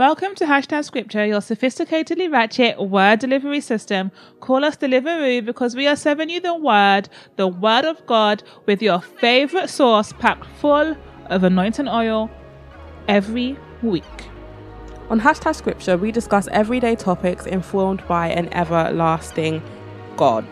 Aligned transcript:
Welcome 0.00 0.34
to 0.36 0.46
Hashtag 0.46 0.86
Scripture, 0.86 1.26
your 1.26 1.40
sophisticatedly 1.40 2.32
ratchet 2.32 2.80
word 2.80 3.18
delivery 3.18 3.60
system. 3.60 4.10
Call 4.40 4.64
us 4.64 4.78
Deliveroo 4.78 5.44
because 5.44 5.76
we 5.76 5.86
are 5.86 5.94
serving 5.94 6.30
you 6.30 6.40
the 6.40 6.54
word, 6.54 7.10
the 7.36 7.46
word 7.46 7.84
of 7.84 8.06
God, 8.06 8.42
with 8.64 8.80
your 8.80 9.02
favorite 9.02 9.68
sauce 9.68 10.14
packed 10.14 10.46
full 10.58 10.96
of 11.26 11.44
anointing 11.44 11.86
oil 11.86 12.30
every 13.08 13.58
week. 13.82 14.02
On 15.10 15.20
Hashtag 15.20 15.54
Scripture, 15.54 15.98
we 15.98 16.10
discuss 16.10 16.48
everyday 16.50 16.96
topics 16.96 17.44
informed 17.44 18.02
by 18.08 18.28
an 18.28 18.50
everlasting 18.54 19.62
God. 20.16 20.46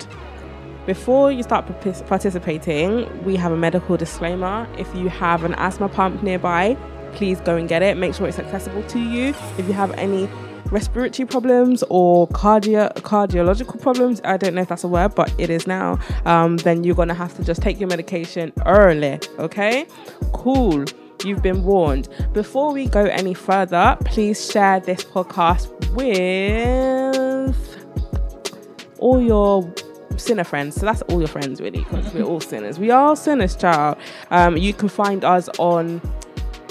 Before 0.84 1.32
you 1.32 1.42
start 1.42 1.64
participating, 2.06 3.24
we 3.24 3.36
have 3.36 3.52
a 3.52 3.56
medical 3.56 3.96
disclaimer. 3.96 4.68
If 4.76 4.94
you 4.94 5.08
have 5.08 5.44
an 5.44 5.54
asthma 5.54 5.88
pump 5.88 6.22
nearby, 6.22 6.76
please 7.12 7.40
go 7.40 7.56
and 7.56 7.68
get 7.68 7.82
it. 7.82 7.96
Make 7.96 8.14
sure 8.14 8.26
it's 8.28 8.38
accessible 8.38 8.82
to 8.84 8.98
you. 8.98 9.34
If 9.58 9.66
you 9.66 9.72
have 9.72 9.92
any 9.92 10.28
respiratory 10.70 11.26
problems 11.26 11.82
or 11.88 12.28
cardio 12.28 12.92
cardiological 12.96 13.80
problems, 13.80 14.20
I 14.24 14.36
don't 14.36 14.54
know 14.54 14.62
if 14.62 14.68
that's 14.68 14.84
a 14.84 14.88
word, 14.88 15.14
but 15.14 15.32
it 15.38 15.50
is 15.50 15.66
now, 15.66 15.98
um, 16.26 16.58
then 16.58 16.84
you're 16.84 16.94
gonna 16.94 17.14
have 17.14 17.34
to 17.36 17.44
just 17.44 17.62
take 17.62 17.80
your 17.80 17.88
medication 17.88 18.52
early, 18.66 19.18
okay? 19.38 19.86
Cool. 20.32 20.84
You've 21.24 21.42
been 21.42 21.64
warned. 21.64 22.08
Before 22.32 22.72
we 22.72 22.86
go 22.86 23.04
any 23.04 23.34
further, 23.34 23.96
please 24.04 24.50
share 24.50 24.78
this 24.78 25.02
podcast 25.04 25.68
with 25.94 27.56
all 28.98 29.20
your 29.20 29.72
sinner 30.16 30.44
friends. 30.44 30.76
So 30.76 30.86
that's 30.86 31.02
all 31.02 31.18
your 31.18 31.28
friends, 31.28 31.60
really, 31.60 31.80
because 31.80 32.12
we're 32.12 32.24
all 32.24 32.40
sinners. 32.40 32.78
We 32.78 32.90
are 32.90 33.16
sinners, 33.16 33.56
child. 33.56 33.98
Um, 34.30 34.56
you 34.56 34.72
can 34.72 34.88
find 34.88 35.24
us 35.24 35.48
on 35.58 36.00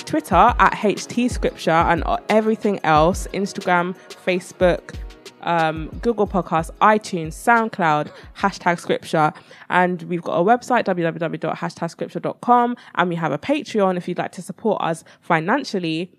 Twitter 0.08 0.36
at 0.36 0.74
HT 0.74 1.30
Scripture 1.30 1.70
and 1.70 2.02
everything 2.30 2.80
else 2.86 3.28
Instagram, 3.34 3.94
Facebook, 4.26 4.96
um, 5.42 5.90
Google 6.02 6.26
Podcasts, 6.26 6.72
iTunes, 6.82 7.34
SoundCloud, 7.34 8.10
hashtag 8.38 8.80
Scripture. 8.80 9.34
And 9.70 10.02
we've 10.04 10.22
got 10.22 10.40
a 10.40 10.44
website, 10.44 10.86
www.hashtagscripture.com. 10.86 12.78
And 12.96 13.10
we 13.10 13.16
have 13.16 13.34
a 13.34 13.38
Patreon 13.38 13.98
if 13.98 14.08
you'd 14.08 14.18
like 14.18 14.32
to 14.32 14.42
support 14.42 14.82
us 14.82 15.04
financially. 15.20 16.12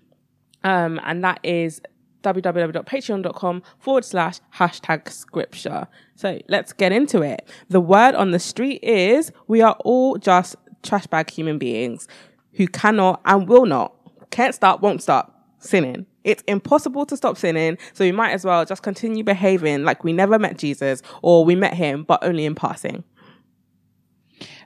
Um, 0.63 1.01
and 1.03 1.23
that 1.23 1.39
is 1.41 1.81
www.patreon.com 2.23 3.63
forward 3.79 4.05
slash 4.05 4.39
hashtag 4.55 5.09
scripture. 5.09 5.87
So 6.15 6.39
let's 6.47 6.73
get 6.73 6.91
into 6.91 7.21
it. 7.21 7.47
The 7.69 7.81
word 7.81 8.13
on 8.13 8.31
the 8.31 8.39
street 8.39 8.83
is 8.83 9.31
we 9.47 9.61
are 9.61 9.75
all 9.85 10.17
just 10.17 10.55
trash 10.83 11.07
bag 11.07 11.29
human 11.29 11.57
beings 11.57 12.07
who 12.59 12.67
cannot 12.67 13.21
and 13.23 13.47
will 13.47 13.65
not, 13.65 13.95
can't 14.31 14.53
stop, 14.53 14.81
won't 14.81 15.01
stop 15.01 15.33
sinning. 15.59 16.05
It's 16.25 16.43
impossible 16.45 17.05
to 17.05 17.15
stop 17.15 17.37
sinning, 17.37 17.77
so 17.93 18.03
we 18.03 18.11
might 18.11 18.31
as 18.31 18.43
well 18.43 18.65
just 18.65 18.83
continue 18.83 19.23
behaving 19.23 19.85
like 19.85 20.03
we 20.03 20.11
never 20.11 20.37
met 20.37 20.57
Jesus 20.57 21.01
or 21.21 21.45
we 21.45 21.55
met 21.55 21.73
him, 21.73 22.03
but 22.03 22.21
only 22.21 22.45
in 22.45 22.55
passing. 22.55 23.05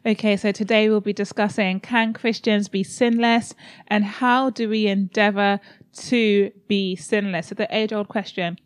Okay, 0.08 0.36
so 0.36 0.52
today 0.52 0.90
we'll 0.90 1.02
be 1.02 1.14
discussing 1.14 1.80
can 1.80 2.14
Christians 2.14 2.68
be 2.68 2.84
sinless 2.84 3.54
and 3.88 4.04
how 4.04 4.50
do 4.50 4.68
we 4.68 4.88
endeavor 4.88 5.60
to 6.08 6.52
be 6.68 6.96
sinless? 6.96 7.50
So, 7.50 7.56
the 7.56 7.68
age 7.70 7.94
old 7.94 8.08
question 8.08 8.58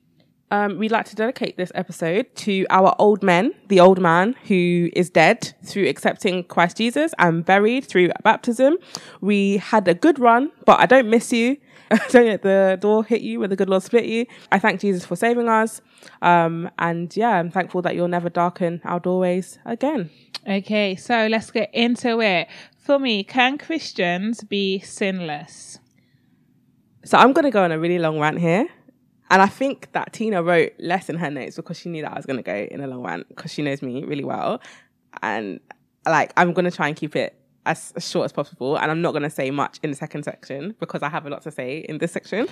um, 0.50 0.78
we'd 0.78 0.92
like 0.92 1.06
to 1.08 1.16
dedicate 1.16 1.58
this 1.58 1.72
episode 1.76 2.34
to 2.36 2.66
our 2.70 2.96
old 3.00 3.22
men, 3.22 3.54
the 3.68 3.80
old 3.80 4.00
man 4.00 4.36
who 4.48 4.90
is 4.94 5.10
dead 5.10 5.54
through 5.64 5.88
accepting 5.88 6.44
Christ 6.46 6.78
Jesus 6.78 7.14
and 7.20 7.44
buried 7.44 7.86
through 7.86 8.12
baptism. 8.24 8.78
We 9.20 9.58
had 9.58 9.88
a 9.88 9.94
good 9.94 10.20
run, 10.20 10.52
but 10.66 10.80
I 10.80 10.86
don't 10.86 11.10
miss 11.10 11.34
you. 11.34 11.58
I 11.92 12.00
don't 12.10 12.28
let 12.28 12.42
the 12.44 12.78
door 12.80 13.04
hit 13.04 13.22
you 13.22 13.40
where 13.40 13.48
the 13.48 13.56
good 13.56 13.70
Lord 13.70 13.84
split 13.84 14.06
you. 14.06 14.26
I 14.52 14.60
thank 14.60 14.80
Jesus 14.80 15.06
for 15.06 15.16
saving 15.16 15.50
us. 15.50 15.82
Um, 16.22 16.70
and 16.80 17.16
yeah, 17.16 17.32
I'm 17.32 17.52
thankful 17.52 17.82
that 17.82 17.96
you'll 17.96 18.08
never 18.08 18.30
darken 18.30 18.82
our 18.84 19.00
doorways 19.00 19.60
again. 19.66 20.10
Okay, 20.48 20.96
so 20.96 21.28
let's 21.28 21.52
get 21.52 21.70
into 21.74 22.22
it. 22.22 22.48
For 22.78 23.00
me, 23.00 23.24
can 23.24 23.58
Christians 23.58 24.44
be 24.44 24.80
sinless? 24.80 25.80
So 27.04 27.18
I'm 27.18 27.34
going 27.34 27.44
to 27.44 27.52
go 27.52 27.64
on 27.64 27.72
a 27.72 27.80
really 27.80 28.00
long 28.00 28.20
rant 28.20 28.40
here. 28.40 28.68
And 29.30 29.42
I 29.42 29.48
think 29.48 29.92
that 29.92 30.14
Tina 30.14 30.42
wrote 30.42 30.74
less 30.80 31.10
in 31.10 31.18
her 31.18 31.30
notes 31.30 31.58
because 31.58 31.78
she 31.78 31.90
knew 31.90 32.02
that 32.02 32.14
I 32.14 32.16
was 32.16 32.26
going 32.26 32.38
to 32.38 32.44
go 32.44 32.56
in 32.56 32.82
a 32.82 32.88
long 32.88 33.04
rant 33.04 33.28
because 33.28 33.54
she 33.54 33.62
knows 33.62 33.82
me 33.82 34.04
really 34.04 34.24
well. 34.24 34.62
And 35.22 35.60
like, 36.06 36.32
I'm 36.38 36.54
going 36.54 36.66
to 36.66 36.72
try 36.72 36.88
and 36.88 36.96
keep 36.96 37.16
it 37.16 37.38
as, 37.66 37.92
as 37.96 38.10
short 38.10 38.26
as 38.26 38.32
possible. 38.32 38.78
And 38.78 38.90
I'm 38.90 39.02
not 39.02 39.12
going 39.12 39.24
to 39.24 39.30
say 39.30 39.52
much 39.52 39.80
in 39.84 39.90
the 39.90 39.96
second 39.98 40.24
section 40.24 40.76
because 40.80 41.04
I 41.04 41.10
have 41.10 41.26
a 41.26 41.30
lot 41.30 41.42
to 41.44 41.52
say 41.52 41.80
in 41.80 41.98
this 41.98 42.12
section. 42.12 42.48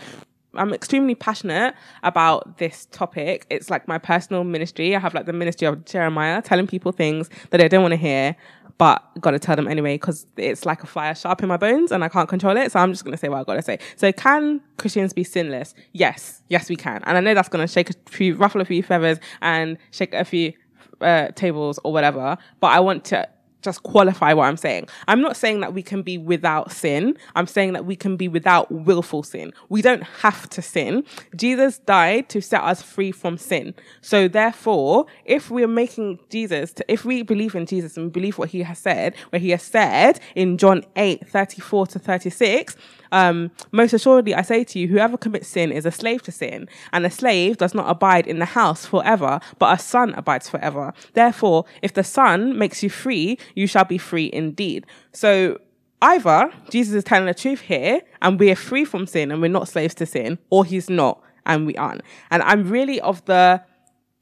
I'm 0.58 0.74
extremely 0.74 1.16
passionate 1.16 1.76
about 2.04 2.58
this 2.58 2.88
topic. 2.92 3.46
It's 3.50 3.70
like 3.70 3.88
my 3.88 3.98
personal 3.98 4.44
ministry. 4.44 4.96
I 4.96 5.00
have 5.00 5.14
like 5.14 5.26
the 5.26 5.34
ministry 5.34 5.68
of 5.68 5.86
Jeremiah, 5.86 6.42
telling 6.42 6.68
people 6.68 6.92
things 6.92 7.30
that 7.50 7.58
they 7.58 7.68
don't 7.68 7.82
want 7.82 7.94
to 7.94 7.98
hear, 7.98 8.36
but 8.78 9.04
gotta 9.22 9.40
tell 9.40 9.56
them 9.56 9.68
anyway 9.68 9.96
because 9.96 10.26
it's 10.38 10.66
like 10.66 10.84
a 10.84 10.88
fire 10.88 11.16
sharp 11.16 11.42
in 11.42 11.48
my 11.50 11.58
bones 11.58 11.92
and 11.92 12.04
I 12.04 12.10
can't 12.10 12.28
control 12.28 12.58
it. 12.58 12.72
So 12.72 12.80
I'm 12.80 12.92
just 12.92 13.06
gonna 13.06 13.18
say 13.18 13.30
what 13.30 13.40
I 13.40 13.44
gotta 13.44 13.62
say. 13.62 13.80
So 13.96 14.12
can 14.12 14.62
Christians 14.78 15.14
be 15.14 15.24
sinless? 15.24 15.74
Yes, 15.94 16.42
yes 16.50 16.70
we 16.70 16.76
can. 16.76 17.02
And 17.06 17.18
I 17.18 17.22
know 17.22 17.34
that's 17.34 17.50
gonna 17.50 17.68
shake 17.68 17.90
a 17.90 17.94
few, 18.10 18.36
ruffle 18.36 18.62
a 18.62 18.66
few 18.66 18.84
feathers 18.84 19.20
and 19.42 19.78
shake 19.92 20.14
a 20.14 20.26
few 20.26 20.54
uh, 21.02 21.30
tables 21.36 21.80
or 21.84 21.94
whatever. 21.94 22.38
But 22.60 22.68
I 22.68 22.80
want 22.80 23.06
to 23.06 23.28
just 23.66 23.84
qualify 23.84 24.34
what 24.34 24.46
I'm 24.46 24.58
saying. 24.58 24.88
I'm 25.08 25.22
not 25.22 25.36
saying 25.36 25.60
that 25.60 25.74
we 25.74 25.84
can 25.84 26.02
be 26.02 26.18
without 26.18 26.72
sin. 26.72 27.18
I'm 27.36 27.48
saying 27.48 27.74
that 27.74 27.86
we 27.86 27.96
can 27.96 28.16
be 28.16 28.28
without 28.28 28.72
willful 28.72 29.24
sin. 29.24 29.52
We 29.68 29.82
don't 29.82 30.04
have 30.04 30.48
to 30.52 30.62
sin. 30.62 31.04
Jesus 31.36 31.80
died 31.80 32.30
to 32.30 32.42
set 32.42 32.62
us 32.62 32.82
free 32.82 33.12
from 33.12 33.38
sin. 33.38 33.74
So 34.02 34.28
therefore, 34.28 35.08
if 35.26 35.50
we're 35.50 35.68
making 35.68 36.20
Jesus, 36.30 36.72
to, 36.74 36.86
if 36.92 37.04
we 37.04 37.24
believe 37.24 37.56
in 37.56 37.66
Jesus 37.66 37.98
and 37.98 38.14
believe 38.14 38.38
what 38.38 38.50
he 38.50 38.62
has 38.62 38.80
said, 38.80 39.16
where 39.32 39.40
he 39.40 39.50
has 39.50 39.64
said 39.64 40.20
in 40.36 40.58
John 40.58 40.86
8, 40.96 41.28
34 41.28 41.88
to 41.88 42.00
36, 42.00 42.78
um, 43.12 43.52
most 43.72 43.94
assuredly, 43.94 44.34
I 44.34 44.42
say 44.42 44.64
to 44.64 44.80
you, 44.80 44.88
whoever 44.88 45.18
commits 45.18 45.48
sin 45.48 45.72
is 45.72 45.86
a 45.86 45.92
slave 45.92 46.22
to 46.24 46.32
sin, 46.32 46.68
and 46.92 47.06
a 47.06 47.12
slave 47.12 47.58
does 47.58 47.74
not 47.74 47.90
abide 47.90 48.28
in 48.28 48.40
the 48.40 48.46
house 48.46 48.86
forever, 48.86 49.40
but 49.60 49.78
a 49.78 49.82
son 49.82 50.14
abides 50.16 50.50
forever. 50.50 50.94
Therefore, 51.14 51.66
if 51.82 51.94
the 51.94 52.04
son 52.04 52.58
makes 52.58 52.84
you 52.84 52.90
free, 52.90 53.38
you 53.56 53.68
shall 53.68 53.86
be 53.86 53.98
free 53.98 54.30
indeed. 54.34 54.86
So, 55.12 55.60
either 56.02 56.52
Jesus 56.70 56.94
is 56.94 57.04
telling 57.04 57.28
the 57.28 57.34
truth 57.34 57.62
here, 57.62 58.02
and 58.22 58.40
we 58.40 58.52
are 58.52 58.56
free 58.56 58.86
from 58.86 59.08
sin, 59.08 59.32
and 59.32 59.42
we're 59.42 59.48
not 59.48 59.68
slaves 59.68 59.96
to 59.96 60.06
sin, 60.06 60.40
or 60.50 60.66
he's 60.66 60.90
not, 60.90 61.22
and 61.46 61.66
we 61.66 61.76
aren't. 61.76 62.02
And 62.32 62.44
I'm 62.44 62.70
really 62.70 63.00
of 63.02 63.24
the 63.26 63.64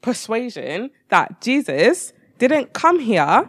persuasion 0.02 0.90
that 1.08 1.40
Jesus 1.40 2.12
didn't 2.38 2.72
come 2.72 3.00
here 3.00 3.48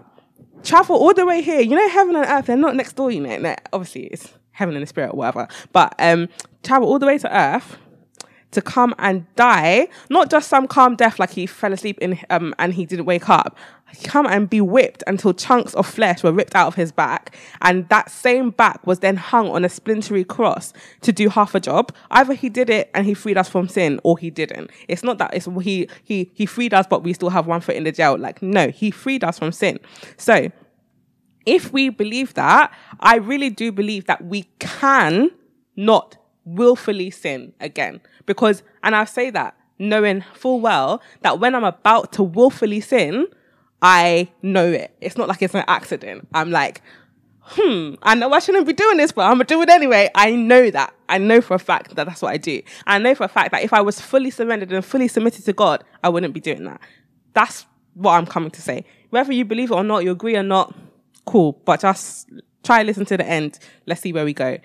travel 0.66 0.96
all 0.96 1.13
the 1.13 1.25
way 1.25 1.41
here. 1.41 1.62
You 1.62 1.75
know, 1.75 1.90
heaven 1.90 2.16
and 2.16 2.25
earth, 2.25 2.47
they're 2.47 2.57
not 2.57 2.75
next 2.75 2.96
door, 2.96 3.12
you 3.12 3.22
know. 3.22 3.56
Obviously, 3.72 4.07
it's 4.07 4.34
heaven 4.55 4.75
and 4.75 4.81
the 4.81 4.88
spirit, 4.88 5.11
or 5.13 5.17
whatever. 5.17 5.47
But 5.71 5.93
um, 5.99 6.29
travel 6.63 6.88
all 6.88 6.99
the 6.99 7.05
way 7.05 7.17
to 7.19 7.38
earth 7.38 7.77
to 8.55 8.61
come 8.61 8.95
and 8.97 9.25
die, 9.35 9.88
not 10.09 10.31
just 10.31 10.47
some 10.47 10.67
calm 10.67 10.95
death 10.95 11.19
like 11.19 11.31
he 11.31 11.45
fell 11.45 11.73
asleep 11.73 11.97
in 11.99 12.17
um, 12.29 12.55
and 12.57 12.73
he 12.73 12.85
didn't 12.85 13.05
wake 13.05 13.29
up. 13.29 13.55
Come 14.05 14.25
and 14.25 14.49
be 14.49 14.59
whipped 14.61 15.03
until 15.07 15.33
chunks 15.33 15.73
of 15.75 15.85
flesh 15.85 16.23
were 16.23 16.31
ripped 16.31 16.55
out 16.55 16.67
of 16.67 16.75
his 16.75 16.91
back, 16.91 17.35
and 17.61 17.88
that 17.89 18.09
same 18.09 18.49
back 18.49 18.85
was 18.88 18.99
then 18.99 19.16
hung 19.16 19.47
on 19.49 19.63
a 19.63 19.69
splintery 19.69 20.23
cross 20.23 20.73
to 21.01 21.13
do 21.13 21.29
half 21.29 21.53
a 21.53 21.59
job. 21.59 21.93
Either 22.11 22.33
he 22.33 22.49
did 22.49 22.69
it 22.69 22.89
and 22.93 23.05
he 23.05 23.13
freed 23.13 23.37
us 23.37 23.47
from 23.47 23.69
sin, 23.69 23.99
or 24.03 24.17
he 24.17 24.29
didn't. 24.29 24.72
It's 24.87 25.03
not 25.03 25.17
that 25.19 25.33
it's 25.33 25.47
he 25.61 25.87
he 26.03 26.31
he 26.33 26.45
freed 26.45 26.73
us, 26.73 26.87
but 26.89 27.03
we 27.03 27.13
still 27.13 27.29
have 27.29 27.45
one 27.45 27.61
foot 27.61 27.75
in 27.75 27.83
the 27.83 27.91
jail. 27.91 28.17
Like 28.17 28.41
no, 28.41 28.69
he 28.69 28.89
freed 28.89 29.23
us 29.23 29.37
from 29.37 29.51
sin. 29.51 29.79
So 30.17 30.51
if 31.45 31.72
we 31.72 31.89
believe 31.89 32.33
that, 32.33 32.73
I 33.00 33.17
really 33.17 33.50
do 33.50 33.72
believe 33.72 34.06
that 34.06 34.23
we 34.25 34.44
can 34.59 35.31
not 35.75 36.17
willfully 36.45 37.11
sin 37.11 37.53
again. 37.59 38.01
Because, 38.25 38.64
and 38.84 38.96
I 38.96 39.05
say 39.05 39.29
that 39.31 39.58
knowing 39.78 40.23
full 40.34 40.61
well 40.61 41.02
that 41.22 41.40
when 41.40 41.53
I'm 41.53 41.64
about 41.64 42.14
to 42.14 42.23
willfully 42.23 42.81
sin, 42.81 43.28
I 43.81 44.29
know 44.41 44.72
it. 44.72 44.96
It's 45.02 45.17
not 45.17 45.28
like 45.28 45.41
it's 45.41 45.53
an 45.53 45.66
accident. 45.67 46.28
I'm 46.34 46.49
like, 46.52 46.81
hmm, 47.41 47.96
I 48.02 48.16
know 48.16 48.31
I 48.31 48.40
shouldn't 48.40 48.66
be 48.66 48.73
doing 48.73 48.97
this, 48.97 49.11
but 49.11 49.23
I'm 49.23 49.34
gonna 49.34 49.43
do 49.43 49.61
it 49.61 49.69
anyway. 49.69 50.09
I 50.16 50.31
know 50.31 50.72
that. 50.72 50.93
I 51.08 51.17
know 51.19 51.41
for 51.41 51.53
a 51.55 51.59
fact 51.59 51.96
that 51.96 52.05
that's 52.05 52.22
what 52.22 52.31
I 52.31 52.37
do. 52.37 52.61
I 52.87 52.97
know 52.97 53.14
for 53.14 53.25
a 53.25 53.28
fact 53.28 53.52
that 53.52 53.64
if 53.64 53.73
I 53.73 53.81
was 53.81 54.02
fully 54.02 54.31
surrendered 54.31 54.72
and 54.72 54.84
fully 54.84 55.08
submitted 55.08 55.46
to 55.46 55.53
God, 55.53 55.84
I 56.03 56.09
wouldn't 56.09 56.34
be 56.34 56.40
doing 56.40 56.64
that. 56.64 56.81
That's 57.34 57.66
what 57.93 58.14
I'm 58.14 58.25
coming 58.25 58.52
to 58.52 58.61
say. 58.61 58.85
Whether 59.11 59.34
you 59.34 59.46
believe 59.46 59.72
it 59.72 59.75
or 59.75 59.84
not, 59.84 60.03
you 60.03 60.11
agree 60.11 60.35
or 60.35 60.43
not, 60.43 60.73
cool. 61.25 61.61
But 61.66 61.81
just 61.81 62.29
try 62.63 62.83
listen 62.83 63.05
to 63.05 63.17
the 63.17 63.25
end. 63.25 63.59
Let's 63.85 64.01
see 64.01 64.13
where 64.13 64.25
we 64.25 64.33
go. 64.33 64.57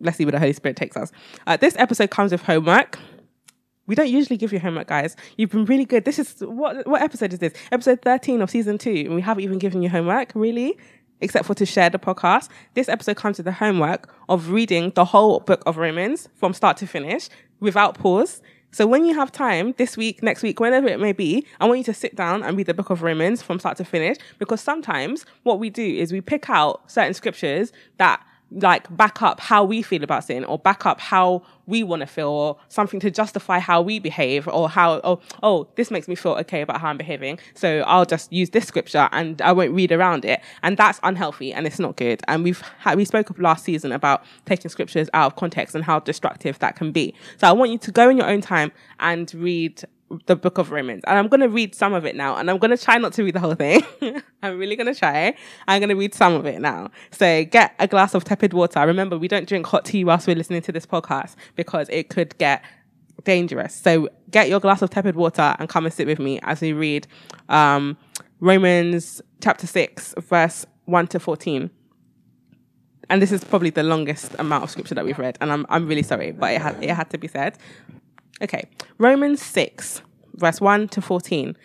Let's 0.00 0.18
see 0.18 0.24
where 0.24 0.32
the 0.32 0.38
Holy 0.38 0.52
Spirit 0.52 0.76
takes 0.76 0.96
us. 0.96 1.10
Uh, 1.46 1.56
this 1.56 1.74
episode 1.78 2.10
comes 2.10 2.32
with 2.32 2.42
homework. 2.42 2.98
We 3.86 3.94
don't 3.94 4.10
usually 4.10 4.36
give 4.36 4.52
you 4.52 4.58
homework, 4.58 4.88
guys. 4.88 5.16
You've 5.36 5.50
been 5.50 5.64
really 5.64 5.84
good. 5.84 6.04
This 6.04 6.18
is 6.18 6.40
what 6.40 6.86
what 6.86 7.02
episode 7.02 7.32
is 7.32 7.38
this? 7.38 7.54
Episode 7.70 8.02
thirteen 8.02 8.42
of 8.42 8.50
season 8.50 8.78
two, 8.78 8.90
and 8.90 9.14
we 9.14 9.20
haven't 9.20 9.44
even 9.44 9.58
given 9.58 9.82
you 9.82 9.88
homework. 9.88 10.32
Really? 10.34 10.76
except 11.20 11.46
for 11.46 11.54
to 11.54 11.66
share 11.66 11.90
the 11.90 11.98
podcast. 11.98 12.48
This 12.74 12.88
episode 12.88 13.16
comes 13.16 13.38
with 13.38 13.46
the 13.46 13.52
homework 13.52 14.12
of 14.28 14.50
reading 14.50 14.92
the 14.94 15.04
whole 15.04 15.40
book 15.40 15.62
of 15.66 15.76
Romans 15.76 16.28
from 16.34 16.52
start 16.52 16.76
to 16.78 16.86
finish 16.86 17.28
without 17.60 17.96
pause. 17.96 18.42
So 18.76 18.86
when 18.86 19.06
you 19.06 19.14
have 19.14 19.32
time 19.32 19.72
this 19.78 19.96
week, 19.96 20.22
next 20.22 20.42
week, 20.42 20.60
whenever 20.60 20.86
it 20.86 21.00
may 21.00 21.14
be, 21.14 21.46
I 21.60 21.64
want 21.64 21.78
you 21.78 21.84
to 21.84 21.94
sit 21.94 22.14
down 22.14 22.42
and 22.42 22.58
read 22.58 22.66
the 22.66 22.74
book 22.74 22.90
of 22.90 23.00
Romans 23.00 23.40
from 23.40 23.58
start 23.58 23.78
to 23.78 23.86
finish 23.86 24.18
because 24.38 24.60
sometimes 24.60 25.24
what 25.44 25.58
we 25.58 25.70
do 25.70 25.82
is 25.82 26.12
we 26.12 26.20
pick 26.20 26.50
out 26.50 26.82
certain 26.86 27.14
scriptures 27.14 27.72
that 27.96 28.22
like 28.50 28.94
back 28.96 29.22
up 29.22 29.40
how 29.40 29.64
we 29.64 29.82
feel 29.82 30.04
about 30.04 30.24
sin 30.24 30.44
or 30.44 30.58
back 30.58 30.86
up 30.86 31.00
how 31.00 31.42
we 31.66 31.82
want 31.82 32.00
to 32.00 32.06
feel 32.06 32.28
or 32.28 32.56
something 32.68 33.00
to 33.00 33.10
justify 33.10 33.58
how 33.58 33.82
we 33.82 33.98
behave 33.98 34.46
or 34.46 34.68
how 34.68 35.00
oh 35.02 35.20
oh 35.42 35.66
this 35.74 35.90
makes 35.90 36.06
me 36.06 36.14
feel 36.14 36.32
okay 36.32 36.60
about 36.60 36.80
how 36.80 36.88
I'm 36.88 36.96
behaving. 36.96 37.38
So 37.54 37.80
I'll 37.80 38.04
just 38.04 38.32
use 38.32 38.50
this 38.50 38.64
scripture 38.66 39.08
and 39.12 39.42
I 39.42 39.52
won't 39.52 39.72
read 39.72 39.90
around 39.90 40.24
it. 40.24 40.40
And 40.62 40.76
that's 40.76 41.00
unhealthy 41.02 41.52
and 41.52 41.66
it's 41.66 41.78
not 41.78 41.96
good. 41.96 42.20
And 42.28 42.44
we've 42.44 42.60
had 42.78 42.96
we 42.96 43.04
spoke 43.04 43.30
of 43.30 43.38
last 43.40 43.64
season 43.64 43.92
about 43.92 44.24
taking 44.44 44.70
scriptures 44.70 45.10
out 45.12 45.26
of 45.26 45.36
context 45.36 45.74
and 45.74 45.84
how 45.84 46.00
destructive 46.00 46.58
that 46.60 46.76
can 46.76 46.92
be. 46.92 47.14
So 47.38 47.48
I 47.48 47.52
want 47.52 47.72
you 47.72 47.78
to 47.78 47.90
go 47.90 48.08
in 48.08 48.16
your 48.16 48.28
own 48.28 48.40
time 48.40 48.70
and 49.00 49.32
read 49.34 49.82
the 50.26 50.36
book 50.36 50.58
of 50.58 50.70
Romans. 50.70 51.02
And 51.06 51.18
I'm 51.18 51.28
going 51.28 51.40
to 51.40 51.48
read 51.48 51.74
some 51.74 51.92
of 51.92 52.04
it 52.04 52.14
now. 52.14 52.36
And 52.36 52.50
I'm 52.50 52.58
going 52.58 52.76
to 52.76 52.82
try 52.82 52.98
not 52.98 53.12
to 53.14 53.24
read 53.24 53.34
the 53.34 53.40
whole 53.40 53.54
thing. 53.54 53.82
I'm 54.42 54.58
really 54.58 54.76
going 54.76 54.92
to 54.92 54.98
try. 54.98 55.34
I'm 55.66 55.80
going 55.80 55.88
to 55.88 55.96
read 55.96 56.14
some 56.14 56.34
of 56.34 56.46
it 56.46 56.60
now. 56.60 56.90
So 57.10 57.44
get 57.44 57.74
a 57.78 57.88
glass 57.88 58.14
of 58.14 58.24
tepid 58.24 58.52
water. 58.52 58.80
Remember, 58.86 59.18
we 59.18 59.28
don't 59.28 59.48
drink 59.48 59.66
hot 59.66 59.84
tea 59.84 60.04
whilst 60.04 60.26
we're 60.26 60.36
listening 60.36 60.62
to 60.62 60.72
this 60.72 60.86
podcast 60.86 61.34
because 61.56 61.88
it 61.90 62.08
could 62.08 62.36
get 62.38 62.62
dangerous. 63.24 63.74
So 63.74 64.08
get 64.30 64.48
your 64.48 64.60
glass 64.60 64.82
of 64.82 64.90
tepid 64.90 65.16
water 65.16 65.56
and 65.58 65.68
come 65.68 65.84
and 65.86 65.94
sit 65.94 66.06
with 66.06 66.18
me 66.18 66.38
as 66.42 66.60
we 66.60 66.72
read 66.72 67.06
um, 67.48 67.96
Romans 68.40 69.20
chapter 69.42 69.66
6, 69.66 70.14
verse 70.18 70.66
1 70.84 71.06
to 71.08 71.20
14. 71.20 71.70
And 73.08 73.22
this 73.22 73.32
is 73.32 73.44
probably 73.44 73.70
the 73.70 73.82
longest 73.82 74.34
amount 74.38 74.64
of 74.64 74.70
scripture 74.70 74.94
that 74.94 75.04
we've 75.04 75.18
read. 75.18 75.38
And 75.40 75.52
I'm, 75.52 75.66
I'm 75.68 75.86
really 75.86 76.02
sorry, 76.02 76.32
but 76.32 76.52
it 76.52 76.60
had, 76.60 76.82
it 76.82 76.90
had 76.90 77.10
to 77.10 77.18
be 77.18 77.28
said. 77.28 77.56
Okay, 78.42 78.64
Romans 78.98 79.42
6, 79.42 80.02
verse 80.34 80.60
1 80.60 80.88
to 80.88 81.00
14. 81.00 81.56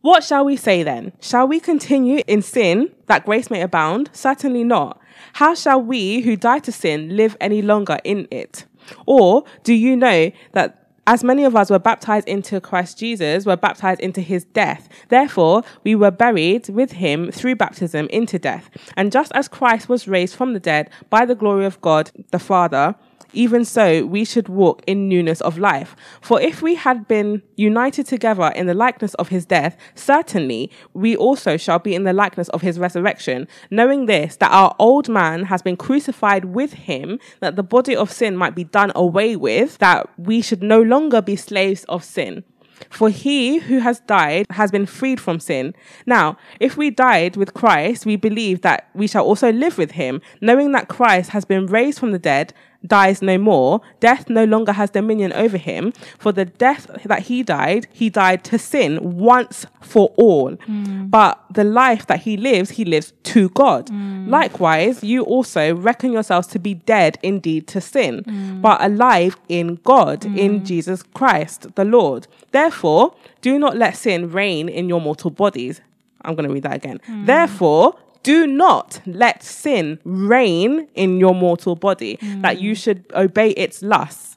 What 0.00 0.22
shall 0.22 0.44
we 0.44 0.56
say 0.56 0.82
then? 0.84 1.12
Shall 1.20 1.48
we 1.48 1.58
continue 1.58 2.22
in 2.26 2.40
sin 2.40 2.92
that 3.06 3.26
grace 3.26 3.50
may 3.50 3.62
abound? 3.62 4.10
Certainly 4.12 4.64
not. 4.64 5.00
How 5.34 5.54
shall 5.54 5.82
we 5.82 6.20
who 6.20 6.36
die 6.36 6.60
to 6.60 6.72
sin 6.72 7.16
live 7.16 7.36
any 7.40 7.62
longer 7.62 7.98
in 8.04 8.28
it? 8.30 8.64
Or 9.06 9.44
do 9.64 9.74
you 9.74 9.96
know 9.96 10.30
that 10.52 10.88
as 11.08 11.24
many 11.24 11.42
of 11.42 11.56
us 11.56 11.70
were 11.70 11.78
baptized 11.78 12.28
into 12.28 12.60
Christ 12.60 12.98
Jesus, 12.98 13.46
were 13.46 13.56
baptized 13.56 14.00
into 14.00 14.20
his 14.20 14.44
death. 14.44 14.90
Therefore, 15.08 15.62
we 15.82 15.94
were 15.94 16.10
buried 16.10 16.68
with 16.68 16.92
him 16.92 17.32
through 17.32 17.56
baptism 17.56 18.08
into 18.10 18.38
death. 18.38 18.68
And 18.94 19.10
just 19.10 19.32
as 19.34 19.48
Christ 19.48 19.88
was 19.88 20.06
raised 20.06 20.36
from 20.36 20.52
the 20.52 20.60
dead 20.60 20.90
by 21.08 21.24
the 21.24 21.34
glory 21.34 21.64
of 21.64 21.80
God 21.80 22.10
the 22.30 22.38
Father, 22.38 22.94
even 23.32 23.64
so 23.64 24.06
we 24.06 24.24
should 24.24 24.48
walk 24.48 24.82
in 24.86 25.08
newness 25.08 25.40
of 25.42 25.58
life. 25.58 25.94
For 26.20 26.40
if 26.40 26.62
we 26.62 26.74
had 26.74 27.08
been 27.08 27.42
united 27.56 28.06
together 28.06 28.52
in 28.54 28.66
the 28.66 28.74
likeness 28.74 29.14
of 29.14 29.28
his 29.28 29.44
death, 29.44 29.76
certainly 29.94 30.70
we 30.94 31.16
also 31.16 31.56
shall 31.56 31.78
be 31.78 31.94
in 31.94 32.04
the 32.04 32.12
likeness 32.12 32.48
of 32.50 32.62
his 32.62 32.78
resurrection, 32.78 33.48
knowing 33.70 34.06
this, 34.06 34.36
that 34.36 34.52
our 34.52 34.74
old 34.78 35.08
man 35.08 35.44
has 35.44 35.62
been 35.62 35.76
crucified 35.76 36.46
with 36.46 36.72
him, 36.72 37.18
that 37.40 37.56
the 37.56 37.62
body 37.62 37.94
of 37.94 38.12
sin 38.12 38.36
might 38.36 38.54
be 38.54 38.64
done 38.64 38.92
away 38.94 39.36
with, 39.36 39.78
that 39.78 40.08
we 40.18 40.40
should 40.40 40.62
no 40.62 40.80
longer 40.80 41.20
be 41.20 41.36
slaves 41.36 41.84
of 41.84 42.04
sin. 42.04 42.44
For 42.90 43.10
he 43.10 43.58
who 43.58 43.78
has 43.80 44.00
died 44.00 44.46
has 44.50 44.70
been 44.70 44.86
freed 44.86 45.20
from 45.20 45.40
sin. 45.40 45.74
Now, 46.06 46.36
if 46.60 46.76
we 46.76 46.90
died 46.90 47.36
with 47.36 47.54
Christ, 47.54 48.06
we 48.06 48.16
believe 48.16 48.62
that 48.62 48.88
we 48.94 49.06
shall 49.06 49.24
also 49.24 49.52
live 49.52 49.78
with 49.78 49.92
him, 49.92 50.20
knowing 50.40 50.72
that 50.72 50.88
Christ 50.88 51.30
has 51.30 51.44
been 51.44 51.66
raised 51.66 51.98
from 51.98 52.12
the 52.12 52.18
dead, 52.18 52.54
dies 52.86 53.20
no 53.20 53.38
more, 53.38 53.80
death 54.00 54.28
no 54.28 54.44
longer 54.44 54.72
has 54.72 54.90
dominion 54.90 55.32
over 55.32 55.56
him. 55.56 55.92
For 56.18 56.32
the 56.32 56.44
death 56.44 56.86
that 57.04 57.22
he 57.22 57.42
died, 57.42 57.86
he 57.92 58.08
died 58.08 58.44
to 58.44 58.58
sin 58.58 59.18
once 59.18 59.66
for 59.80 60.12
all. 60.16 60.52
Mm. 60.52 61.10
But 61.10 61.42
the 61.50 61.64
life 61.64 62.06
that 62.06 62.20
he 62.20 62.36
lives, 62.36 62.70
he 62.70 62.84
lives 62.84 63.12
to 63.24 63.48
God. 63.50 63.88
Mm. 63.88 64.28
Likewise, 64.28 65.02
you 65.02 65.22
also 65.22 65.74
reckon 65.74 66.12
yourselves 66.12 66.46
to 66.48 66.58
be 66.58 66.74
dead 66.74 67.18
indeed 67.22 67.66
to 67.68 67.80
sin, 67.80 68.22
mm. 68.22 68.62
but 68.62 68.82
alive 68.82 69.36
in 69.48 69.76
God, 69.84 70.24
in 70.24 70.64
Jesus 70.64 71.02
Christ 71.02 71.74
the 71.74 71.84
Lord. 71.84 72.26
Therefore, 72.52 73.14
do 73.40 73.58
not 73.58 73.76
let 73.76 73.96
sin 73.96 74.30
reign 74.30 74.68
in 74.68 74.88
your 74.88 75.00
mortal 75.00 75.30
bodies. 75.30 75.80
I'm 76.22 76.34
going 76.34 76.48
to 76.48 76.52
read 76.52 76.64
that 76.64 76.74
again. 76.74 77.00
Therefore, 77.24 77.96
do 78.28 78.46
not 78.46 79.00
let 79.06 79.42
sin 79.42 79.98
reign 80.04 80.86
in 80.94 81.18
your 81.18 81.34
mortal 81.34 81.74
body, 81.74 82.18
mm. 82.18 82.42
that 82.42 82.60
you 82.60 82.74
should 82.74 83.02
obey 83.14 83.52
its 83.52 83.80
lusts. 83.82 84.36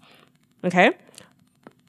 Okay? 0.64 0.92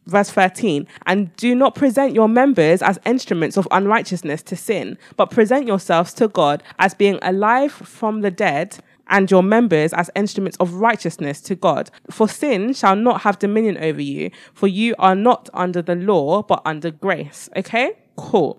Verse 0.06 0.28
13, 0.30 0.88
and 1.06 1.32
do 1.36 1.54
not 1.54 1.76
present 1.76 2.12
your 2.12 2.26
members 2.26 2.82
as 2.82 2.98
instruments 3.06 3.56
of 3.56 3.68
unrighteousness 3.70 4.42
to 4.42 4.56
sin, 4.56 4.98
but 5.16 5.30
present 5.30 5.68
yourselves 5.68 6.12
to 6.14 6.26
God 6.26 6.60
as 6.80 6.92
being 6.92 7.20
alive 7.22 7.70
from 7.70 8.22
the 8.22 8.32
dead 8.32 8.78
and 9.06 9.30
your 9.30 9.44
members 9.44 9.92
as 9.92 10.10
instruments 10.16 10.56
of 10.58 10.74
righteousness 10.74 11.40
to 11.42 11.54
God. 11.54 11.88
For 12.10 12.28
sin 12.28 12.74
shall 12.74 12.96
not 12.96 13.20
have 13.20 13.38
dominion 13.38 13.78
over 13.78 14.02
you, 14.02 14.32
for 14.54 14.66
you 14.66 14.96
are 14.98 15.14
not 15.14 15.48
under 15.54 15.80
the 15.80 15.94
law, 15.94 16.42
but 16.42 16.62
under 16.64 16.90
grace. 16.90 17.48
Okay? 17.54 17.92
Cool. 18.16 18.58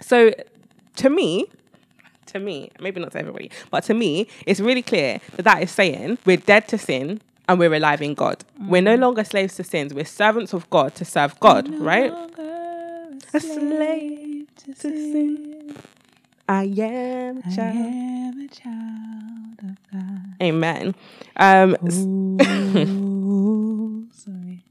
So, 0.00 0.32
to 0.96 1.10
me, 1.10 1.48
to 2.32 2.38
me, 2.38 2.70
maybe 2.80 3.00
not 3.00 3.12
to 3.12 3.18
everybody, 3.18 3.50
but 3.70 3.84
to 3.84 3.94
me, 3.94 4.26
it's 4.46 4.60
really 4.60 4.82
clear 4.82 5.20
that 5.36 5.42
that 5.42 5.62
is 5.62 5.70
saying 5.70 6.18
we're 6.24 6.36
dead 6.36 6.68
to 6.68 6.78
sin 6.78 7.20
and 7.48 7.58
we're 7.58 7.74
alive 7.74 8.02
in 8.02 8.14
God. 8.14 8.44
Mm. 8.60 8.68
We're 8.68 8.82
no 8.82 8.96
longer 8.96 9.24
slaves 9.24 9.56
to 9.56 9.64
sins. 9.64 9.94
We're 9.94 10.04
servants 10.04 10.52
of 10.52 10.68
God 10.70 10.94
to 10.96 11.04
serve 11.04 11.38
God, 11.40 11.68
no 11.68 11.78
right? 11.78 12.12
A 13.34 13.40
slave 13.40 14.46
to 14.64 14.74
sin. 14.74 15.74
I 16.48 16.64
am 16.64 17.38
a 17.38 17.42
child. 17.54 17.56
I 17.56 17.78
am 17.78 18.40
a 18.40 18.48
child 18.48 19.58
of 19.62 19.76
God. 19.90 20.34
Amen. 20.42 20.94
Um, 21.36 21.76
Ooh, 21.88 24.06
sorry. 24.12 24.64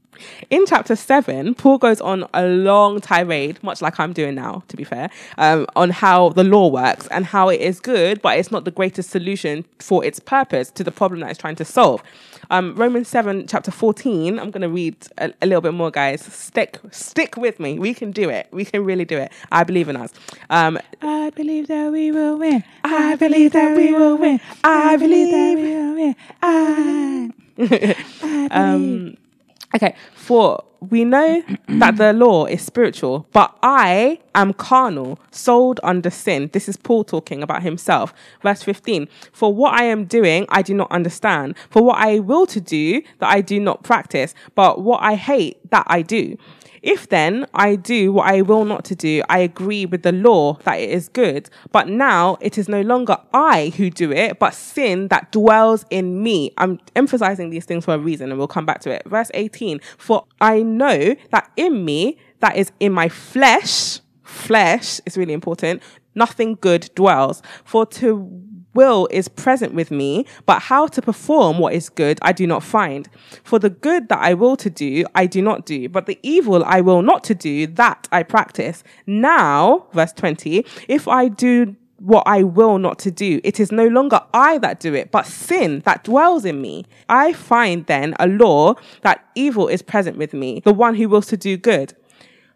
In 0.50 0.66
chapter 0.66 0.96
seven, 0.96 1.54
Paul 1.54 1.78
goes 1.78 2.00
on 2.00 2.28
a 2.34 2.46
long 2.46 3.00
tirade, 3.00 3.62
much 3.62 3.80
like 3.80 3.98
I'm 3.98 4.12
doing 4.12 4.34
now, 4.34 4.62
to 4.68 4.76
be 4.76 4.84
fair, 4.84 5.10
um, 5.38 5.66
on 5.76 5.90
how 5.90 6.30
the 6.30 6.44
law 6.44 6.68
works 6.68 7.06
and 7.08 7.24
how 7.24 7.48
it 7.48 7.60
is 7.60 7.80
good, 7.80 8.20
but 8.22 8.38
it's 8.38 8.50
not 8.50 8.64
the 8.64 8.70
greatest 8.70 9.10
solution 9.10 9.64
for 9.78 10.04
its 10.04 10.20
purpose 10.20 10.70
to 10.72 10.84
the 10.84 10.92
problem 10.92 11.20
that 11.20 11.30
it's 11.30 11.38
trying 11.38 11.56
to 11.56 11.64
solve. 11.64 12.02
Um, 12.50 12.74
Romans 12.74 13.08
7, 13.08 13.46
chapter 13.46 13.70
14, 13.70 14.38
I'm 14.38 14.50
going 14.50 14.62
to 14.62 14.68
read 14.68 14.96
a, 15.18 15.32
a, 15.40 15.46
little 15.46 15.62
bit 15.62 15.74
more, 15.74 15.90
guys. 15.90 16.22
Stick 16.22 16.78
stick 16.90 17.36
with 17.36 17.58
me. 17.58 17.78
We 17.78 17.94
can 17.94 18.12
do 18.12 18.28
it. 18.28 18.48
We 18.50 18.64
can 18.64 18.84
really 18.84 19.04
do 19.04 19.16
it. 19.16 19.32
I 19.50 19.64
believe 19.64 19.88
in 19.88 19.96
us. 19.96 20.12
Um, 20.50 20.78
I 21.00 21.30
believe 21.30 21.68
that 21.68 21.90
we 21.90 22.12
will 22.12 22.38
win. 22.38 22.62
I 22.84 23.16
believe 23.16 23.52
that 23.52 23.76
we 23.76 23.92
will 23.92 24.18
win. 24.18 24.40
I 24.62 24.96
believe 24.96 25.30
that 25.30 25.54
we 25.56 25.74
will 25.74 25.94
win. 25.94 26.16
I, 26.42 27.32
I 28.22 28.48
um, 28.50 29.16
Okay, 29.74 29.94
for 30.14 30.64
we 30.90 31.04
know 31.04 31.42
that 31.68 31.96
the 31.96 32.12
law 32.12 32.46
is 32.46 32.62
spiritual, 32.62 33.26
but 33.32 33.56
I 33.62 34.18
am 34.34 34.52
carnal, 34.52 35.18
sold 35.30 35.80
under 35.82 36.10
sin. 36.10 36.50
This 36.52 36.68
is 36.68 36.76
Paul 36.76 37.04
talking 37.04 37.42
about 37.42 37.62
himself. 37.62 38.12
Verse 38.42 38.62
15 38.62 39.08
For 39.32 39.52
what 39.54 39.78
I 39.78 39.84
am 39.84 40.04
doing, 40.04 40.46
I 40.48 40.62
do 40.62 40.74
not 40.74 40.90
understand. 40.90 41.56
For 41.70 41.82
what 41.82 41.98
I 41.98 42.18
will 42.18 42.46
to 42.46 42.60
do, 42.60 43.02
that 43.18 43.30
I 43.30 43.40
do 43.40 43.60
not 43.60 43.82
practice, 43.82 44.34
but 44.54 44.82
what 44.82 45.02
I 45.02 45.14
hate, 45.14 45.70
that 45.70 45.86
I 45.86 46.02
do. 46.02 46.36
If 46.82 47.08
then 47.08 47.46
I 47.54 47.76
do 47.76 48.12
what 48.12 48.26
I 48.26 48.42
will 48.42 48.64
not 48.64 48.84
to 48.86 48.96
do, 48.96 49.22
I 49.28 49.38
agree 49.38 49.86
with 49.86 50.02
the 50.02 50.12
law 50.12 50.54
that 50.64 50.80
it 50.80 50.90
is 50.90 51.08
good. 51.08 51.48
But 51.70 51.88
now 51.88 52.38
it 52.40 52.58
is 52.58 52.68
no 52.68 52.82
longer 52.82 53.16
I 53.32 53.72
who 53.76 53.88
do 53.88 54.10
it, 54.10 54.38
but 54.38 54.54
sin 54.54 55.08
that 55.08 55.30
dwells 55.30 55.84
in 55.90 56.22
me. 56.22 56.52
I'm 56.58 56.80
emphasizing 56.96 57.50
these 57.50 57.64
things 57.64 57.84
for 57.84 57.94
a 57.94 57.98
reason 57.98 58.30
and 58.30 58.38
we'll 58.38 58.48
come 58.48 58.66
back 58.66 58.80
to 58.80 58.90
it. 58.90 59.02
Verse 59.06 59.30
18 59.34 59.80
For 59.96 60.26
I 60.40 60.62
know 60.62 61.14
that 61.30 61.50
in 61.56 61.84
me, 61.84 62.18
that 62.40 62.56
is 62.56 62.72
in 62.80 62.92
my 62.92 63.08
flesh, 63.08 64.00
flesh 64.24 65.00
is 65.06 65.16
really 65.16 65.32
important, 65.32 65.82
nothing 66.14 66.58
good 66.60 66.90
dwells. 66.94 67.42
For 67.64 67.86
to 67.86 68.42
will 68.74 69.08
is 69.10 69.28
present 69.28 69.74
with 69.74 69.90
me, 69.90 70.26
but 70.46 70.62
how 70.62 70.86
to 70.88 71.02
perform 71.02 71.58
what 71.58 71.74
is 71.74 71.88
good 71.88 72.18
I 72.22 72.32
do 72.32 72.46
not 72.46 72.62
find. 72.62 73.08
For 73.44 73.58
the 73.58 73.70
good 73.70 74.08
that 74.08 74.18
I 74.18 74.34
will 74.34 74.56
to 74.56 74.70
do, 74.70 75.04
I 75.14 75.26
do 75.26 75.42
not 75.42 75.66
do, 75.66 75.88
but 75.88 76.06
the 76.06 76.18
evil 76.22 76.64
I 76.64 76.80
will 76.80 77.02
not 77.02 77.24
to 77.24 77.34
do, 77.34 77.66
that 77.66 78.08
I 78.12 78.22
practice. 78.22 78.84
Now, 79.06 79.86
verse 79.92 80.12
20, 80.12 80.64
if 80.88 81.08
I 81.08 81.28
do 81.28 81.76
what 82.02 82.24
I 82.26 82.42
will 82.42 82.78
not 82.78 82.98
to 83.00 83.12
do. 83.12 83.40
It 83.44 83.60
is 83.60 83.70
no 83.70 83.86
longer 83.86 84.20
I 84.34 84.58
that 84.58 84.80
do 84.80 84.92
it, 84.92 85.12
but 85.12 85.24
sin 85.24 85.82
that 85.84 86.02
dwells 86.02 86.44
in 86.44 86.60
me. 86.60 86.84
I 87.08 87.32
find 87.32 87.86
then 87.86 88.16
a 88.18 88.26
law 88.26 88.74
that 89.02 89.24
evil 89.36 89.68
is 89.68 89.82
present 89.82 90.18
with 90.18 90.34
me, 90.34 90.60
the 90.64 90.72
one 90.72 90.96
who 90.96 91.08
wills 91.08 91.26
to 91.28 91.36
do 91.36 91.56
good. 91.56 91.94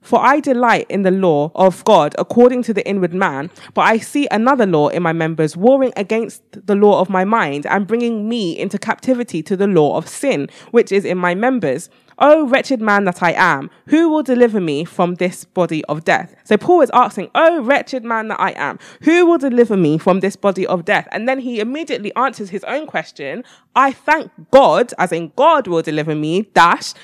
For 0.07 0.21
I 0.21 0.39
delight 0.39 0.87
in 0.89 1.03
the 1.03 1.11
law 1.11 1.51
of 1.57 1.83
God 1.83 2.15
according 2.17 2.63
to 2.63 2.73
the 2.73 2.87
inward 2.87 3.13
man, 3.13 3.51
but 3.75 3.81
I 3.83 3.99
see 3.99 4.29
another 4.31 4.65
law 4.65 4.87
in 4.87 5.03
my 5.03 5.13
members 5.13 5.57
warring 5.57 5.93
against 5.97 6.45
the 6.53 6.77
law 6.77 7.01
of 7.01 7.11
my 7.11 7.25
mind 7.25 7.67
and 7.67 7.89
bringing 7.89 8.29
me 8.29 8.57
into 8.57 8.79
captivity 8.79 9.43
to 9.43 9.57
the 9.57 9.67
law 9.67 9.97
of 9.97 10.07
sin, 10.07 10.49
which 10.71 10.93
is 10.93 11.05
in 11.05 11.19
my 11.19 11.35
members. 11.35 11.91
Oh, 12.21 12.47
wretched 12.47 12.81
man 12.81 13.05
that 13.07 13.21
I 13.21 13.33
am, 13.33 13.69
who 13.89 14.09
will 14.09 14.23
deliver 14.23 14.61
me 14.61 14.85
from 14.85 15.17
this 15.17 15.45
body 15.45 15.85
of 15.87 16.05
death? 16.05 16.37
So 16.45 16.57
Paul 16.57 16.83
is 16.83 16.91
asking, 16.95 17.33
Oh, 17.35 17.61
wretched 17.63 18.05
man 18.05 18.29
that 18.29 18.39
I 18.39 18.53
am, 18.53 18.79
who 19.03 19.27
will 19.27 19.39
deliver 19.39 19.77
me 19.77 19.99
from 19.99 20.21
this 20.21 20.37
body 20.37 20.65
of 20.69 20.85
death? 20.85 21.09
And 21.11 21.29
then 21.29 21.41
he 21.41 21.59
immediately 21.59 22.15
answers 22.15 22.51
his 22.51 22.63
own 22.63 22.87
question 22.87 23.43
I 23.75 23.91
thank 23.91 24.31
God, 24.53 24.95
as 24.99 25.11
in 25.11 25.33
God 25.35 25.67
will 25.67 25.83
deliver 25.83 26.15
me, 26.15 26.43
dash, 26.55 26.95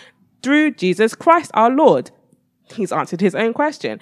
through 0.40 0.70
Jesus 0.70 1.16
Christ 1.16 1.50
our 1.52 1.68
Lord 1.68 2.12
he's 2.72 2.92
answered 2.92 3.20
his 3.20 3.34
own 3.34 3.52
question. 3.52 4.00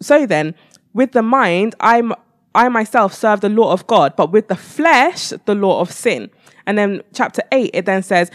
So 0.00 0.26
then, 0.26 0.54
with 0.92 1.12
the 1.12 1.22
mind, 1.22 1.74
I'm 1.80 2.12
I 2.54 2.68
myself 2.68 3.14
serve 3.14 3.40
the 3.40 3.48
law 3.48 3.72
of 3.72 3.86
God, 3.86 4.16
but 4.16 4.32
with 4.32 4.48
the 4.48 4.56
flesh, 4.56 5.32
the 5.44 5.54
law 5.54 5.80
of 5.80 5.92
sin. 5.92 6.30
And 6.66 6.76
then 6.76 7.02
chapter 7.14 7.42
8, 7.52 7.70
it 7.72 7.86
then 7.86 8.02
says, 8.02 8.30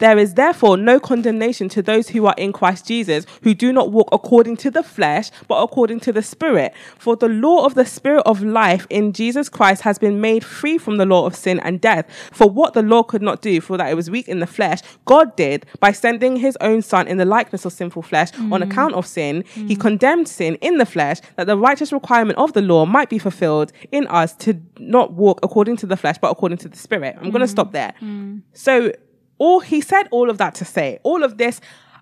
there 0.00 0.18
is 0.18 0.34
therefore 0.34 0.76
no 0.76 0.98
condemnation 0.98 1.68
to 1.70 1.82
those 1.82 2.08
who 2.08 2.26
are 2.26 2.34
in 2.36 2.52
Christ 2.52 2.86
Jesus, 2.86 3.24
who 3.42 3.54
do 3.54 3.72
not 3.72 3.92
walk 3.92 4.08
according 4.12 4.56
to 4.58 4.70
the 4.70 4.82
flesh, 4.82 5.30
but 5.46 5.62
according 5.62 6.00
to 6.00 6.12
the 6.12 6.22
Spirit. 6.22 6.74
For 6.98 7.16
the 7.16 7.28
law 7.28 7.64
of 7.64 7.74
the 7.74 7.86
Spirit 7.86 8.22
of 8.26 8.42
life 8.42 8.86
in 8.90 9.12
Jesus 9.12 9.48
Christ 9.48 9.82
has 9.82 9.98
been 9.98 10.20
made 10.20 10.44
free 10.44 10.78
from 10.78 10.96
the 10.96 11.06
law 11.06 11.26
of 11.26 11.36
sin 11.36 11.60
and 11.60 11.80
death. 11.80 12.06
For 12.32 12.50
what 12.50 12.74
the 12.74 12.82
law 12.82 13.02
could 13.02 13.22
not 13.22 13.40
do, 13.42 13.60
for 13.60 13.76
that 13.76 13.90
it 13.90 13.94
was 13.94 14.10
weak 14.10 14.28
in 14.28 14.40
the 14.40 14.46
flesh, 14.46 14.80
God 15.04 15.36
did 15.36 15.66
by 15.78 15.92
sending 15.92 16.36
his 16.36 16.56
own 16.60 16.82
Son 16.82 17.06
in 17.06 17.18
the 17.18 17.24
likeness 17.24 17.64
of 17.64 17.72
sinful 17.72 18.02
flesh 18.02 18.32
mm. 18.32 18.52
on 18.52 18.62
account 18.62 18.94
of 18.94 19.06
sin. 19.06 19.44
Mm. 19.54 19.68
He 19.68 19.76
condemned 19.76 20.28
sin 20.28 20.56
in 20.56 20.78
the 20.78 20.86
flesh, 20.86 21.18
that 21.36 21.46
the 21.46 21.56
righteous 21.56 21.92
requirement 21.92 22.38
of 22.38 22.54
the 22.54 22.62
law 22.62 22.86
might 22.86 23.10
be 23.10 23.18
fulfilled 23.18 23.72
in 23.92 24.06
us 24.06 24.34
to 24.36 24.60
not 24.78 25.12
walk 25.12 25.40
according 25.42 25.76
to 25.76 25.86
the 25.86 25.96
flesh, 25.96 26.16
but 26.18 26.30
according 26.30 26.58
to 26.58 26.68
the 26.68 26.76
Spirit. 26.76 27.16
I'm 27.18 27.26
mm. 27.26 27.32
going 27.32 27.42
to 27.42 27.48
stop 27.48 27.72
there. 27.72 27.92
Mm. 28.00 28.42
So, 28.54 28.92
all 29.40 29.58
he 29.58 29.80
said 29.80 30.06
all 30.12 30.30
of 30.30 30.38
that 30.38 30.54
to 30.54 30.64
say 30.64 31.00
all 31.02 31.24
of 31.24 31.36
this 31.38 31.60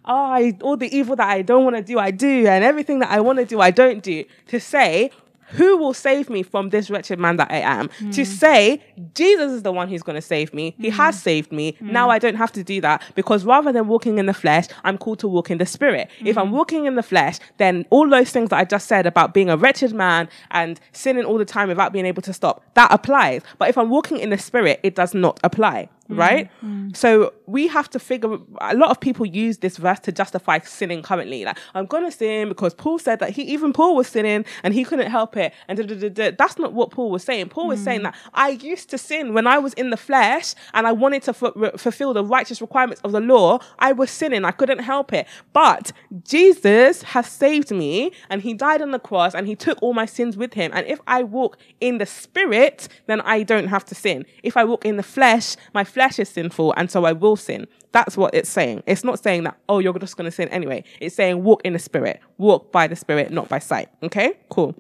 oh, 0.08 0.14
I, 0.14 0.56
all 0.62 0.76
the 0.76 0.94
evil 0.94 1.14
that 1.16 1.28
I 1.28 1.42
don't 1.42 1.64
want 1.64 1.76
to 1.76 1.82
do, 1.82 1.98
I 1.98 2.10
do, 2.10 2.46
and 2.46 2.64
everything 2.64 3.00
that 3.00 3.10
I 3.10 3.20
want 3.20 3.38
to 3.38 3.44
do, 3.44 3.60
I 3.60 3.70
don't 3.70 4.02
do. 4.02 4.24
To 4.46 4.58
say, 4.58 5.10
who 5.50 5.76
will 5.76 5.94
save 5.94 6.28
me 6.28 6.42
from 6.42 6.70
this 6.70 6.90
wretched 6.90 7.18
man 7.18 7.36
that 7.36 7.50
I 7.50 7.58
am? 7.58 7.88
Mm. 7.88 8.14
To 8.14 8.24
say, 8.26 8.82
Jesus 9.14 9.52
is 9.52 9.62
the 9.62 9.72
one 9.72 9.88
who's 9.88 10.02
going 10.02 10.16
to 10.16 10.22
save 10.22 10.52
me. 10.52 10.74
He 10.78 10.88
mm. 10.88 10.92
has 10.92 11.20
saved 11.20 11.52
me. 11.52 11.72
Mm. 11.72 11.92
Now 11.92 12.10
I 12.10 12.18
don't 12.18 12.34
have 12.34 12.52
to 12.52 12.64
do 12.64 12.80
that 12.82 13.02
because 13.14 13.44
rather 13.44 13.72
than 13.72 13.88
walking 13.88 14.18
in 14.18 14.26
the 14.26 14.34
flesh, 14.34 14.66
I'm 14.84 14.98
called 14.98 15.20
to 15.20 15.28
walk 15.28 15.50
in 15.50 15.58
the 15.58 15.66
spirit. 15.66 16.10
If 16.20 16.36
I'm 16.36 16.48
mm. 16.48 16.52
walking 16.52 16.84
in 16.86 16.96
the 16.96 17.02
flesh, 17.02 17.38
then 17.56 17.86
all 17.90 18.08
those 18.08 18.30
things 18.30 18.50
that 18.50 18.58
I 18.58 18.64
just 18.64 18.88
said 18.88 19.06
about 19.06 19.32
being 19.32 19.48
a 19.48 19.56
wretched 19.56 19.94
man 19.94 20.28
and 20.50 20.78
sinning 20.92 21.24
all 21.24 21.38
the 21.38 21.44
time 21.44 21.68
without 21.68 21.92
being 21.92 22.06
able 22.06 22.22
to 22.22 22.32
stop, 22.32 22.62
that 22.74 22.92
applies. 22.92 23.42
But 23.58 23.68
if 23.68 23.78
I'm 23.78 23.90
walking 23.90 24.18
in 24.18 24.30
the 24.30 24.38
spirit, 24.38 24.80
it 24.82 24.94
does 24.94 25.14
not 25.14 25.40
apply. 25.42 25.88
Mm, 26.10 26.18
right? 26.18 26.50
Mm. 26.64 26.96
So 26.96 27.34
we 27.46 27.68
have 27.68 27.90
to 27.90 27.98
figure. 27.98 28.38
A 28.60 28.74
lot 28.74 28.90
of 28.90 28.98
people 28.98 29.26
use 29.26 29.58
this 29.58 29.76
verse 29.76 30.00
to 30.00 30.12
justify 30.12 30.58
sinning 30.60 31.02
currently. 31.02 31.44
Like 31.44 31.58
I'm 31.74 31.86
gonna 31.86 32.10
sin 32.10 32.48
because 32.48 32.74
Paul 32.74 32.98
said 32.98 33.18
that 33.20 33.30
he 33.30 33.42
even 33.42 33.72
Paul 33.72 33.94
was 33.94 34.08
sinning 34.08 34.46
and 34.62 34.72
he 34.72 34.84
couldn't 34.84 35.10
help 35.10 35.36
it. 35.36 35.52
And 35.68 35.78
da, 35.78 35.84
da, 35.84 36.08
da, 36.08 36.30
that's 36.36 36.58
not 36.58 36.72
what 36.72 36.90
Paul 36.90 37.10
was 37.10 37.24
saying. 37.24 37.50
Paul 37.50 37.68
was 37.68 37.80
mm. 37.80 37.84
saying 37.84 38.02
that 38.04 38.14
I 38.32 38.50
used 38.50 38.88
to 38.90 38.98
sin 38.98 39.34
when 39.34 39.46
I 39.46 39.58
was 39.58 39.74
in 39.74 39.90
the 39.90 39.96
flesh 39.96 40.54
and 40.72 40.86
I 40.86 40.92
wanted 40.92 41.22
to 41.24 41.30
f- 41.30 41.52
re- 41.54 41.72
fulfill 41.76 42.14
the 42.14 42.24
righteous 42.24 42.60
requirements 42.62 43.02
of 43.04 43.12
the 43.12 43.20
law. 43.20 43.58
I 43.78 43.92
was 43.92 44.10
sinning. 44.10 44.44
I 44.46 44.52
couldn't 44.52 44.80
help 44.80 45.12
it. 45.12 45.26
But 45.52 45.92
Jesus 46.24 47.02
has 47.02 47.26
saved 47.26 47.70
me 47.70 48.12
and 48.30 48.40
He 48.40 48.54
died 48.54 48.80
on 48.80 48.92
the 48.92 48.98
cross 48.98 49.34
and 49.34 49.46
He 49.46 49.54
took 49.54 49.82
all 49.82 49.92
my 49.92 50.06
sins 50.06 50.38
with 50.38 50.54
Him. 50.54 50.70
And 50.74 50.86
if 50.86 51.00
I 51.06 51.22
walk 51.22 51.58
in 51.80 51.98
the 51.98 52.06
Spirit, 52.06 52.88
then 53.06 53.20
I 53.20 53.42
don't 53.42 53.68
have 53.68 53.84
to 53.86 53.94
sin. 53.94 54.24
If 54.42 54.56
I 54.56 54.64
walk 54.64 54.86
in 54.86 54.96
the 54.96 55.02
flesh, 55.02 55.56
my 55.74 55.84
flesh 55.84 55.97
flesh 55.98 56.20
is 56.20 56.28
sinful 56.28 56.72
and 56.76 56.88
so 56.88 57.04
I 57.04 57.12
will 57.12 57.34
sin. 57.34 57.66
That's 57.90 58.16
what 58.16 58.32
it's 58.32 58.48
saying. 58.48 58.84
It's 58.86 59.02
not 59.02 59.20
saying 59.20 59.42
that, 59.42 59.58
oh, 59.68 59.80
you're 59.80 59.98
just 59.98 60.16
going 60.16 60.26
to 60.26 60.30
sin 60.30 60.48
anyway. 60.50 60.84
It's 61.00 61.16
saying 61.16 61.42
walk 61.42 61.60
in 61.64 61.72
the 61.72 61.80
spirit, 61.80 62.20
walk 62.36 62.70
by 62.70 62.86
the 62.86 62.94
spirit, 62.94 63.32
not 63.32 63.48
by 63.48 63.58
sight. 63.58 63.88
Okay, 64.04 64.34
cool. 64.48 64.76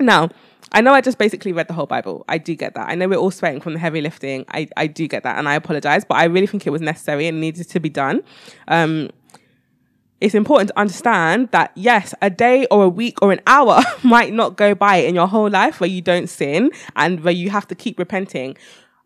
Now, 0.00 0.30
I 0.72 0.80
know 0.80 0.94
I 0.94 1.02
just 1.02 1.18
basically 1.18 1.52
read 1.52 1.68
the 1.68 1.74
whole 1.74 1.84
Bible. 1.84 2.24
I 2.30 2.38
do 2.38 2.54
get 2.54 2.74
that. 2.76 2.88
I 2.88 2.94
know 2.94 3.08
we're 3.08 3.18
all 3.18 3.30
sweating 3.30 3.60
from 3.60 3.74
the 3.74 3.78
heavy 3.78 4.00
lifting. 4.00 4.46
I, 4.48 4.68
I 4.74 4.86
do 4.86 5.06
get 5.06 5.22
that. 5.24 5.38
And 5.38 5.46
I 5.46 5.54
apologize, 5.54 6.06
but 6.06 6.14
I 6.16 6.24
really 6.24 6.46
think 6.46 6.66
it 6.66 6.70
was 6.70 6.80
necessary 6.80 7.26
and 7.26 7.42
needed 7.42 7.68
to 7.68 7.78
be 7.78 7.90
done. 7.90 8.22
Um, 8.68 9.10
it's 10.22 10.34
important 10.34 10.70
to 10.70 10.78
understand 10.78 11.50
that 11.50 11.72
yes, 11.74 12.14
a 12.22 12.30
day 12.30 12.66
or 12.70 12.84
a 12.84 12.88
week 12.88 13.20
or 13.20 13.32
an 13.32 13.40
hour 13.46 13.82
might 14.02 14.32
not 14.32 14.56
go 14.56 14.74
by 14.74 14.96
in 14.96 15.14
your 15.14 15.26
whole 15.26 15.50
life 15.50 15.78
where 15.78 15.90
you 15.90 16.00
don't 16.00 16.28
sin 16.28 16.70
and 16.96 17.20
where 17.20 17.34
you 17.34 17.50
have 17.50 17.68
to 17.68 17.74
keep 17.74 17.98
repenting. 17.98 18.56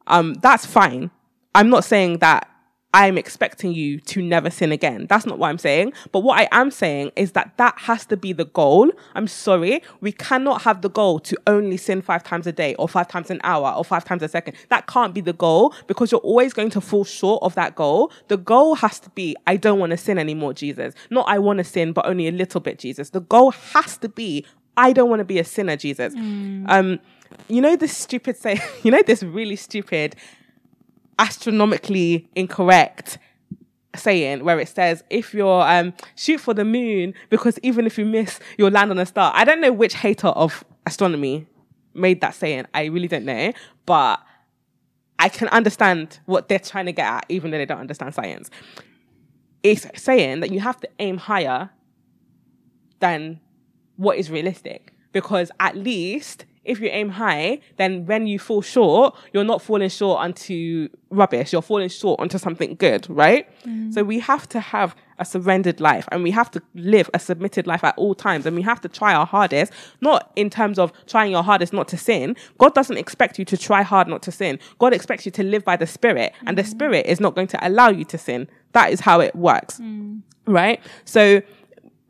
Um, 0.07 0.35
that's 0.35 0.67
fine. 0.67 1.11
I'm 1.55 1.69
not 1.69 1.85
saying 1.85 2.19
that 2.19 2.49
I'm 2.95 3.17
expecting 3.17 3.73
you 3.73 4.01
to 4.01 4.21
never 4.21 4.51
sin 4.51 4.71
again. 4.71 5.07
That's 5.09 5.25
not 5.25 5.39
what 5.39 5.49
I'm 5.49 5.57
saying. 5.57 5.95
But 6.13 6.21
what 6.21 6.39
I 6.39 6.49
am 6.53 6.71
saying 6.71 7.13
is 7.17 7.33
that 7.33 7.57
that 7.57 7.79
has 7.79 8.05
to 8.07 8.19
be 8.19 8.35
the 8.35 8.45
goal. 8.45 8.93
I'm 9.15 9.27
sorry. 9.27 9.83
We 10.03 10.13
cannot 10.13 10.63
have 10.63 10.83
the 10.83 10.91
goal 10.91 11.19
to 11.21 11.37
only 11.47 11.79
sin 11.79 12.03
five 12.03 12.23
times 12.23 12.47
a 12.47 12.53
day 12.53 12.75
or 12.75 12.89
five 12.89 13.09
times 13.09 13.31
an 13.31 13.41
hour 13.45 13.73
or 13.75 13.83
five 13.83 14.05
times 14.05 14.23
a 14.23 14.29
second. 14.29 14.57
That 14.69 14.87
can't 14.87 15.15
be 15.15 15.23
the 15.23 15.33
goal 15.33 15.75
because 15.87 16.13
you're 16.13 16.21
always 16.21 16.53
going 16.53 16.69
to 16.71 16.83
fall 16.83 17.05
short 17.05 17.43
of 17.43 17.55
that 17.55 17.77
goal. 17.77 18.13
The 18.29 18.37
goal 18.37 18.75
has 18.75 19.01
to 19.01 19.11
be, 19.11 19.37
I 19.47 19.57
don't 19.57 19.79
want 19.79 19.91
to 19.91 19.97
sin 19.97 20.19
anymore, 20.19 20.53
Jesus. 20.53 20.95
Not 21.09 21.27
I 21.29 21.39
want 21.39 21.59
to 21.59 21.65
sin, 21.65 21.95
but 21.95 22.07
only 22.07 22.29
a 22.29 22.33
little 22.33 22.61
bit, 22.61 22.79
Jesus. 22.79 23.11
The 23.11 23.21
goal 23.21 23.53
has 23.53 23.97
to 23.99 24.11
be, 24.11 24.45
I 24.77 24.93
don't 24.93 25.09
want 25.09 25.21
to 25.21 25.25
be 25.25 25.39
a 25.39 25.45
sinner, 25.45 25.77
Jesus. 25.77 26.15
Mm. 26.15 26.67
Um, 26.69 27.01
you 27.49 27.63
know 27.63 27.75
this 27.75 27.97
stupid 27.97 28.37
say, 28.37 28.61
you 28.83 28.91
know 28.91 29.03
this 29.03 29.23
really 29.23 29.57
stupid 29.57 30.15
astronomically 31.23 32.29
incorrect 32.35 33.17
saying 33.95 34.43
where 34.45 34.59
it 34.59 34.69
says 34.69 35.05
if 35.09 35.33
you're 35.33 35.63
um 35.63 35.95
shoot 36.17 36.41
for 36.41 36.53
the 36.53 36.65
moon 36.65 37.15
because 37.31 37.59
even 37.63 37.87
if 37.87 37.97
you 37.97 38.05
miss 38.05 38.41
you'll 38.59 38.71
land 38.71 38.91
on 38.91 38.99
a 38.99 39.07
star. 39.07 39.31
I 39.35 39.45
don't 39.45 39.61
know 39.61 39.73
which 39.73 39.95
hater 39.95 40.29
of 40.29 40.65
astronomy 40.85 41.47
made 41.95 42.21
that 42.23 42.35
saying. 42.35 42.67
I 42.75 42.87
really 42.87 43.09
don't 43.09 43.25
know 43.25 43.53
but 43.87 44.21
i 45.19 45.29
can 45.29 45.49
understand 45.49 46.19
what 46.27 46.49
they're 46.49 46.59
trying 46.59 46.87
to 46.87 46.93
get 46.93 47.07
at 47.07 47.27
even 47.29 47.51
though 47.51 47.59
they 47.59 47.67
don't 47.67 47.81
understand 47.81 48.15
science. 48.15 48.51
It's 49.63 49.87
saying 49.95 50.41
that 50.41 50.51
you 50.51 50.59
have 50.59 50.81
to 50.81 50.89
aim 50.99 51.19
higher 51.19 51.71
than 52.99 53.39
what 53.97 54.17
is 54.17 54.29
realistic 54.29 54.93
because 55.13 55.53
at 55.61 55.77
least 55.77 56.47
if 56.65 56.81
you 56.81 56.89
aim 56.89 57.11
high, 57.11 57.61
then 57.77 58.07
when 58.07 58.27
you 58.27 58.39
fall 58.39 58.63
short, 58.63 59.17
you're 59.33 59.45
not 59.45 59.61
falling 59.61 59.89
short 59.89 60.21
onto 60.21 60.89
rubbish. 61.11 61.53
You're 61.53 61.63
falling 61.63 61.89
short 61.89 62.21
onto 62.21 62.39
something 62.39 62.77
good, 62.77 63.09
right? 63.11 63.49
Mm. 63.65 63.93
So 63.93 64.05
we 64.05 64.21
have 64.21 64.49
to 64.51 64.61
have 64.61 64.95
a 65.19 65.25
surrendered 65.25 65.81
life 65.81 66.09
and 66.13 66.23
we 66.23 66.31
have 66.31 66.51
to 66.53 66.63
live 66.75 67.11
a 67.15 67.19
submitted 67.19 67.67
life 67.67 67.83
at 67.85 67.97
all 67.99 68.15
times 68.15 68.47
and 68.47 68.55
we 68.57 68.63
have 68.63 68.81
to 68.83 68.89
try 68.89 69.13
our 69.13 69.27
hardest, 69.27 69.73
not 70.01 70.33
in 70.37 70.51
terms 70.51 70.79
of 70.79 70.93
trying 71.07 71.33
your 71.33 71.43
hardest 71.43 71.73
not 71.73 71.89
to 71.89 71.97
sin. 71.97 72.37
God 72.59 72.75
doesn't 72.75 72.97
expect 72.97 73.39
you 73.39 73.45
to 73.47 73.57
try 73.57 73.83
hard 73.83 74.07
not 74.07 74.23
to 74.23 74.33
sin. 74.33 74.59
God 74.79 74.93
expects 74.93 75.27
you 75.27 75.33
to 75.33 75.43
live 75.43 75.65
by 75.65 75.77
the 75.77 75.87
spirit 75.87 76.33
and 76.47 76.57
the 76.57 76.63
mm. 76.63 76.69
spirit 76.69 77.07
is 77.07 77.21
not 77.21 77.35
going 77.35 77.49
to 77.49 77.67
allow 77.67 77.89
you 77.89 78.05
to 78.07 78.19
sin. 78.19 78.49
That 78.73 78.93
is 78.93 79.01
how 79.01 79.21
it 79.21 79.35
works. 79.35 79.79
Mm. 79.79 80.23
Right? 80.47 80.81
So 81.05 81.43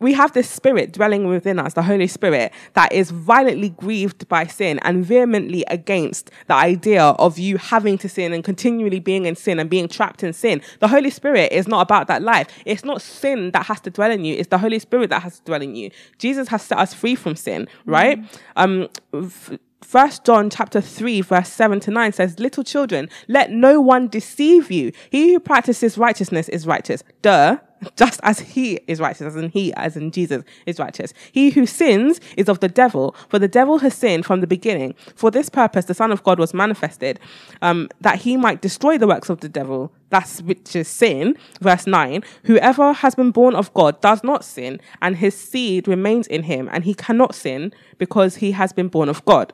we 0.02 0.12
have 0.12 0.32
this 0.32 0.50
spirit 0.50 0.92
dwelling 0.92 1.26
within 1.26 1.58
us, 1.58 1.74
the 1.74 1.82
Holy 1.82 2.06
Spirit, 2.06 2.52
that 2.74 2.92
is 2.92 3.10
violently 3.10 3.70
grieved 3.70 4.28
by 4.28 4.46
sin 4.46 4.78
and 4.80 5.04
vehemently 5.04 5.64
against 5.68 6.30
the 6.48 6.54
idea 6.54 7.02
of 7.02 7.38
you 7.38 7.56
having 7.56 7.96
to 7.98 8.08
sin 8.08 8.32
and 8.32 8.44
continually 8.44 9.00
being 9.00 9.26
in 9.26 9.36
sin 9.36 9.58
and 9.58 9.70
being 9.70 9.88
trapped 9.88 10.22
in 10.22 10.32
sin. 10.32 10.60
The 10.80 10.88
Holy 10.88 11.10
Spirit 11.10 11.52
is 11.52 11.68
not 11.68 11.80
about 11.80 12.08
that 12.08 12.22
life. 12.22 12.48
It's 12.66 12.84
not 12.84 13.00
sin 13.00 13.52
that 13.52 13.66
has 13.66 13.80
to 13.82 13.90
dwell 13.90 14.10
in 14.10 14.24
you, 14.24 14.34
it's 14.34 14.48
the 14.48 14.58
Holy 14.58 14.78
Spirit 14.78 15.10
that 15.10 15.22
has 15.22 15.38
to 15.38 15.44
dwell 15.44 15.62
in 15.62 15.76
you. 15.76 15.90
Jesus 16.18 16.48
has 16.48 16.62
set 16.62 16.78
us 16.78 16.92
free 16.92 17.14
from 17.14 17.36
sin, 17.36 17.68
right? 17.86 18.18
Mm. 18.56 18.88
Um, 19.14 19.58
First 19.82 20.24
John 20.24 20.48
chapter 20.48 20.80
3 20.80 21.20
verse 21.22 21.48
7 21.48 21.80
to 21.80 21.90
9 21.90 22.12
says, 22.12 22.38
Little 22.38 22.64
children, 22.64 23.08
let 23.28 23.50
no 23.50 23.80
one 23.80 24.08
deceive 24.08 24.70
you. 24.70 24.92
He 25.10 25.32
who 25.32 25.40
practices 25.40 25.98
righteousness 25.98 26.48
is 26.48 26.66
righteous. 26.66 27.02
Duh. 27.20 27.58
Just 27.96 28.20
as 28.22 28.38
he 28.40 28.80
is 28.86 29.00
righteous, 29.00 29.22
as 29.22 29.36
in 29.36 29.48
he, 29.48 29.72
as 29.74 29.96
in 29.96 30.10
Jesus, 30.10 30.42
is 30.66 30.78
righteous. 30.78 31.12
He 31.32 31.50
who 31.50 31.66
sins 31.66 32.20
is 32.36 32.48
of 32.48 32.60
the 32.60 32.68
devil, 32.68 33.14
for 33.28 33.38
the 33.38 33.48
devil 33.48 33.78
has 33.78 33.94
sinned 33.94 34.24
from 34.26 34.40
the 34.40 34.46
beginning. 34.46 34.94
For 35.14 35.30
this 35.30 35.48
purpose, 35.48 35.86
the 35.86 35.94
Son 35.94 36.12
of 36.12 36.22
God 36.22 36.38
was 36.38 36.54
manifested, 36.54 37.18
um, 37.60 37.88
that 38.00 38.20
he 38.20 38.36
might 38.36 38.60
destroy 38.60 38.98
the 38.98 39.06
works 39.06 39.28
of 39.28 39.40
the 39.40 39.48
devil. 39.48 39.92
That's 40.10 40.42
which 40.42 40.76
is 40.76 40.88
sin. 40.88 41.36
Verse 41.60 41.86
9 41.86 42.22
Whoever 42.44 42.92
has 42.92 43.14
been 43.14 43.30
born 43.30 43.54
of 43.54 43.72
God 43.74 44.00
does 44.00 44.22
not 44.22 44.44
sin, 44.44 44.80
and 45.00 45.16
his 45.16 45.36
seed 45.36 45.88
remains 45.88 46.26
in 46.26 46.44
him, 46.44 46.68
and 46.72 46.84
he 46.84 46.94
cannot 46.94 47.34
sin 47.34 47.72
because 47.98 48.36
he 48.36 48.52
has 48.52 48.72
been 48.72 48.88
born 48.88 49.08
of 49.08 49.24
God. 49.24 49.52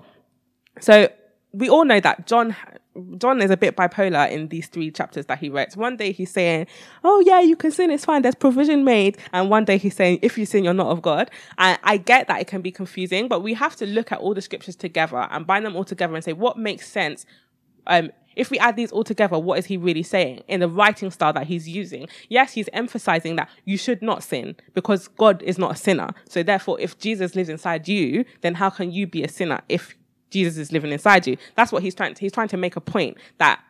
So 0.81 1.09
we 1.53 1.69
all 1.69 1.85
know 1.85 2.01
that 2.01 2.27
John 2.27 2.55
John 3.19 3.41
is 3.41 3.51
a 3.51 3.57
bit 3.57 3.77
bipolar 3.77 4.31
in 4.31 4.49
these 4.49 4.67
three 4.67 4.91
chapters 4.91 5.27
that 5.27 5.39
he 5.39 5.49
writes. 5.49 5.77
One 5.77 5.97
day 5.97 6.13
he's 6.13 6.31
saying, 6.31 6.67
"Oh 7.05 7.21
yeah, 7.21 7.41
you 7.41 7.57
can 7.57 7.71
sin; 7.71 7.91
it's 7.91 8.05
fine. 8.05 8.23
There's 8.23 8.35
provision 8.35 8.85
made," 8.85 9.17
and 9.33 9.49
one 9.49 9.65
day 9.65 9.79
he's 9.79 9.95
saying, 9.95 10.19
"If 10.23 10.37
you 10.37 10.45
sin, 10.47 10.65
you're 10.65 10.75
not 10.75 10.89
of 10.89 11.01
God." 11.01 11.31
And 11.59 11.79
I 11.85 11.97
get 11.97 12.29
that 12.29 12.41
it 12.41 12.49
can 12.49 12.61
be 12.61 12.73
confusing, 12.73 13.29
but 13.29 13.43
we 13.43 13.55
have 13.55 13.77
to 13.77 13.87
look 13.87 14.13
at 14.13 14.19
all 14.19 14.35
the 14.35 14.43
scriptures 14.43 14.77
together 14.77 15.29
and 15.31 15.47
bind 15.47 15.65
them 15.65 15.77
all 15.77 15.85
together 15.85 16.15
and 16.15 16.25
say 16.25 16.33
what 16.33 16.59
makes 16.59 16.91
sense. 16.91 17.25
Um, 17.87 18.11
if 18.37 18.51
we 18.51 18.59
add 18.59 18.77
these 18.77 18.93
all 18.93 19.03
together, 19.03 19.39
what 19.39 19.59
is 19.59 19.67
he 19.67 19.77
really 19.77 20.05
saying 20.05 20.43
in 20.47 20.61
the 20.61 20.69
writing 20.69 21.11
style 21.11 21.33
that 21.33 21.47
he's 21.47 21.69
using? 21.69 22.09
Yes, 22.29 22.53
he's 22.53 22.69
emphasizing 22.73 23.35
that 23.37 23.49
you 23.65 23.77
should 23.77 24.01
not 24.01 24.23
sin 24.23 24.55
because 24.75 25.09
God 25.09 25.43
is 25.43 25.59
not 25.59 25.73
a 25.73 25.77
sinner. 25.77 26.11
So 26.29 26.45
therefore, 26.45 26.79
if 26.81 26.99
Jesus 26.99 27.35
lives 27.35 27.49
inside 27.49 27.89
you, 27.89 28.25
then 28.43 28.55
how 28.55 28.71
can 28.71 28.93
you 28.93 29.09
be 29.09 29.25
a 29.25 29.29
sinner 29.29 29.61
if 29.69 29.97
Jesus 30.31 30.57
is 30.57 30.73
living 30.73 30.93
inside 30.93 31.27
you? 31.27 31.37
That's 31.55 31.73
what 31.73 31.83
he's 31.83 31.95
trying 31.95 32.15
to, 32.15 32.21
he's 32.21 32.33
trying 32.33 32.49
to 32.49 32.57
make 32.57 32.77
a 32.77 32.81
point 32.81 33.17
that 33.39 33.61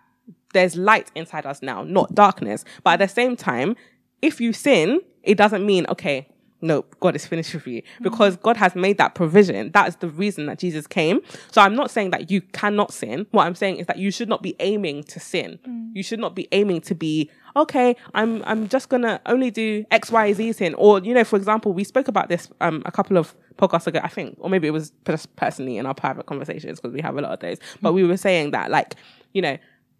there's 0.52 0.76
light 0.76 1.10
inside 1.14 1.46
us 1.46 1.62
now, 1.62 1.82
not 1.82 2.14
darkness. 2.14 2.64
But 2.82 2.92
at 2.94 2.98
the 3.00 3.08
same 3.08 3.36
time, 3.36 3.76
if 4.22 4.40
you 4.40 4.52
sin, 4.52 5.00
it 5.22 5.36
doesn't 5.36 5.64
mean, 5.64 5.86
okay, 5.88 6.28
no, 6.60 6.84
God 6.98 7.14
is 7.14 7.24
finished 7.24 7.54
with 7.54 7.66
you 7.68 7.82
because 8.00 8.36
God 8.36 8.56
has 8.56 8.74
made 8.74 8.98
that 8.98 9.14
provision. 9.14 9.70
That 9.72 9.88
is 9.88 9.96
the 9.96 10.08
reason 10.08 10.46
that 10.46 10.58
Jesus 10.58 10.88
came. 10.88 11.20
So 11.52 11.62
I'm 11.62 11.76
not 11.76 11.90
saying 11.90 12.10
that 12.10 12.30
you 12.30 12.40
cannot 12.40 12.92
sin. 12.92 13.26
What 13.30 13.46
I'm 13.46 13.54
saying 13.54 13.76
is 13.76 13.86
that 13.86 13.98
you 13.98 14.10
should 14.10 14.28
not 14.28 14.42
be 14.42 14.56
aiming 14.58 15.04
to 15.04 15.20
sin. 15.20 15.60
Mm. 15.66 15.90
You 15.94 16.02
should 16.02 16.18
not 16.18 16.34
be 16.34 16.48
aiming 16.50 16.80
to 16.82 16.96
be, 16.96 17.30
okay, 17.54 17.94
I'm, 18.12 18.42
I'm 18.44 18.68
just 18.68 18.88
going 18.88 19.02
to 19.02 19.20
only 19.26 19.52
do 19.52 19.84
X, 19.92 20.10
Y, 20.10 20.32
Z 20.32 20.52
sin. 20.54 20.74
Or, 20.74 20.98
you 20.98 21.14
know, 21.14 21.24
for 21.24 21.36
example, 21.36 21.72
we 21.72 21.84
spoke 21.84 22.08
about 22.08 22.28
this, 22.28 22.48
um, 22.60 22.82
a 22.84 22.90
couple 22.90 23.16
of 23.16 23.36
podcasts 23.58 23.86
ago, 23.86 24.00
I 24.02 24.08
think, 24.08 24.36
or 24.38 24.48
maybe 24.48 24.68
it 24.68 24.72
was 24.72 24.92
just 25.06 25.34
personally 25.36 25.76
in 25.76 25.86
our 25.86 25.94
private 25.94 26.26
conversations 26.26 26.80
because 26.80 26.94
we 26.94 27.00
have 27.00 27.16
a 27.16 27.20
lot 27.20 27.32
of 27.32 27.40
those, 27.40 27.58
but 27.82 27.92
we 27.92 28.04
were 28.04 28.16
saying 28.16 28.52
that 28.52 28.70
like, 28.70 28.94
you 29.32 29.42
know, 29.42 29.58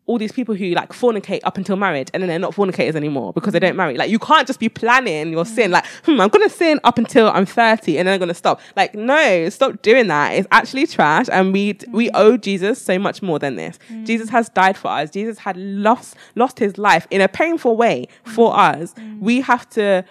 all 0.08 0.18
these 0.18 0.32
people 0.32 0.54
who 0.54 0.70
like 0.70 0.90
fornicate 0.90 1.40
up 1.44 1.58
until 1.58 1.76
marriage 1.76 2.08
and 2.14 2.22
then 2.22 2.28
they're 2.28 2.38
not 2.38 2.54
fornicators 2.54 2.96
anymore 2.96 3.32
because 3.34 3.52
they 3.52 3.58
don't 3.58 3.76
marry. 3.76 3.94
Like 3.94 4.10
you 4.10 4.18
can't 4.18 4.46
just 4.46 4.58
be 4.58 4.70
planning 4.70 5.30
your 5.30 5.44
sin. 5.44 5.70
Like, 5.70 5.84
hmm, 6.06 6.18
I'm 6.18 6.30
gonna 6.30 6.48
sin 6.48 6.80
up 6.82 6.96
until 6.96 7.28
I'm 7.28 7.44
30 7.44 7.98
and 7.98 8.08
then 8.08 8.14
I'm 8.14 8.18
gonna 8.18 8.32
stop. 8.32 8.60
Like, 8.74 8.94
no, 8.94 9.48
stop 9.50 9.82
doing 9.82 10.08
that. 10.08 10.30
It's 10.30 10.48
actually 10.50 10.86
trash. 10.86 11.26
And 11.30 11.52
we 11.52 11.78
we 11.88 12.10
owe 12.12 12.38
Jesus 12.38 12.80
so 12.80 12.98
much 12.98 13.20
more 13.20 13.38
than 13.38 13.56
this. 13.56 13.78
Mm. 13.92 14.06
Jesus 14.06 14.30
has 14.30 14.48
died 14.48 14.78
for 14.78 14.88
us. 14.88 15.10
Jesus 15.10 15.38
had 15.38 15.58
lost 15.58 16.16
lost 16.34 16.58
his 16.58 16.78
life 16.78 17.06
in 17.10 17.20
a 17.20 17.28
painful 17.28 17.76
way 17.76 18.08
for 18.24 18.58
us. 18.58 18.94
Mm. 18.94 19.20
We 19.20 19.42
have 19.42 19.68
to 19.70 20.06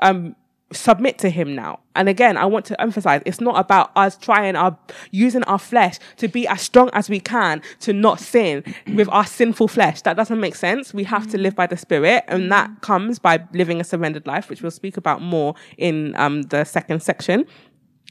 um 0.00 0.36
submit 0.74 1.18
to 1.18 1.30
him 1.30 1.54
now. 1.54 1.80
And 1.96 2.08
again, 2.08 2.36
I 2.36 2.46
want 2.46 2.64
to 2.66 2.80
emphasize 2.80 3.22
it's 3.24 3.40
not 3.40 3.58
about 3.58 3.92
us 3.96 4.16
trying 4.16 4.56
our 4.56 4.76
using 5.10 5.44
our 5.44 5.58
flesh 5.58 5.98
to 6.16 6.28
be 6.28 6.46
as 6.48 6.60
strong 6.60 6.90
as 6.92 7.08
we 7.08 7.20
can 7.20 7.62
to 7.80 7.92
not 7.92 8.20
sin 8.20 8.64
with 8.94 9.08
our 9.10 9.26
sinful 9.26 9.68
flesh. 9.68 10.02
That 10.02 10.16
doesn't 10.16 10.40
make 10.40 10.54
sense. 10.54 10.92
We 10.92 11.04
have 11.04 11.28
to 11.28 11.38
live 11.38 11.54
by 11.54 11.66
the 11.66 11.76
spirit, 11.76 12.24
and 12.28 12.50
that 12.52 12.80
comes 12.80 13.18
by 13.18 13.44
living 13.52 13.80
a 13.80 13.84
surrendered 13.84 14.26
life, 14.26 14.50
which 14.50 14.62
we'll 14.62 14.70
speak 14.70 14.96
about 14.96 15.22
more 15.22 15.54
in 15.78 16.14
um, 16.16 16.42
the 16.42 16.64
second 16.64 17.02
section. 17.02 17.46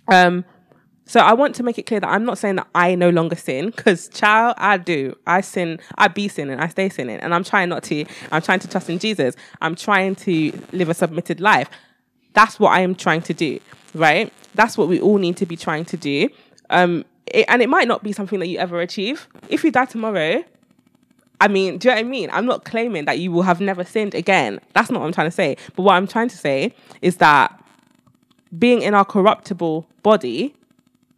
Um, 0.07 0.45
so 1.05 1.19
I 1.19 1.33
want 1.33 1.53
to 1.55 1.63
make 1.63 1.77
it 1.77 1.85
clear 1.85 1.99
that 1.99 2.07
I'm 2.09 2.23
not 2.23 2.37
saying 2.37 2.55
that 2.55 2.67
I 2.73 2.95
no 2.95 3.09
longer 3.09 3.35
sin, 3.35 3.65
because 3.67 4.07
child, 4.07 4.55
I 4.57 4.77
do. 4.77 5.15
I 5.27 5.41
sin, 5.41 5.79
I 5.97 6.07
be 6.07 6.29
sinning, 6.29 6.59
I 6.59 6.69
stay 6.69 6.87
sinning, 6.87 7.19
and 7.19 7.35
I'm 7.35 7.43
trying 7.43 7.67
not 7.67 7.83
to. 7.83 8.05
I'm 8.31 8.41
trying 8.41 8.59
to 8.59 8.69
trust 8.69 8.89
in 8.89 8.99
Jesus. 8.99 9.35
I'm 9.61 9.75
trying 9.75 10.15
to 10.15 10.57
live 10.71 10.89
a 10.89 10.93
submitted 10.93 11.41
life. 11.41 11.69
That's 12.33 12.59
what 12.59 12.71
I 12.71 12.81
am 12.81 12.95
trying 12.95 13.21
to 13.23 13.33
do, 13.33 13.59
right? 13.93 14.31
That's 14.55 14.77
what 14.77 14.87
we 14.87 14.99
all 14.99 15.17
need 15.17 15.37
to 15.37 15.45
be 15.45 15.55
trying 15.55 15.85
to 15.85 15.97
do. 15.97 16.29
Um, 16.69 17.05
it, 17.27 17.45
and 17.47 17.61
it 17.61 17.69
might 17.69 17.87
not 17.87 18.03
be 18.03 18.11
something 18.11 18.39
that 18.39 18.47
you 18.47 18.57
ever 18.57 18.79
achieve. 18.81 19.27
If 19.49 19.63
you 19.63 19.71
die 19.71 19.85
tomorrow, 19.85 20.43
I 21.39 21.47
mean, 21.47 21.77
do 21.77 21.87
you 21.87 21.91
know 21.91 22.01
what 22.01 22.05
I 22.05 22.09
mean? 22.09 22.29
I'm 22.31 22.45
not 22.45 22.63
claiming 22.63 23.05
that 23.05 23.19
you 23.19 23.31
will 23.31 23.41
have 23.41 23.59
never 23.59 23.83
sinned 23.83 24.15
again. 24.15 24.59
That's 24.73 24.89
not 24.89 25.01
what 25.01 25.07
I'm 25.07 25.13
trying 25.13 25.27
to 25.27 25.31
say. 25.31 25.57
But 25.75 25.83
what 25.83 25.93
I'm 25.93 26.07
trying 26.07 26.29
to 26.29 26.37
say 26.37 26.73
is 27.01 27.17
that 27.17 27.59
being 28.57 28.81
in 28.81 28.93
our 28.93 29.05
corruptible 29.05 29.87
body, 30.03 30.55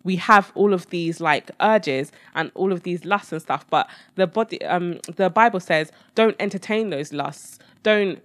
we 0.04 0.16
have 0.16 0.52
all 0.56 0.74
of 0.74 0.90
these 0.90 1.20
like 1.20 1.52
urges 1.60 2.12
and 2.34 2.52
all 2.56 2.72
of 2.72 2.84
these 2.84 3.06
lusts 3.06 3.32
and 3.32 3.42
stuff. 3.42 3.66
But 3.70 3.90
the 4.16 4.28
body, 4.28 4.64
um, 4.66 5.00
the 5.16 5.30
Bible 5.30 5.60
says, 5.60 5.92
don't 6.16 6.36
entertain 6.40 6.90
those 6.90 7.12
lusts. 7.12 7.60
Don't 7.84 8.24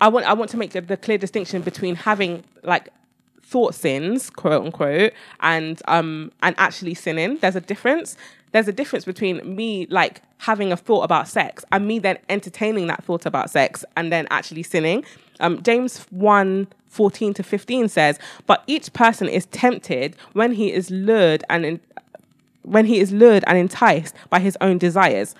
I 0.00 0.08
want 0.08 0.26
I 0.26 0.32
want 0.32 0.50
to 0.50 0.56
make 0.56 0.72
the, 0.72 0.80
the 0.80 0.96
clear 0.96 1.18
distinction 1.18 1.62
between 1.62 1.94
having 1.94 2.44
like 2.62 2.88
thought 3.42 3.74
sins, 3.74 4.30
quote 4.30 4.64
unquote, 4.64 5.12
and 5.40 5.80
um 5.88 6.32
and 6.42 6.54
actually 6.58 6.94
sinning. 6.94 7.38
There's 7.38 7.56
a 7.56 7.60
difference. 7.60 8.16
There's 8.52 8.68
a 8.68 8.72
difference 8.72 9.04
between 9.04 9.54
me 9.56 9.86
like 9.90 10.22
having 10.38 10.72
a 10.72 10.76
thought 10.76 11.02
about 11.02 11.28
sex 11.28 11.64
and 11.70 11.86
me 11.86 11.98
then 11.98 12.18
entertaining 12.28 12.88
that 12.88 13.04
thought 13.04 13.26
about 13.26 13.50
sex 13.50 13.84
and 13.96 14.12
then 14.12 14.26
actually 14.30 14.64
sinning. 14.64 15.04
Um, 15.38 15.62
James 15.62 16.06
1 16.10 16.66
14 16.88 17.34
to 17.34 17.42
15 17.42 17.88
says, 17.88 18.18
But 18.46 18.64
each 18.66 18.92
person 18.92 19.28
is 19.28 19.46
tempted 19.46 20.16
when 20.32 20.52
he 20.52 20.72
is 20.72 20.90
lured 20.90 21.44
and 21.48 21.64
in, 21.64 21.80
when 22.62 22.84
he 22.84 22.98
is 22.98 23.12
lured 23.12 23.44
and 23.46 23.56
enticed 23.56 24.14
by 24.28 24.40
his 24.40 24.58
own 24.60 24.76
desires. 24.78 25.34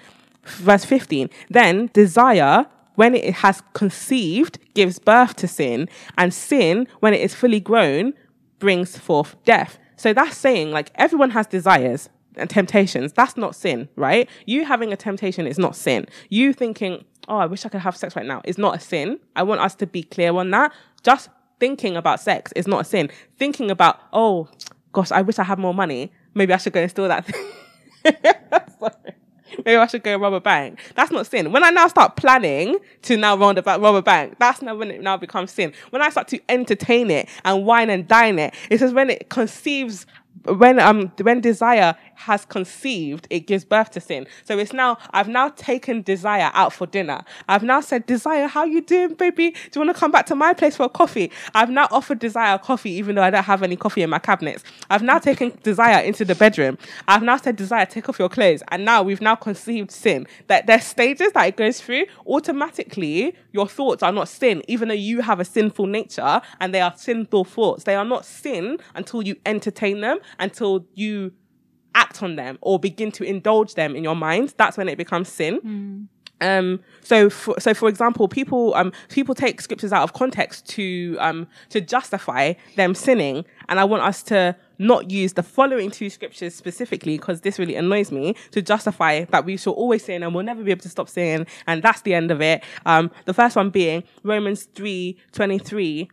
Verse 0.45 0.85
15, 0.85 1.29
then 1.51 1.91
desire 1.93 2.67
when 2.95 3.15
it 3.15 3.35
has 3.35 3.63
conceived, 3.73 4.59
gives 4.75 4.99
birth 4.99 5.37
to 5.37 5.49
sin, 5.49 5.89
and 6.19 6.33
sin, 6.35 6.87
when 7.01 7.15
it 7.15 7.21
is 7.21 7.35
fully 7.35 7.61
grown, 7.61 8.13
brings 8.59 8.97
forth 8.99 9.37
death. 9.45 9.79
So 9.97 10.13
that's 10.13 10.37
saying 10.37 10.71
like 10.71 10.91
everyone 10.95 11.31
has 11.31 11.47
desires 11.47 12.09
and 12.37 12.49
temptations. 12.49 13.13
That's 13.13 13.37
not 13.37 13.55
sin, 13.55 13.89
right? 13.97 14.29
You 14.47 14.65
having 14.65 14.93
a 14.93 14.97
temptation 14.97 15.47
is 15.47 15.59
not 15.59 15.77
sin. 15.77 16.07
You 16.29 16.53
thinking, 16.53 17.05
oh, 17.29 17.39
I 17.39 17.47
wish 17.47 17.67
I 17.67 17.69
could 17.69 17.81
have 17.81 17.97
sex 17.97 18.17
right 18.17 18.27
now 18.27 18.41
is 18.45 18.59
not 18.59 18.77
a 18.77 18.81
sin. 18.81 19.19
I 19.37 19.43
want 19.43 19.61
us 19.61 19.75
to 19.77 19.87
be 19.87 20.03
clear 20.03 20.35
on 20.35 20.51
that. 20.51 20.73
Just 21.03 21.29
thinking 21.59 21.97
about 21.97 22.21
sex 22.21 22.53
is 22.53 22.67
not 22.67 22.81
a 22.83 22.85
sin. 22.85 23.11
Thinking 23.39 23.71
about, 23.71 24.01
oh, 24.13 24.49
gosh, 24.93 25.13
I 25.13 25.23
wish 25.23 25.39
I 25.39 25.45
had 25.45 25.59
more 25.59 25.75
money. 25.75 26.13
Maybe 26.35 26.53
I 26.53 26.57
should 26.57 26.73
go 26.73 26.81
and 26.81 26.91
steal 26.91 27.09
that 27.09 27.27
thing. 27.27 28.33
maybe 29.65 29.77
I 29.77 29.87
should 29.87 30.03
go 30.03 30.17
rob 30.17 30.33
a 30.33 30.41
bank. 30.41 30.81
That's 30.95 31.11
not 31.11 31.27
sin. 31.27 31.53
When 31.53 31.65
I 31.65 31.71
now 31.71 31.89
start 31.89 32.17
planning 32.17 32.79
to 33.03 33.17
now 33.17 33.37
rob 33.37 33.59
a, 33.59 33.63
rob 33.63 33.95
a 33.95 34.03
bank, 34.03 34.37
that's 34.39 34.63
now 34.63 34.75
when 34.75 34.91
it 34.91 35.03
now 35.03 35.17
becomes 35.17 35.53
sin. 35.53 35.73
When 35.91 36.03
I 36.03 36.11
start 36.11 36.29
to 36.29 36.41
entertain 36.49 37.11
it 37.11 37.29
and 37.45 37.65
wine 37.65 37.91
and 37.91 38.07
dine 38.07 38.39
it, 38.39 38.55
it 38.71 38.79
says 38.79 38.93
when 38.93 39.11
it 39.11 39.29
conceives 39.31 40.07
when 40.45 40.79
um 40.79 41.13
when 41.21 41.41
desire 41.41 41.95
has 42.15 42.45
conceived, 42.45 43.27
it 43.31 43.41
gives 43.47 43.65
birth 43.65 43.91
to 43.93 44.01
sin. 44.01 44.27
So 44.45 44.59
it's 44.59 44.73
now 44.73 44.99
I've 45.13 45.29
now 45.29 45.49
taken 45.51 46.03
desire 46.03 46.51
out 46.55 46.73
for 46.73 46.87
dinner. 46.87 47.23
I've 47.49 47.63
now 47.63 47.81
said, 47.81 48.07
Desire, 48.07 48.47
how 48.47 48.65
you 48.65 48.81
doing, 48.83 49.15
baby? 49.15 49.51
Do 49.51 49.81
you 49.81 49.87
want 49.87 49.95
to 49.97 49.99
come 49.99 50.11
back 50.11 50.27
to 50.27 50.35
my 50.35 50.53
place 50.53 50.77
for 50.77 50.85
a 50.85 50.89
coffee? 50.89 51.31
I've 51.55 51.71
now 51.71 51.89
offered 51.91 52.19
desire 52.19 52.59
coffee, 52.59 52.91
even 52.93 53.15
though 53.15 53.23
I 53.23 53.31
don't 53.31 53.45
have 53.45 53.63
any 53.63 53.77
coffee 53.77 54.03
in 54.03 54.11
my 54.11 54.19
cabinets. 54.19 54.65
I've 54.91 55.03
now 55.03 55.19
taken 55.19 55.59
desire 55.63 56.03
into 56.03 56.25
the 56.25 56.35
bedroom. 56.35 56.79
I've 57.09 57.23
now 57.23 57.37
said, 57.37 57.57
Desire, 57.57 57.87
take 57.87 58.09
off 58.09 58.19
your 58.19 58.29
clothes. 58.29 58.63
And 58.69 58.85
now 58.85 59.03
we've 59.03 59.21
now 59.21 59.35
conceived 59.35 59.91
sin. 59.91 60.27
That 60.49 60.67
there's 60.67 60.85
stages 60.85 61.33
that 61.33 61.49
it 61.49 61.57
goes 61.57 61.81
through. 61.81 62.05
Automatically, 62.27 63.35
your 63.53 63.69
thoughts 63.69 64.03
are 64.03 64.13
not 64.13 64.29
sin, 64.29 64.63
even 64.69 64.89
though 64.89 64.95
you 64.95 65.21
have 65.23 65.41
a 65.41 65.45
sinful 65.45 65.87
nature 65.87 66.41
and 66.61 66.75
they 66.75 66.81
are 66.81 66.95
sinful 66.97 67.45
thoughts. 67.45 67.85
They 67.85 67.95
are 67.95 68.05
not 68.05 68.25
sin 68.25 68.79
until 68.95 69.23
you 69.23 69.37
entertain 69.47 70.01
them, 70.01 70.19
until 70.39 70.87
you 70.95 71.33
act 71.95 72.23
on 72.23 72.37
them 72.37 72.59
or 72.61 72.79
begin 72.79 73.11
to 73.13 73.25
indulge 73.25 73.75
them 73.75 73.97
in 73.97 74.05
your 74.05 74.17
mind, 74.17 74.55
that's 74.57 74.77
when 74.77 74.89
it 74.89 74.97
becomes 74.97 75.29
sin. 75.29 75.61
Mm. 75.61 76.09
Um, 76.43 76.81
so, 77.03 77.29
for, 77.29 77.61
so 77.61 77.75
for 77.75 77.89
example, 77.89 78.27
people 78.27 78.73
um, 78.75 78.93
people 79.11 79.35
take 79.35 79.61
scriptures 79.61 79.93
out 79.93 80.03
of 80.03 80.15
context 80.15 80.67
to 80.71 81.17
um, 81.21 81.47
to 81.69 81.83
justify 81.83 82.55
them 82.77 82.95
sinning, 82.95 83.45
and 83.69 83.79
I 83.79 83.85
want 83.85 84.03
us 84.03 84.23
to 84.25 84.57
not 84.79 85.11
use 85.11 85.35
the 85.35 85.43
following 85.43 85.91
two 85.91 86.09
scriptures 86.09 86.55
specifically 86.55 87.19
because 87.19 87.43
this 87.43 87.59
really 87.59 87.75
annoys 87.75 88.11
me 88.11 88.35
to 88.53 88.63
justify 88.63 89.25
that 89.27 89.45
we 89.45 89.59
shall 89.59 89.75
always 89.75 90.05
sin 90.05 90.23
and 90.23 90.35
we'll 90.35 90.45
never 90.45 90.65
be 90.65 90.71
able 90.71 90.81
to 90.81 90.89
stop 90.89 91.11
sinning, 91.11 91.47
and 91.67 91.83
that's 91.83 92.01
the 92.03 92.15
end 92.15 92.31
of 92.31 92.41
it. 92.41 92.65
Um, 92.87 93.11
the 93.27 93.35
first 93.35 93.55
one 93.55 93.69
being 93.69 94.03
Romans 94.23 94.65
three 94.75 95.19
twenty 95.33 95.59
three 95.59 96.09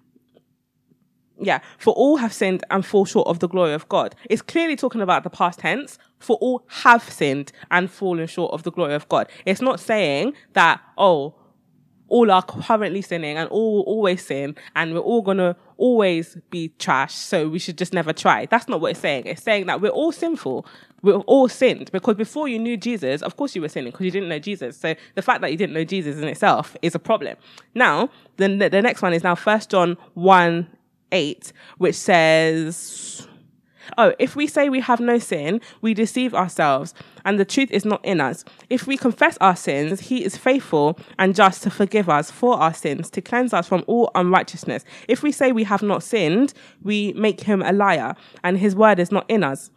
yeah, 1.39 1.59
for 1.77 1.93
all 1.93 2.17
have 2.17 2.33
sinned 2.33 2.63
and 2.69 2.85
fall 2.85 3.05
short 3.05 3.27
of 3.27 3.39
the 3.39 3.47
glory 3.47 3.73
of 3.73 3.87
God. 3.89 4.15
It's 4.29 4.41
clearly 4.41 4.75
talking 4.75 5.01
about 5.01 5.23
the 5.23 5.29
past 5.29 5.59
tense. 5.59 5.97
For 6.19 6.35
all 6.37 6.63
have 6.67 7.03
sinned 7.03 7.51
and 7.69 7.91
fallen 7.91 8.25
short 8.25 8.51
of 8.51 8.63
the 8.63 8.71
glory 8.71 8.95
of 8.95 9.07
God. 9.07 9.29
It's 9.45 9.61
not 9.61 9.79
saying 9.79 10.33
that, 10.53 10.81
oh, 10.97 11.35
all 12.09 12.31
are 12.31 12.41
currently 12.41 13.01
sinning 13.01 13.37
and 13.37 13.49
all 13.49 13.77
will 13.77 13.83
always 13.83 14.25
sin 14.25 14.55
and 14.75 14.93
we're 14.93 14.99
all 14.99 15.21
gonna 15.21 15.55
always 15.77 16.37
be 16.49 16.69
trash, 16.79 17.13
so 17.13 17.47
we 17.47 17.59
should 17.59 17.77
just 17.77 17.93
never 17.93 18.13
try. 18.13 18.45
That's 18.45 18.67
not 18.67 18.81
what 18.81 18.91
it's 18.91 18.99
saying. 18.99 19.25
It's 19.25 19.43
saying 19.43 19.67
that 19.67 19.81
we're 19.81 19.89
all 19.89 20.11
sinful. 20.11 20.65
We're 21.03 21.17
all 21.17 21.47
sinned 21.47 21.91
because 21.91 22.15
before 22.15 22.47
you 22.47 22.57
knew 22.57 22.77
Jesus, 22.77 23.21
of 23.21 23.35
course 23.35 23.55
you 23.55 23.61
were 23.61 23.69
sinning 23.69 23.91
because 23.91 24.05
you 24.05 24.11
didn't 24.11 24.29
know 24.29 24.39
Jesus. 24.39 24.77
So 24.77 24.95
the 25.15 25.21
fact 25.21 25.41
that 25.41 25.51
you 25.51 25.57
didn't 25.57 25.73
know 25.73 25.83
Jesus 25.83 26.17
in 26.17 26.27
itself 26.27 26.75
is 26.81 26.95
a 26.95 26.99
problem. 26.99 27.35
Now, 27.75 28.09
then 28.37 28.57
the 28.57 28.81
next 28.81 29.01
one 29.01 29.13
is 29.13 29.23
now 29.23 29.35
First 29.35 29.69
John 29.69 29.97
1 30.15 30.67
8, 31.11 31.51
which 31.77 31.95
says, 31.95 33.27
Oh, 33.97 34.13
if 34.19 34.35
we 34.35 34.47
say 34.47 34.67
we 34.69 34.81
have 34.81 34.99
no 34.99 35.17
sin, 35.17 35.61
we 35.81 35.93
deceive 35.93 36.33
ourselves, 36.33 36.93
and 37.23 37.39
the 37.39 37.45
truth 37.45 37.71
is 37.71 37.85
not 37.85 38.03
in 38.03 38.19
us. 38.19 38.43
If 38.69 38.85
we 38.85 38.97
confess 38.97 39.37
our 39.39 39.55
sins, 39.55 40.01
he 40.01 40.25
is 40.25 40.35
faithful 40.35 40.99
and 41.17 41.33
just 41.33 41.63
to 41.63 41.69
forgive 41.69 42.09
us 42.09 42.29
for 42.29 42.55
our 42.55 42.73
sins, 42.73 43.09
to 43.11 43.21
cleanse 43.21 43.53
us 43.53 43.67
from 43.67 43.83
all 43.87 44.11
unrighteousness. 44.15 44.83
If 45.07 45.23
we 45.23 45.31
say 45.31 45.51
we 45.51 45.63
have 45.63 45.83
not 45.83 46.03
sinned, 46.03 46.53
we 46.83 47.13
make 47.13 47.41
him 47.41 47.61
a 47.61 47.71
liar, 47.71 48.15
and 48.43 48.57
his 48.57 48.75
word 48.75 48.99
is 48.99 49.11
not 49.11 49.25
in 49.29 49.43
us 49.43 49.71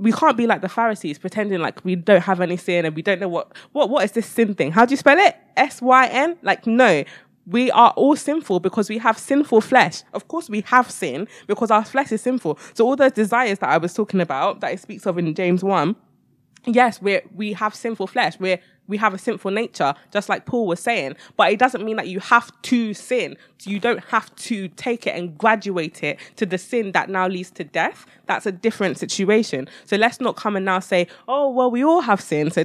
we 0.00 0.12
can't 0.12 0.36
be 0.36 0.46
like 0.46 0.62
the 0.62 0.68
Pharisees 0.68 1.18
pretending 1.18 1.60
like 1.60 1.84
we 1.84 1.94
don't 1.94 2.22
have 2.22 2.40
any 2.40 2.56
sin 2.56 2.86
and 2.86 2.96
we 2.96 3.02
don't 3.02 3.20
know 3.20 3.28
what 3.28 3.52
what 3.72 3.90
what 3.90 4.02
is 4.02 4.12
this 4.12 4.26
sin 4.26 4.54
thing? 4.54 4.72
How 4.72 4.86
do 4.86 4.92
you 4.92 4.96
spell 4.96 5.18
it? 5.18 5.36
S 5.58 5.82
Y 5.82 6.06
N? 6.06 6.38
Like 6.42 6.66
no. 6.66 7.04
We 7.46 7.70
are 7.70 7.90
all 7.90 8.16
sinful 8.16 8.60
because 8.60 8.88
we 8.88 8.98
have 8.98 9.18
sinful 9.18 9.62
flesh. 9.62 10.02
Of 10.12 10.28
course, 10.28 10.48
we 10.48 10.60
have 10.62 10.90
sin 10.90 11.26
because 11.46 11.70
our 11.70 11.84
flesh 11.84 12.12
is 12.12 12.22
sinful. 12.22 12.58
So 12.74 12.86
all 12.86 12.96
those 12.96 13.12
desires 13.12 13.58
that 13.60 13.70
I 13.70 13.78
was 13.78 13.94
talking 13.94 14.20
about, 14.20 14.60
that 14.60 14.72
it 14.72 14.80
speaks 14.80 15.06
of 15.06 15.18
in 15.18 15.34
James 15.34 15.64
one, 15.64 15.96
yes, 16.66 17.00
we 17.00 17.20
we 17.34 17.52
have 17.54 17.74
sinful 17.74 18.06
flesh. 18.06 18.38
We're 18.38 18.60
we 18.90 18.96
have 18.96 19.14
a 19.14 19.18
sinful 19.18 19.52
nature, 19.52 19.94
just 20.12 20.28
like 20.28 20.46
Paul 20.46 20.66
was 20.66 20.80
saying. 20.80 21.16
But 21.36 21.52
it 21.52 21.58
doesn't 21.58 21.84
mean 21.84 21.96
that 21.96 22.08
you 22.08 22.18
have 22.18 22.50
to 22.62 22.92
sin. 22.92 23.36
You 23.62 23.78
don't 23.78 24.02
have 24.06 24.34
to 24.36 24.68
take 24.68 25.06
it 25.06 25.14
and 25.16 25.38
graduate 25.38 26.02
it 26.02 26.18
to 26.36 26.44
the 26.44 26.58
sin 26.58 26.90
that 26.92 27.08
now 27.08 27.28
leads 27.28 27.52
to 27.52 27.64
death. 27.64 28.04
That's 28.26 28.46
a 28.46 28.52
different 28.52 28.98
situation. 28.98 29.68
So 29.84 29.96
let's 29.96 30.20
not 30.20 30.34
come 30.34 30.56
and 30.56 30.64
now 30.64 30.80
say, 30.80 31.06
oh, 31.28 31.48
well, 31.50 31.70
we 31.70 31.84
all 31.84 32.00
have 32.00 32.20
sin. 32.20 32.50
So 32.50 32.64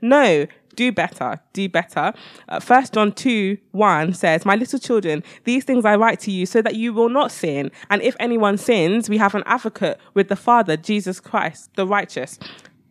no, 0.00 0.46
do 0.76 0.92
better, 0.92 1.40
do 1.52 1.68
better. 1.68 2.12
Uh, 2.48 2.60
First 2.60 2.94
John 2.94 3.12
2 3.12 3.58
1 3.72 4.14
says, 4.14 4.44
My 4.44 4.54
little 4.54 4.78
children, 4.78 5.24
these 5.44 5.64
things 5.64 5.84
I 5.84 5.96
write 5.96 6.20
to 6.20 6.30
you 6.30 6.46
so 6.46 6.62
that 6.62 6.76
you 6.76 6.92
will 6.92 7.08
not 7.08 7.32
sin. 7.32 7.70
And 7.90 8.02
if 8.02 8.14
anyone 8.20 8.58
sins, 8.58 9.08
we 9.08 9.18
have 9.18 9.34
an 9.34 9.42
advocate 9.46 9.98
with 10.14 10.28
the 10.28 10.36
Father, 10.36 10.76
Jesus 10.76 11.20
Christ, 11.20 11.70
the 11.74 11.86
righteous. 11.86 12.38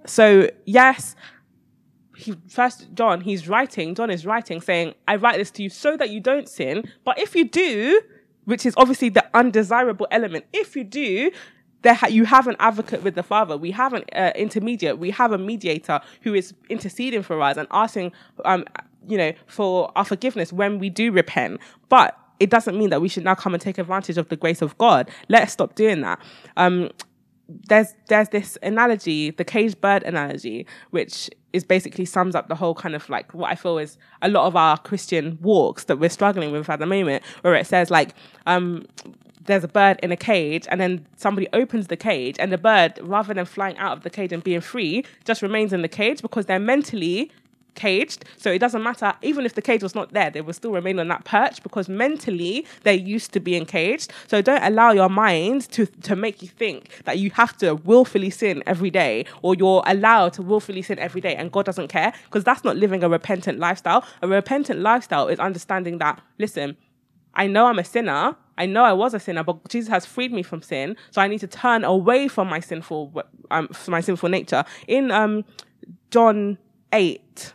So, 0.06 0.50
yes, 0.66 1.16
he 2.16 2.36
first 2.48 2.94
John, 2.94 3.22
he's 3.22 3.48
writing, 3.48 3.96
John 3.96 4.10
is 4.10 4.26
writing 4.26 4.62
saying, 4.62 4.94
I 5.08 5.16
write 5.18 5.38
this 5.38 5.52
to 5.52 5.64
you 5.64 5.70
so 5.70 5.98
that 5.98 6.10
you 6.10 6.20
don't 6.20 6.48
sin. 6.48 6.90
But 7.04 7.20
if 7.20 7.36
you 7.36 7.48
do, 7.48 8.02
which 8.46 8.66
is 8.66 8.74
obviously 8.78 9.10
the 9.10 9.26
undesirable 9.34 10.08
element, 10.12 10.46
if 10.54 10.76
you 10.76 10.84
do, 10.84 11.32
there 11.86 11.94
ha- 11.94 12.08
you 12.08 12.26
have 12.26 12.48
an 12.48 12.56
advocate 12.60 13.04
with 13.04 13.14
the 13.14 13.24
Father. 13.24 13.56
We 13.56 13.72
have 13.72 13.94
an 13.94 14.04
uh, 14.14 14.32
intermediate. 14.36 14.98
We 14.98 15.12
have 15.12 15.32
a 15.32 15.38
mediator 15.38 16.02
who 16.22 16.34
is 16.34 16.54
interceding 16.68 17.22
for 17.22 17.40
us 17.42 17.58
and 17.58 17.68
asking, 17.70 18.12
um, 18.44 18.66
you 19.08 19.18
know, 19.18 19.34
for 19.46 19.92
our 19.96 20.04
forgiveness 20.04 20.52
when 20.52 20.80
we 20.80 20.90
do 20.90 21.12
repent. 21.12 21.62
But 21.88 22.18
it 22.40 22.50
doesn't 22.50 22.78
mean 22.78 22.90
that 22.90 23.02
we 23.02 23.08
should 23.08 23.24
now 23.24 23.36
come 23.36 23.54
and 23.54 23.62
take 23.62 23.78
advantage 23.78 24.18
of 24.18 24.30
the 24.30 24.36
grace 24.36 24.64
of 24.64 24.76
God. 24.80 25.10
Let's 25.30 25.54
stop 25.54 25.76
doing 25.76 26.02
that. 26.02 26.20
Um, 26.58 26.90
there's 27.70 27.94
there's 28.08 28.30
this 28.30 28.58
analogy, 28.64 29.30
the 29.30 29.46
caged 29.46 29.80
bird 29.80 30.02
analogy, 30.02 30.66
which 30.90 31.30
is 31.54 31.64
basically 31.64 32.06
sums 32.06 32.34
up 32.34 32.48
the 32.48 32.56
whole 32.56 32.74
kind 32.74 32.96
of 32.96 33.08
like 33.10 33.32
what 33.36 33.52
I 33.52 33.56
feel 33.56 33.78
is 33.78 33.98
a 34.24 34.28
lot 34.28 34.48
of 34.48 34.56
our 34.56 34.80
Christian 34.80 35.38
walks 35.40 35.84
that 35.84 36.00
we're 36.00 36.10
struggling 36.10 36.52
with 36.52 36.68
at 36.68 36.80
the 36.80 36.88
moment, 36.88 37.24
where 37.42 37.54
it 37.54 37.68
says 37.68 37.92
like, 37.92 38.16
um, 38.48 38.86
there's 39.46 39.64
a 39.64 39.68
bird 39.68 40.00
in 40.02 40.12
a 40.12 40.18
cage, 40.18 40.66
and 40.70 40.80
then 40.80 41.06
somebody 41.16 41.48
opens 41.54 41.88
the 41.88 41.98
cage, 41.98 42.36
and 42.40 42.52
the 42.52 42.58
bird, 42.58 43.00
rather 43.02 43.34
than 43.34 43.46
flying 43.46 43.78
out 43.78 43.98
of 43.98 44.04
the 44.04 44.10
cage 44.10 44.32
and 44.32 44.44
being 44.44 44.62
free, 44.62 45.06
just 45.24 45.42
remains 45.42 45.74
in 45.74 45.82
the 45.82 45.88
cage 45.88 46.22
because 46.22 46.46
they're 46.46 46.60
mentally 46.60 47.32
caged. 47.76 48.26
So 48.38 48.52
it 48.52 48.60
doesn't 48.60 48.82
matter, 48.82 49.14
even 49.22 49.46
if 49.46 49.54
the 49.54 49.62
cage 49.62 49.84
was 49.84 49.94
not 49.94 50.14
there, 50.14 50.30
they 50.32 50.42
will 50.42 50.54
still 50.54 50.72
remain 50.72 50.98
on 51.00 51.08
that 51.10 51.26
perch 51.26 51.62
because 51.62 51.88
mentally 51.88 52.66
they're 52.84 52.94
used 52.94 53.34
to 53.34 53.40
being 53.40 53.66
caged. 53.66 54.12
So 54.28 54.42
don't 54.42 54.64
allow 54.64 54.92
your 54.92 55.10
mind 55.10 55.70
to, 55.72 55.86
to 55.86 56.16
make 56.16 56.42
you 56.42 56.48
think 56.48 57.04
that 57.06 57.20
you 57.20 57.30
have 57.32 57.56
to 57.58 57.76
willfully 57.76 58.30
sin 58.30 58.64
every 58.66 58.90
day 58.90 59.26
or 59.42 59.56
you're 59.56 59.84
allowed 59.86 60.34
to 60.34 60.42
willfully 60.42 60.82
sin 60.82 60.98
every 61.00 61.22
day 61.22 61.36
and 61.36 61.52
God 61.52 61.66
doesn't 61.66 61.90
care 61.90 62.14
because 62.26 62.44
that's 62.44 62.64
not 62.64 62.78
living 62.78 63.04
a 63.04 63.10
repentant 63.10 63.60
lifestyle. 63.60 64.04
A 64.22 64.28
repentant 64.28 64.80
lifestyle 64.80 65.28
is 65.28 65.40
understanding 65.40 66.00
that, 66.00 66.22
listen, 66.40 66.78
I 67.34 67.48
know 67.48 67.68
I'm 67.68 67.80
a 67.80 67.84
sinner. 67.84 68.36
I 68.58 68.66
know 68.66 68.84
I 68.84 68.94
was 68.94 69.14
a 69.14 69.20
sinner, 69.20 69.44
but 69.44 69.68
Jesus 69.70 69.90
has 69.90 70.06
freed 70.06 70.32
me 70.32 70.44
from 70.44 70.62
sin. 70.62 70.96
So 71.12 71.22
I 71.22 71.28
need 71.28 71.40
to 71.40 71.48
turn 71.48 71.84
away 71.84 72.28
from 72.28 72.50
my 72.50 72.60
sinful, 72.60 73.24
um, 73.52 73.68
from 73.70 73.92
my 73.92 74.02
sinful 74.02 74.30
nature. 74.30 74.64
In 74.88 75.12
um, 75.12 75.46
John 76.12 76.58
8, 76.94 77.54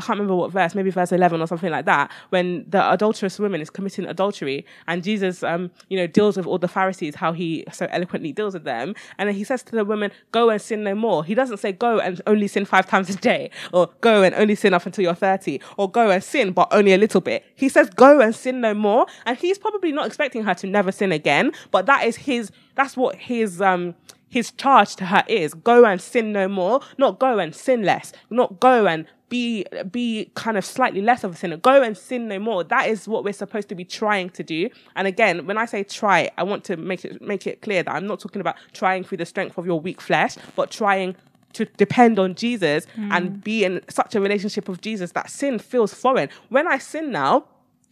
I 0.00 0.02
can't 0.02 0.18
remember 0.18 0.34
what 0.34 0.50
verse, 0.50 0.74
maybe 0.74 0.88
verse 0.88 1.12
11 1.12 1.42
or 1.42 1.46
something 1.46 1.70
like 1.70 1.84
that, 1.84 2.10
when 2.30 2.64
the 2.66 2.90
adulterous 2.90 3.38
woman 3.38 3.60
is 3.60 3.68
committing 3.68 4.06
adultery 4.06 4.64
and 4.88 5.04
Jesus, 5.04 5.42
um, 5.42 5.70
you 5.90 5.98
know, 5.98 6.06
deals 6.06 6.38
with 6.38 6.46
all 6.46 6.56
the 6.56 6.68
Pharisees, 6.68 7.16
how 7.16 7.32
he 7.32 7.64
so 7.70 7.86
eloquently 7.90 8.32
deals 8.32 8.54
with 8.54 8.64
them. 8.64 8.94
And 9.18 9.28
then 9.28 9.36
he 9.36 9.44
says 9.44 9.62
to 9.64 9.72
the 9.72 9.84
woman, 9.84 10.10
go 10.32 10.48
and 10.48 10.60
sin 10.60 10.84
no 10.84 10.94
more. 10.94 11.22
He 11.22 11.34
doesn't 11.34 11.58
say 11.58 11.72
go 11.72 12.00
and 12.00 12.22
only 12.26 12.48
sin 12.48 12.64
five 12.64 12.86
times 12.86 13.10
a 13.10 13.16
day 13.16 13.50
or 13.74 13.90
go 14.00 14.22
and 14.22 14.34
only 14.36 14.54
sin 14.54 14.72
up 14.72 14.86
until 14.86 15.04
you're 15.04 15.14
30 15.14 15.60
or 15.76 15.90
go 15.90 16.10
and 16.10 16.24
sin, 16.24 16.52
but 16.52 16.68
only 16.72 16.94
a 16.94 16.98
little 16.98 17.20
bit. 17.20 17.44
He 17.56 17.68
says 17.68 17.90
go 17.90 18.20
and 18.20 18.34
sin 18.34 18.62
no 18.62 18.72
more. 18.72 19.06
And 19.26 19.36
he's 19.36 19.58
probably 19.58 19.92
not 19.92 20.06
expecting 20.06 20.44
her 20.44 20.54
to 20.54 20.66
never 20.66 20.92
sin 20.92 21.12
again, 21.12 21.52
but 21.70 21.84
that 21.84 22.06
is 22.06 22.16
his, 22.16 22.50
that's 22.74 22.96
what 22.96 23.16
his, 23.16 23.60
um, 23.60 23.94
his 24.30 24.52
charge 24.52 24.96
to 24.96 25.06
her 25.06 25.24
is 25.28 25.52
go 25.52 25.84
and 25.84 26.00
sin 26.00 26.32
no 26.32 26.48
more, 26.48 26.80
not 26.96 27.18
go 27.18 27.38
and 27.38 27.54
sin 27.54 27.82
less, 27.82 28.12
not 28.30 28.60
go 28.60 28.86
and 28.86 29.06
be 29.30 29.64
be 29.90 30.30
kind 30.34 30.58
of 30.58 30.64
slightly 30.66 31.00
less 31.00 31.24
of 31.24 31.32
a 31.32 31.36
sinner. 31.36 31.56
Go 31.56 31.82
and 31.82 31.96
sin 31.96 32.28
no 32.28 32.38
more. 32.38 32.62
That 32.62 32.88
is 32.88 33.08
what 33.08 33.24
we're 33.24 33.32
supposed 33.32 33.70
to 33.70 33.74
be 33.74 33.86
trying 33.86 34.28
to 34.30 34.42
do. 34.42 34.68
And 34.94 35.06
again, 35.06 35.46
when 35.46 35.56
I 35.56 35.64
say 35.64 35.82
try, 35.84 36.30
I 36.36 36.42
want 36.42 36.64
to 36.64 36.76
make 36.76 37.04
it 37.06 37.22
make 37.22 37.46
it 37.46 37.62
clear 37.62 37.82
that 37.82 37.94
I'm 37.94 38.06
not 38.06 38.20
talking 38.20 38.40
about 38.40 38.56
trying 38.74 39.04
through 39.04 39.18
the 39.18 39.26
strength 39.26 39.56
of 39.56 39.64
your 39.64 39.80
weak 39.80 40.02
flesh, 40.02 40.36
but 40.54 40.70
trying 40.70 41.16
to 41.54 41.64
depend 41.64 42.18
on 42.18 42.34
Jesus 42.34 42.86
mm. 42.96 43.10
and 43.10 43.42
be 43.42 43.64
in 43.64 43.80
such 43.88 44.14
a 44.14 44.20
relationship 44.20 44.68
with 44.68 44.80
Jesus 44.82 45.12
that 45.12 45.30
sin 45.30 45.58
feels 45.58 45.94
foreign. 45.94 46.28
When 46.48 46.68
I 46.68 46.78
sin 46.78 47.10
now, 47.10 47.46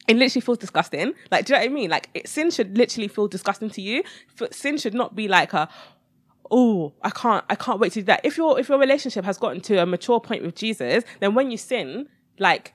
it 0.06 0.16
literally 0.16 0.40
feels 0.40 0.58
disgusting. 0.58 1.12
Like, 1.30 1.44
do 1.44 1.52
you 1.52 1.58
know 1.58 1.64
what 1.64 1.70
I 1.70 1.74
mean? 1.74 1.90
Like, 1.90 2.08
it, 2.14 2.28
sin 2.28 2.50
should 2.50 2.78
literally 2.78 3.08
feel 3.08 3.28
disgusting 3.28 3.68
to 3.70 3.82
you. 3.82 4.02
Sin 4.50 4.78
should 4.78 4.94
not 4.94 5.14
be 5.14 5.28
like 5.28 5.52
a, 5.52 5.68
oh, 6.50 6.92
I 7.02 7.10
can't, 7.10 7.44
I 7.48 7.54
can't 7.54 7.80
wait 7.80 7.92
to 7.92 8.00
do 8.00 8.06
that. 8.06 8.20
If 8.24 8.36
your 8.36 8.58
if 8.58 8.68
your 8.68 8.78
relationship 8.78 9.24
has 9.24 9.38
gotten 9.38 9.60
to 9.62 9.82
a 9.82 9.86
mature 9.86 10.20
point 10.20 10.42
with 10.42 10.54
Jesus, 10.54 11.04
then 11.20 11.34
when 11.34 11.50
you 11.50 11.56
sin, 11.56 12.08
like 12.38 12.74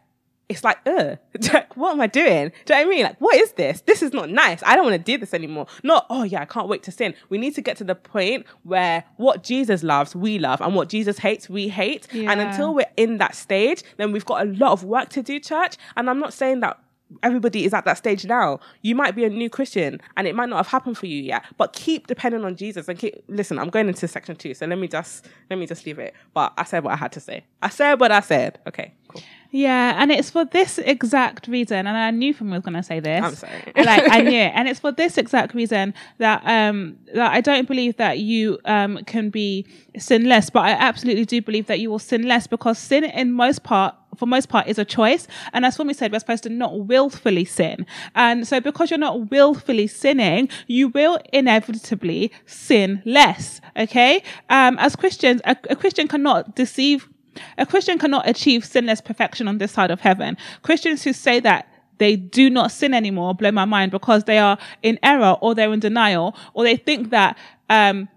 it's 0.49 0.63
like, 0.63 0.77
uh, 0.85 1.15
ugh, 1.33 1.65
what 1.75 1.93
am 1.93 2.01
I 2.01 2.07
doing? 2.07 2.51
Do 2.65 2.73
you 2.73 2.79
know 2.79 2.85
what 2.85 2.85
I 2.85 2.85
mean? 2.85 3.03
Like, 3.03 3.21
what 3.21 3.35
is 3.35 3.53
this? 3.53 3.81
This 3.81 4.01
is 4.03 4.13
not 4.13 4.29
nice. 4.29 4.61
I 4.63 4.75
don't 4.75 4.85
want 4.85 5.03
to 5.03 5.11
do 5.11 5.17
this 5.17 5.33
anymore. 5.33 5.67
Not, 5.83 6.05
oh 6.09 6.23
yeah, 6.23 6.41
I 6.41 6.45
can't 6.45 6.67
wait 6.67 6.83
to 6.83 6.91
sin. 6.91 7.15
We 7.29 7.37
need 7.37 7.55
to 7.55 7.61
get 7.61 7.77
to 7.77 7.83
the 7.83 7.95
point 7.95 8.45
where 8.63 9.03
what 9.17 9.43
Jesus 9.43 9.83
loves, 9.83 10.15
we 10.15 10.39
love, 10.39 10.61
and 10.61 10.75
what 10.75 10.89
Jesus 10.89 11.17
hates, 11.17 11.49
we 11.49 11.69
hate. 11.69 12.07
Yeah. 12.13 12.31
And 12.31 12.41
until 12.41 12.73
we're 12.73 12.91
in 12.97 13.17
that 13.17 13.35
stage, 13.35 13.83
then 13.97 14.11
we've 14.11 14.25
got 14.25 14.45
a 14.45 14.49
lot 14.51 14.73
of 14.73 14.83
work 14.83 15.09
to 15.09 15.23
do, 15.23 15.39
church. 15.39 15.77
And 15.95 16.09
I'm 16.09 16.19
not 16.19 16.33
saying 16.33 16.59
that 16.59 16.79
everybody 17.21 17.65
is 17.65 17.73
at 17.73 17.85
that 17.85 17.97
stage 17.97 18.25
now. 18.25 18.59
You 18.81 18.95
might 18.95 19.15
be 19.15 19.23
a 19.23 19.29
new 19.29 19.49
Christian 19.49 20.01
and 20.17 20.27
it 20.27 20.35
might 20.35 20.49
not 20.49 20.57
have 20.57 20.67
happened 20.67 20.97
for 20.97 21.05
you 21.05 21.21
yet, 21.21 21.43
but 21.57 21.73
keep 21.73 22.07
depending 22.07 22.43
on 22.43 22.55
Jesus 22.55 22.87
and 22.87 22.97
keep 22.97 23.23
listen, 23.27 23.59
I'm 23.59 23.69
going 23.69 23.87
into 23.87 24.07
section 24.07 24.35
two, 24.35 24.53
so 24.53 24.65
let 24.65 24.77
me 24.77 24.87
just 24.87 25.27
let 25.49 25.59
me 25.59 25.67
just 25.67 25.85
leave 25.85 25.99
it. 25.99 26.13
But 26.33 26.53
I 26.57 26.63
said 26.63 26.83
what 26.83 26.93
I 26.93 26.97
had 26.97 27.11
to 27.13 27.19
say. 27.19 27.43
I 27.61 27.69
said 27.69 27.99
what 27.99 28.11
I 28.11 28.21
said. 28.21 28.59
Okay, 28.67 28.93
cool. 29.07 29.21
Yeah, 29.55 30.01
and 30.01 30.11
it's 30.11 30.31
for 30.31 30.45
this 30.45 30.79
exact 30.79 31.47
reason, 31.47 31.85
and 31.85 31.95
I 31.95 32.09
knew 32.09 32.33
from 32.33 32.49
was 32.49 32.63
going 32.63 32.73
to 32.73 32.81
say 32.81 32.99
this. 32.99 33.23
I'm 33.23 33.35
sorry. 33.35 33.71
like 33.85 34.03
I 34.09 34.21
knew, 34.21 34.31
and 34.55 34.67
it's 34.67 34.79
for 34.79 34.91
this 34.91 35.15
exact 35.19 35.53
reason 35.53 35.93
that 36.17 36.41
um 36.45 36.97
that 37.13 37.31
I 37.31 37.39
don't 37.39 37.67
believe 37.67 37.97
that 37.97 38.17
you 38.17 38.57
um 38.65 39.03
can 39.05 39.29
be 39.29 39.67
sinless, 39.95 40.49
but 40.49 40.61
I 40.61 40.71
absolutely 40.71 41.25
do 41.25 41.39
believe 41.39 41.67
that 41.67 41.79
you 41.79 41.91
will 41.91 41.99
sin 41.99 42.23
less 42.23 42.47
because 42.47 42.79
sin, 42.79 43.03
in 43.03 43.31
most 43.31 43.61
part, 43.61 43.95
for 44.15 44.25
most 44.25 44.49
part, 44.49 44.67
is 44.67 44.77
a 44.77 44.85
choice. 44.85 45.27
And 45.53 45.65
as 45.65 45.77
we 45.77 45.93
said, 45.93 46.11
we're 46.11 46.19
supposed 46.19 46.43
to 46.43 46.49
not 46.49 46.85
willfully 46.85 47.45
sin, 47.45 47.85
and 48.15 48.47
so 48.47 48.59
because 48.59 48.89
you're 48.89 48.97
not 48.97 49.31
willfully 49.31 49.87
sinning, 49.87 50.49
you 50.67 50.89
will 50.89 51.19
inevitably 51.31 52.31
sin 52.45 53.01
less. 53.05 53.61
Okay, 53.77 54.23
um, 54.49 54.77
as 54.79 54.95
Christians, 54.95 55.41
a, 55.45 55.55
a 55.69 55.75
Christian 55.75 56.07
cannot 56.07 56.55
deceive 56.55 57.09
a 57.57 57.65
Christian 57.65 57.97
cannot 57.97 58.27
achieve 58.27 58.63
sinless 58.63 59.01
perfection 59.01 59.47
on 59.47 59.57
this 59.57 59.71
side 59.71 59.91
of 59.91 59.99
heaven. 59.99 60.37
Christians 60.61 61.03
who 61.03 61.13
say 61.13 61.39
that 61.39 61.67
they 61.97 62.15
do 62.15 62.49
not 62.49 62.71
sin 62.71 62.93
anymore 62.93 63.33
blow 63.33 63.51
my 63.51 63.65
mind 63.65 63.91
because 63.91 64.25
they 64.25 64.37
are 64.37 64.57
in 64.81 64.99
error 65.03 65.37
or 65.41 65.55
they're 65.55 65.71
in 65.71 65.79
denial 65.79 66.35
or 66.53 66.63
they 66.63 66.75
think 66.75 67.09
that, 67.11 67.37
um, 67.69 68.09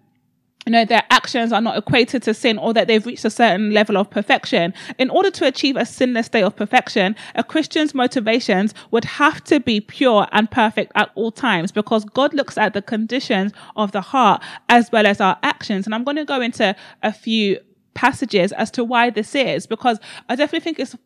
you 0.66 0.72
know, 0.72 0.85
their 0.85 1.05
actions 1.11 1.52
are 1.52 1.61
not 1.61 1.79
equated 1.79 2.24
to 2.24 2.35
sin 2.35 2.59
or 2.59 2.74
that 2.74 2.88
they've 2.88 3.07
reached 3.07 3.24
a 3.24 3.31
certain 3.31 3.70
level 3.70 3.96
of 3.96 4.11
perfection. 4.11 4.74
In 4.98 5.11
order 5.11 5.31
to 5.31 5.46
achieve 5.46 5.76
a 5.76 5.87
sinless 5.87 6.26
state 6.26 6.42
of 6.42 6.57
perfection, 6.57 7.14
a 7.37 7.44
Christian's 7.44 7.94
motivations 7.94 8.74
would 8.90 9.05
have 9.05 9.44
to 9.44 9.61
be 9.61 9.81
pure 9.81 10.26
and 10.33 10.50
perfect 10.50 10.90
at 10.96 11.11
all 11.14 11.31
times 11.31 11.70
because 11.70 12.05
God 12.05 12.35
looks 12.35 12.59
at 12.59 12.74
the 12.74 12.83
conditions 12.83 13.52
of 13.76 13.92
the 13.92 14.00
heart 14.00 14.42
as 14.68 14.90
well 14.90 15.07
as 15.07 15.20
our 15.20 15.38
actions. 15.44 15.87
And 15.87 15.94
I'm 15.94 16.02
going 16.02 16.16
to 16.16 16.24
go 16.24 16.40
into 16.40 16.74
a 17.02 17.12
few 17.12 17.59
passages 17.94 18.50
as 18.52 18.70
to 18.72 18.83
why 18.83 19.11
this 19.11 19.35
is, 19.37 19.66
because 19.66 19.98
I 20.29 20.35
definitely 20.35 20.64
think 20.64 20.81
it's 20.81 20.96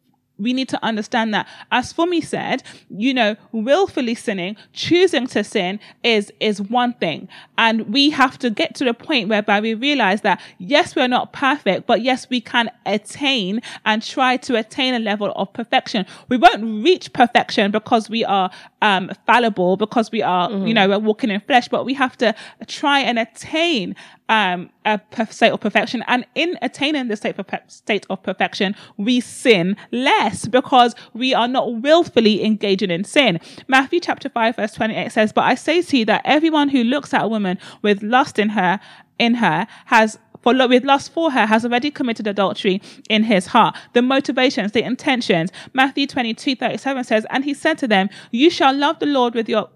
we 0.40 0.52
need 0.52 0.68
to 0.70 0.84
understand 0.84 1.34
that 1.34 1.46
as 1.70 1.92
Fumi 1.92 2.24
said, 2.24 2.62
you 2.90 3.14
know, 3.14 3.36
willfully 3.52 4.14
sinning, 4.14 4.56
choosing 4.72 5.26
to 5.28 5.44
sin 5.44 5.78
is, 6.02 6.32
is 6.40 6.60
one 6.60 6.94
thing. 6.94 7.28
And 7.58 7.92
we 7.92 8.10
have 8.10 8.38
to 8.38 8.50
get 8.50 8.74
to 8.76 8.84
the 8.84 8.94
point 8.94 9.28
whereby 9.28 9.60
we 9.60 9.74
realize 9.74 10.22
that 10.22 10.40
yes, 10.58 10.96
we're 10.96 11.08
not 11.08 11.32
perfect, 11.32 11.86
but 11.86 12.02
yes, 12.02 12.28
we 12.30 12.40
can 12.40 12.70
attain 12.86 13.60
and 13.84 14.02
try 14.02 14.36
to 14.38 14.56
attain 14.56 14.94
a 14.94 14.98
level 14.98 15.32
of 15.36 15.52
perfection. 15.52 16.06
We 16.28 16.36
won't 16.36 16.84
reach 16.84 17.12
perfection 17.12 17.70
because 17.70 18.08
we 18.08 18.24
are, 18.24 18.50
um, 18.82 19.10
fallible, 19.26 19.76
because 19.76 20.10
we 20.10 20.22
are, 20.22 20.48
mm-hmm. 20.48 20.66
you 20.66 20.74
know, 20.74 20.88
we're 20.88 20.98
walking 20.98 21.30
in 21.30 21.40
flesh, 21.40 21.68
but 21.68 21.84
we 21.84 21.94
have 21.94 22.16
to 22.18 22.34
try 22.66 23.00
and 23.00 23.18
attain 23.18 23.94
um, 24.30 24.70
a 24.84 25.00
state 25.28 25.50
of 25.50 25.60
perfection. 25.60 26.04
And 26.06 26.24
in 26.34 26.56
attaining 26.62 27.08
the 27.08 27.16
state 27.16 27.38
of, 27.38 27.46
state 27.66 28.06
of 28.08 28.22
perfection, 28.22 28.76
we 28.96 29.20
sin 29.20 29.76
less 29.90 30.29
because 30.50 30.94
we 31.14 31.34
are 31.34 31.48
not 31.48 31.76
willfully 31.76 32.44
engaging 32.44 32.90
in 32.90 33.04
sin. 33.04 33.40
Matthew 33.68 34.00
chapter 34.00 34.28
5 34.28 34.56
verse 34.56 34.72
28 34.72 35.12
says, 35.12 35.32
But 35.32 35.44
I 35.44 35.54
say 35.54 35.82
to 35.82 35.98
you 35.98 36.04
that 36.06 36.22
everyone 36.24 36.68
who 36.68 36.84
looks 36.84 37.14
at 37.14 37.24
a 37.24 37.28
woman 37.28 37.58
with 37.82 38.02
lust 38.02 38.38
in 38.38 38.50
her, 38.50 38.80
in 39.18 39.34
her 39.34 39.66
has 39.86 40.18
for 40.42 40.54
with 40.68 40.84
lust 40.84 41.12
for 41.12 41.30
her 41.30 41.46
has 41.46 41.64
already 41.64 41.90
committed 41.90 42.26
adultery 42.26 42.80
in 43.08 43.24
his 43.24 43.48
heart. 43.48 43.76
The 43.92 44.02
motivations, 44.02 44.72
the 44.72 44.82
intentions. 44.82 45.50
Matthew 45.74 46.06
22, 46.06 46.56
37 46.56 47.04
says, 47.04 47.26
And 47.30 47.44
he 47.44 47.54
said 47.54 47.78
to 47.78 47.88
them, 47.88 48.08
You 48.30 48.50
shall 48.50 48.74
love 48.74 48.98
the 48.98 49.06
Lord 49.06 49.34
with 49.34 49.48
your 49.48 49.68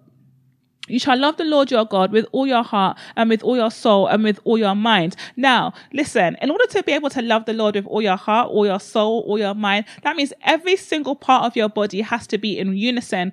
you 0.89 0.99
shall 0.99 1.19
love 1.19 1.37
the 1.37 1.45
Lord 1.45 1.71
your 1.71 1.85
God 1.85 2.13
with 2.13 2.27
all 2.33 2.47
your 2.47 2.63
heart 2.63 2.99
and 3.17 3.31
with 3.31 3.43
all 3.43 3.57
your 3.57 3.71
soul 3.71 4.07
and 4.07 4.23
with 4.23 4.39
all 4.45 4.59
your 4.59 4.75
mind. 4.75 5.17
Now, 5.37 5.73
listen, 5.93 6.37
in 6.43 6.51
order 6.51 6.67
to 6.67 6.83
be 6.83 6.93
able 6.93 7.11
to 7.11 7.23
love 7.23 7.47
the 7.47 7.55
Lord 7.55 7.75
with 7.75 7.87
all 7.87 8.03
your 8.03 8.17
heart, 8.17 8.51
all 8.51 8.67
your 8.67 8.81
soul, 8.81 9.25
all 9.27 9.39
your 9.39 9.55
mind, 9.55 9.87
that 10.03 10.17
means 10.17 10.33
every 10.43 10.77
single 10.77 11.17
part 11.17 11.45
of 11.45 11.57
your 11.57 11.69
body 11.69 12.03
has 12.03 12.27
to 12.29 12.39
be 12.39 12.59
in 12.59 12.77
unison 12.77 13.33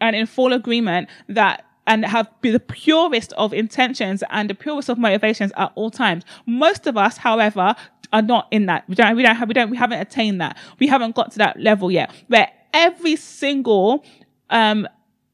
and 0.00 0.16
in 0.16 0.26
full 0.26 0.52
agreement 0.52 1.08
that 1.28 1.64
and 1.86 2.04
have 2.04 2.28
be 2.40 2.50
the 2.50 2.60
purest 2.60 3.32
of 3.32 3.52
intentions 3.52 4.22
and 4.30 4.48
the 4.48 4.54
purest 4.54 4.88
of 4.88 4.98
motivations 4.98 5.52
at 5.56 5.72
all 5.74 5.90
times. 5.90 6.24
Most 6.46 6.86
of 6.86 6.96
us, 6.96 7.16
however, 7.16 7.74
are 8.12 8.22
not 8.22 8.48
in 8.50 8.66
that. 8.66 8.88
We 8.88 8.94
don't, 8.94 9.16
we 9.16 9.22
don't 9.22 9.36
have, 9.36 9.48
we 9.48 9.54
don't, 9.54 9.70
we 9.70 9.76
haven't 9.76 10.00
attained 10.00 10.40
that. 10.40 10.56
We 10.78 10.86
haven't 10.86 11.14
got 11.14 11.32
to 11.32 11.38
that 11.38 11.58
level 11.58 11.90
yet 11.90 12.12
where 12.28 12.50
every 12.72 13.16
single, 13.16 14.04
um, 14.50 14.86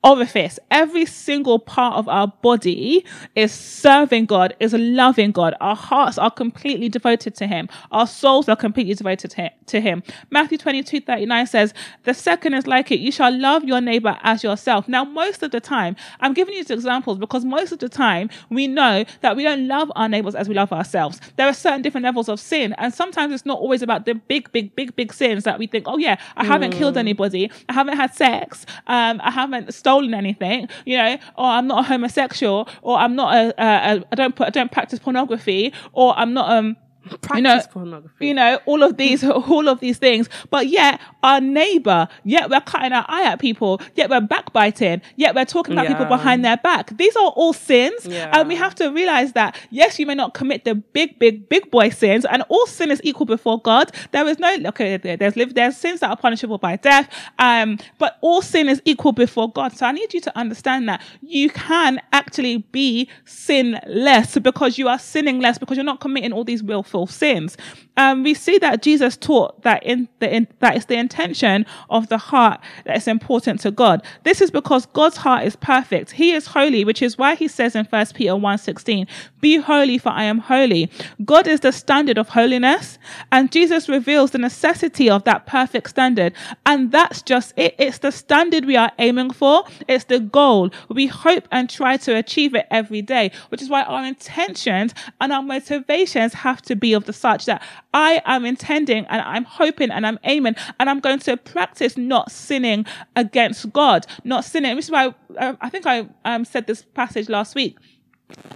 orifice, 0.05 0.59
every 0.71 1.05
single 1.05 1.59
part 1.59 1.97
of 1.97 2.09
our 2.09 2.29
body 2.29 3.05
is 3.35 3.53
serving 3.53 4.27
God, 4.27 4.55
is 4.61 4.73
loving 4.73 5.33
God. 5.33 5.55
Our 5.61 5.75
hearts 5.75 6.17
are 6.17 6.31
completely 6.31 6.89
devoted 6.89 7.35
to 7.37 7.47
Him. 7.47 7.69
Our 7.91 8.07
souls 8.07 8.49
are 8.49 8.57
completely 8.57 8.95
devoted 8.95 9.35
to 9.67 9.81
Him. 9.81 10.03
Matthew 10.31 10.59
22, 10.59 11.01
39 11.01 11.47
says, 11.47 11.75
the 12.05 12.15
second 12.15 12.55
is 12.55 12.67
like 12.67 12.93
it. 12.93 13.01
You 13.01 13.11
shall 13.11 13.37
love 13.37 13.65
your 13.65 13.81
neighbor 13.81 14.17
as 14.23 14.45
yourself. 14.45 14.89
Now, 14.89 15.05
most 15.05 15.43
of 15.43 15.51
the 15.51 15.61
time, 15.61 15.97
I'm 16.21 16.35
giving 16.35 16.55
you 16.55 16.63
these 16.63 16.71
examples 16.71 17.19
because 17.19 17.45
most 17.45 17.73
of 17.73 17.81
the 17.81 17.89
time 17.89 18.31
we 18.49 18.69
know 18.69 19.05
that 19.23 19.37
we 19.37 19.43
don't 19.43 19.67
love 19.67 19.91
our 19.97 20.09
neighbors 20.09 20.35
as 20.35 20.49
we 20.49 20.55
love 20.55 20.73
ourselves. 20.73 21.21
There 21.37 21.49
are 21.49 21.55
certain 21.55 21.83
different 21.83 22.05
levels 22.05 22.29
of 22.29 22.39
sin. 22.39 22.75
And 22.79 22.95
sometimes 22.95 23.33
it's 23.33 23.47
not 23.47 23.59
always 23.59 23.83
about 23.83 24.07
the 24.07 24.15
big, 24.15 24.53
big, 24.53 24.75
big, 24.77 24.95
big 24.95 25.13
sins 25.13 25.45
that 25.45 25.59
we 25.59 25.67
think, 25.67 25.87
oh 25.89 25.99
yeah, 25.99 26.17
I 26.37 26.45
haven't 26.45 26.75
mm. 26.75 26.79
killed 26.79 26.97
anybody. 26.97 27.51
I 27.69 27.73
haven't 27.73 27.97
had 27.97 28.15
sex. 28.15 28.67
Um, 28.87 29.21
I 29.25 29.31
haven't 29.33 29.75
stolen 29.87 30.15
anything, 30.15 30.69
you 30.85 30.97
know, 30.97 31.17
or 31.37 31.45
I'm 31.45 31.69
not 31.69 31.85
a 31.85 31.87
homosexual, 31.87 32.69
or 32.83 32.99
I'm 32.99 33.15
not 33.15 33.31
a, 33.37 33.55
a, 33.63 33.67
a 33.99 34.05
I 34.11 34.15
don't 34.17 34.35
put, 34.35 34.49
I 34.49 34.51
don't 34.51 34.73
practice 34.73 34.99
pornography, 34.99 35.73
or 35.93 36.13
I'm 36.19 36.33
not 36.33 36.51
um 36.51 36.77
Practice 37.07 37.37
you 37.37 37.43
know, 37.43 37.61
pornography. 37.71 38.27
You 38.27 38.35
know, 38.35 38.59
all 38.67 38.83
of 38.83 38.97
these, 38.97 39.25
all 39.25 39.69
of 39.69 39.81
these 39.81 39.99
things. 39.99 40.29
But 40.51 40.69
yet, 40.69 41.01
our 41.23 41.41
neighbor, 41.41 42.09
yet 42.25 42.51
we're 42.51 42.61
cutting 42.61 42.93
our 42.93 43.05
eye 43.09 43.25
at 43.25 43.41
people, 43.41 43.81
yet 43.95 44.11
we're 44.11 44.21
backbiting, 44.21 45.03
yet 45.17 45.35
we're 45.35 45.45
talking 45.45 45.75
about 45.75 45.85
yeah. 45.85 45.93
people 45.93 46.07
behind 46.07 46.45
their 46.45 46.57
back. 46.57 46.97
These 46.97 47.17
are 47.17 47.29
all 47.31 47.53
sins. 47.53 48.07
Yeah. 48.07 48.31
And 48.33 48.49
we 48.49 48.57
have 48.57 48.75
to 48.77 48.89
realize 48.89 49.33
that, 49.35 49.59
yes, 49.71 49.99
you 49.99 50.07
may 50.07 50.15
not 50.15 50.35
commit 50.35 50.65
the 50.65 50.75
big, 50.75 51.19
big, 51.19 51.49
big 51.49 51.71
boy 51.71 51.91
sins, 51.91 52.25
and 52.25 52.43
all 52.49 52.67
sin 52.67 52.91
is 52.91 53.01
equal 53.05 53.27
before 53.27 53.61
God. 53.61 53.93
There 54.13 54.27
is 54.29 54.39
no, 54.39 54.57
okay, 54.67 54.97
there's, 54.97 55.37
live. 55.37 55.55
there's 55.55 55.77
sins 55.77 56.01
that 56.01 56.11
are 56.11 56.17
punishable 56.17 56.59
by 56.59 56.77
death, 56.77 57.09
um, 57.39 57.79
but 57.99 58.19
all 58.21 58.43
sin 58.43 58.69
is 58.69 58.81
equal 58.85 59.13
before 59.13 59.51
God. 59.51 59.77
So 59.77 59.87
I 59.87 59.93
need 59.93 60.15
you 60.15 60.21
to 60.23 60.39
understand 60.39 60.89
that 60.89 61.03
you 61.21 61.51
can 61.51 62.01
actually 62.13 62.59
be 62.59 63.09
sinless 63.25 64.39
because 64.39 64.79
you 64.79 64.89
are 64.89 64.99
sinning 64.99 65.41
less 65.41 65.59
because 65.59 65.77
you're 65.77 65.85
not 65.85 66.01
committing 66.01 66.33
all 66.33 66.45
these 66.45 66.63
willful 66.63 66.96
sins. 67.05 67.59
Um, 67.99 68.23
we 68.23 68.35
see 68.35 68.59
that 68.59 68.83
Jesus 68.83 69.17
taught 69.17 69.63
that 69.63 69.83
in 69.83 70.09
the 70.21 70.35
in, 70.35 70.49
that 70.61 70.77
it's 70.77 70.85
the 70.85 70.97
intention 70.97 71.67
of 71.91 72.09
the 72.09 72.19
heart 72.19 72.61
that 72.85 72.97
is 72.97 73.09
important 73.09 73.61
to 73.61 73.71
God. 73.71 74.03
This 74.23 74.41
is 74.41 74.51
because 74.51 74.87
God's 74.87 75.17
heart 75.17 75.45
is 75.45 75.57
perfect. 75.57 76.13
He 76.13 76.33
is 76.33 76.47
holy, 76.47 76.85
which 76.85 77.03
is 77.03 77.17
why 77.17 77.35
he 77.35 77.49
says 77.49 77.75
in 77.75 77.87
1 77.87 78.15
Peter 78.15 78.37
1:16, 78.37 79.07
"Be 79.41 79.57
holy, 79.57 79.99
for 79.99 80.11
I 80.11 80.25
am 80.25 80.39
holy." 80.39 80.91
God 81.25 81.47
is 81.47 81.61
the 81.61 81.73
standard 81.73 82.19
of 82.19 82.31
holiness, 82.31 82.99
and 83.33 83.51
Jesus 83.51 83.89
reveals 83.89 84.31
the 84.31 84.39
necessity 84.39 85.11
of 85.11 85.25
that 85.25 85.47
perfect 85.47 85.91
standard. 85.91 86.33
And 86.65 86.93
that's 86.93 87.23
just 87.23 87.53
it. 87.57 87.75
It's 87.79 87.99
the 87.99 88.13
standard 88.13 88.65
we 88.65 88.77
are 88.77 88.93
aiming 88.99 89.31
for. 89.31 89.65
It's 89.89 90.05
the 90.05 90.21
goal. 90.21 90.71
We 90.89 91.07
hope 91.07 91.49
and 91.51 91.69
try 91.69 91.97
to 91.99 92.15
achieve 92.17 92.55
it 92.55 92.67
every 92.71 93.03
day, 93.03 93.31
which 93.49 93.63
is 93.63 93.69
why 93.69 93.83
our 93.83 94.05
intentions 94.05 94.95
and 95.21 95.33
our 95.33 95.43
motivations 95.43 96.35
have 96.35 96.63
to 96.63 96.77
be 96.77 96.86
be 96.87 96.93
of 96.93 97.05
the 97.05 97.13
such 97.13 97.47
that 97.47 97.61
I 97.93 98.23
am 98.25 98.45
intending 98.45 99.07
and 99.07 99.21
I'm 99.23 99.45
hoping 99.45 99.91
and 99.91 100.07
I'm 100.07 100.19
aiming 100.25 100.55
and 100.79 100.89
I'm 100.89 101.01
going 101.01 101.19
to 101.21 101.37
practice 101.37 101.97
not 101.97 102.31
sinning 102.31 102.87
against 103.17 103.73
God, 103.73 104.07
not 104.23 104.45
sinning. 104.45 104.77
This 104.77 104.87
is 104.87 104.91
why 104.93 105.07
I, 105.07 105.47
uh, 105.47 105.57
I 105.61 105.69
think 105.69 105.85
I 105.87 106.09
um, 106.25 106.45
said 106.45 106.67
this 106.67 106.85
passage 106.95 107.29
last 107.29 107.55
week. 107.55 107.77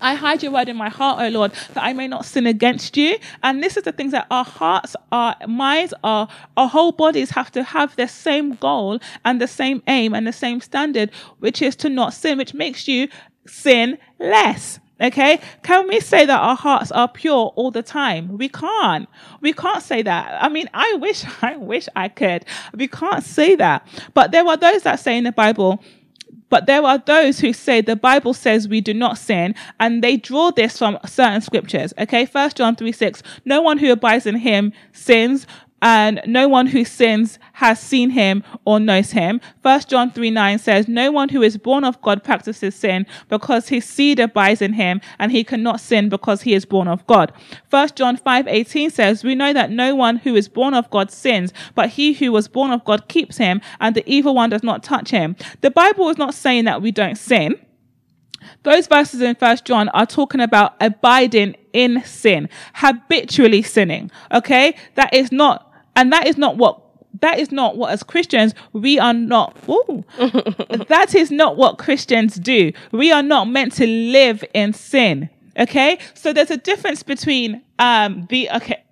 I 0.02 0.14
hide 0.14 0.42
your 0.42 0.52
word 0.52 0.68
in 0.68 0.76
my 0.76 0.88
heart, 0.88 1.20
O 1.22 1.28
Lord, 1.28 1.52
that 1.74 1.84
I 1.84 1.92
may 1.92 2.08
not 2.08 2.24
sin 2.24 2.46
against 2.46 2.96
you. 2.96 3.18
And 3.42 3.62
this 3.62 3.76
is 3.76 3.84
the 3.84 3.92
things 3.92 4.12
that 4.12 4.26
our 4.30 4.44
hearts, 4.44 4.96
our 5.12 5.36
minds, 5.46 5.94
our, 6.02 6.28
our 6.56 6.68
whole 6.68 6.92
bodies 6.92 7.30
have 7.30 7.50
to 7.52 7.62
have 7.62 7.94
the 7.96 8.08
same 8.08 8.54
goal 8.54 8.98
and 9.24 9.40
the 9.40 9.46
same 9.46 9.82
aim 9.86 10.14
and 10.14 10.26
the 10.26 10.32
same 10.32 10.60
standard, 10.60 11.10
which 11.38 11.62
is 11.62 11.76
to 11.76 11.88
not 11.88 12.14
sin, 12.14 12.38
which 12.38 12.54
makes 12.54 12.88
you 12.88 13.08
sin 13.46 13.98
less. 14.18 14.80
Okay. 15.00 15.40
Can 15.62 15.88
we 15.88 16.00
say 16.00 16.26
that 16.26 16.40
our 16.40 16.56
hearts 16.56 16.92
are 16.92 17.08
pure 17.08 17.52
all 17.56 17.70
the 17.70 17.82
time? 17.82 18.36
We 18.36 18.48
can't. 18.48 19.08
We 19.40 19.52
can't 19.52 19.82
say 19.82 20.02
that. 20.02 20.42
I 20.42 20.48
mean, 20.48 20.68
I 20.74 20.94
wish, 21.00 21.24
I 21.42 21.56
wish 21.56 21.88
I 21.96 22.08
could. 22.08 22.44
We 22.74 22.88
can't 22.88 23.24
say 23.24 23.56
that. 23.56 23.86
But 24.14 24.30
there 24.32 24.46
are 24.46 24.56
those 24.56 24.82
that 24.82 25.00
say 25.00 25.16
in 25.16 25.24
the 25.24 25.32
Bible, 25.32 25.82
but 26.50 26.66
there 26.66 26.82
are 26.82 26.98
those 26.98 27.38
who 27.38 27.52
say 27.52 27.80
the 27.80 27.96
Bible 27.96 28.34
says 28.34 28.68
we 28.68 28.80
do 28.80 28.92
not 28.92 29.16
sin, 29.16 29.54
and 29.78 30.02
they 30.02 30.16
draw 30.16 30.50
this 30.50 30.76
from 30.76 30.98
certain 31.06 31.40
scriptures. 31.40 31.94
Okay, 31.96 32.26
First 32.26 32.56
John 32.56 32.76
3 32.76 32.92
6. 32.92 33.22
No 33.44 33.62
one 33.62 33.78
who 33.78 33.90
abides 33.92 34.26
in 34.26 34.34
him 34.36 34.72
sins, 34.92 35.46
and 35.82 36.20
no 36.26 36.48
one 36.48 36.68
who 36.68 36.84
sins 36.84 37.38
has 37.54 37.80
seen 37.80 38.10
him 38.10 38.42
or 38.64 38.80
knows 38.80 39.12
him. 39.12 39.40
First 39.62 39.88
John 39.88 40.10
3 40.10 40.30
9 40.30 40.58
says, 40.58 40.88
No 40.88 41.10
one 41.10 41.30
who 41.30 41.42
is 41.42 41.56
born 41.56 41.84
of 41.84 42.00
God 42.02 42.22
practices 42.22 42.74
sin 42.74 43.06
because 43.28 43.68
his 43.68 43.84
seed 43.84 44.18
abides 44.18 44.62
in 44.62 44.74
him 44.74 45.00
and 45.18 45.32
he 45.32 45.44
cannot 45.44 45.80
sin 45.80 46.08
because 46.08 46.42
he 46.42 46.54
is 46.54 46.64
born 46.64 46.88
of 46.88 47.06
God. 47.06 47.32
First 47.68 47.96
John 47.96 48.16
5 48.16 48.48
18 48.48 48.90
says, 48.90 49.24
We 49.24 49.34
know 49.34 49.52
that 49.52 49.70
no 49.70 49.94
one 49.94 50.16
who 50.16 50.34
is 50.34 50.48
born 50.48 50.74
of 50.74 50.90
God 50.90 51.10
sins, 51.10 51.52
but 51.74 51.90
he 51.90 52.12
who 52.12 52.32
was 52.32 52.48
born 52.48 52.70
of 52.70 52.84
God 52.84 53.08
keeps 53.08 53.38
him 53.38 53.60
and 53.80 53.94
the 53.94 54.08
evil 54.10 54.34
one 54.34 54.50
does 54.50 54.62
not 54.62 54.82
touch 54.82 55.10
him. 55.10 55.36
The 55.60 55.70
Bible 55.70 56.08
is 56.08 56.18
not 56.18 56.34
saying 56.34 56.64
that 56.64 56.82
we 56.82 56.90
don't 56.92 57.16
sin. 57.16 57.58
Those 58.62 58.86
verses 58.86 59.20
in 59.20 59.34
First 59.34 59.64
John 59.64 59.88
are 59.90 60.06
talking 60.06 60.40
about 60.40 60.74
abiding 60.80 61.56
in 61.72 62.02
sin, 62.04 62.48
habitually 62.74 63.62
sinning. 63.62 64.10
Okay. 64.32 64.74
That 64.94 65.14
is 65.14 65.30
not 65.32 65.69
and 65.96 66.12
that 66.12 66.26
is 66.26 66.38
not 66.38 66.56
what 66.56 66.80
that 67.20 67.38
is 67.38 67.50
not 67.50 67.76
what 67.76 67.92
as 67.92 68.02
Christians 68.02 68.54
we 68.72 68.98
are 68.98 69.14
not 69.14 69.56
ooh, 69.68 70.04
that 70.88 71.14
is 71.14 71.30
not 71.30 71.56
what 71.56 71.78
Christians 71.78 72.36
do. 72.36 72.72
We 72.92 73.12
are 73.12 73.22
not 73.22 73.48
meant 73.48 73.72
to 73.74 73.86
live 73.86 74.44
in 74.54 74.72
sin. 74.72 75.28
Okay? 75.58 75.98
So 76.14 76.32
there's 76.32 76.50
a 76.50 76.56
difference 76.56 77.02
between 77.02 77.62
um 77.78 78.26
the 78.30 78.48
okay 78.56 78.84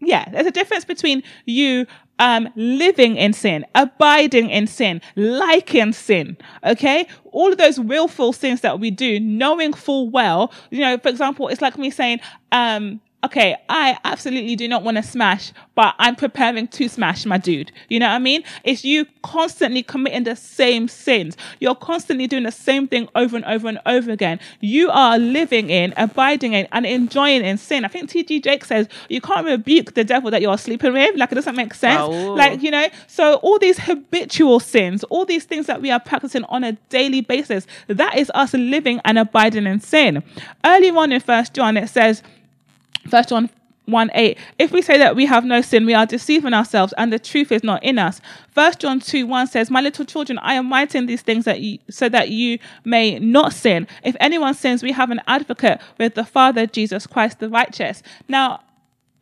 yeah, 0.00 0.28
there's 0.30 0.46
a 0.46 0.50
difference 0.50 0.84
between 0.84 1.22
you 1.44 1.86
um, 2.18 2.48
living 2.56 3.16
in 3.16 3.32
sin, 3.32 3.66
abiding 3.74 4.50
in 4.50 4.66
sin, 4.66 5.00
liking 5.16 5.92
sin. 5.92 6.36
Okay. 6.64 7.06
All 7.32 7.52
of 7.52 7.58
those 7.58 7.78
willful 7.78 8.32
sins 8.32 8.60
that 8.62 8.80
we 8.80 8.90
do, 8.90 9.20
knowing 9.20 9.72
full 9.72 10.10
well, 10.10 10.52
you 10.70 10.80
know, 10.80 10.96
for 10.98 11.08
example, 11.08 11.48
it's 11.48 11.60
like 11.60 11.76
me 11.76 11.90
saying, 11.90 12.20
um, 12.52 13.00
okay, 13.26 13.56
I 13.68 13.98
absolutely 14.04 14.56
do 14.56 14.68
not 14.68 14.82
want 14.82 14.96
to 14.96 15.02
smash, 15.02 15.52
but 15.74 15.94
I'm 15.98 16.16
preparing 16.16 16.68
to 16.68 16.88
smash 16.88 17.26
my 17.26 17.38
dude. 17.38 17.72
You 17.88 17.98
know 18.00 18.06
what 18.06 18.14
I 18.14 18.18
mean? 18.18 18.44
It's 18.64 18.84
you 18.84 19.06
constantly 19.22 19.82
committing 19.82 20.24
the 20.24 20.36
same 20.36 20.88
sins. 20.88 21.36
You're 21.60 21.74
constantly 21.74 22.26
doing 22.28 22.44
the 22.44 22.52
same 22.52 22.86
thing 22.86 23.08
over 23.14 23.36
and 23.36 23.44
over 23.44 23.68
and 23.68 23.80
over 23.84 24.10
again. 24.10 24.38
You 24.60 24.90
are 24.90 25.18
living 25.18 25.70
in, 25.70 25.92
abiding 25.96 26.52
in, 26.52 26.68
and 26.72 26.86
enjoying 26.86 27.44
in 27.44 27.58
sin. 27.58 27.84
I 27.84 27.88
think 27.88 28.10
T.D. 28.10 28.40
Jake 28.40 28.64
says 28.64 28.88
you 29.08 29.20
can't 29.20 29.44
rebuke 29.44 29.94
the 29.94 30.04
devil 30.04 30.30
that 30.30 30.40
you're 30.40 30.58
sleeping 30.58 30.92
with. 30.92 31.16
Like, 31.16 31.32
it 31.32 31.34
doesn't 31.34 31.56
make 31.56 31.74
sense. 31.74 32.00
Oh. 32.00 32.34
Like, 32.34 32.62
you 32.62 32.70
know, 32.70 32.88
so 33.08 33.34
all 33.36 33.58
these 33.58 33.78
habitual 33.78 34.60
sins, 34.60 35.02
all 35.04 35.24
these 35.24 35.44
things 35.44 35.66
that 35.66 35.82
we 35.82 35.90
are 35.90 36.00
practicing 36.00 36.44
on 36.44 36.62
a 36.62 36.72
daily 36.90 37.22
basis, 37.22 37.66
that 37.88 38.16
is 38.16 38.30
us 38.34 38.54
living 38.54 39.00
and 39.04 39.18
abiding 39.18 39.66
in 39.66 39.80
sin. 39.80 40.22
Early 40.64 40.90
on 40.90 41.10
in 41.10 41.20
First 41.20 41.54
John, 41.54 41.76
it 41.76 41.88
says, 41.88 42.22
First 43.08 43.28
John 43.30 43.50
1 43.86 44.10
8. 44.14 44.38
If 44.58 44.72
we 44.72 44.82
say 44.82 44.98
that 44.98 45.16
we 45.16 45.26
have 45.26 45.44
no 45.44 45.60
sin, 45.60 45.86
we 45.86 45.94
are 45.94 46.06
deceiving 46.06 46.52
ourselves 46.52 46.92
and 46.98 47.12
the 47.12 47.18
truth 47.18 47.52
is 47.52 47.62
not 47.62 47.82
in 47.82 47.98
us. 47.98 48.20
First 48.50 48.80
John 48.80 49.00
2 49.00 49.26
1 49.26 49.46
says, 49.46 49.70
My 49.70 49.80
little 49.80 50.04
children, 50.04 50.38
I 50.38 50.54
am 50.54 50.70
writing 50.70 51.06
these 51.06 51.22
things 51.22 51.44
that 51.44 51.60
you, 51.60 51.78
so 51.88 52.08
that 52.08 52.30
you 52.30 52.58
may 52.84 53.18
not 53.18 53.52
sin. 53.52 53.86
If 54.02 54.16
anyone 54.20 54.54
sins, 54.54 54.82
we 54.82 54.92
have 54.92 55.10
an 55.10 55.20
advocate 55.26 55.80
with 55.98 56.14
the 56.14 56.24
Father, 56.24 56.66
Jesus 56.66 57.06
Christ 57.06 57.38
the 57.38 57.48
righteous. 57.48 58.02
Now, 58.28 58.60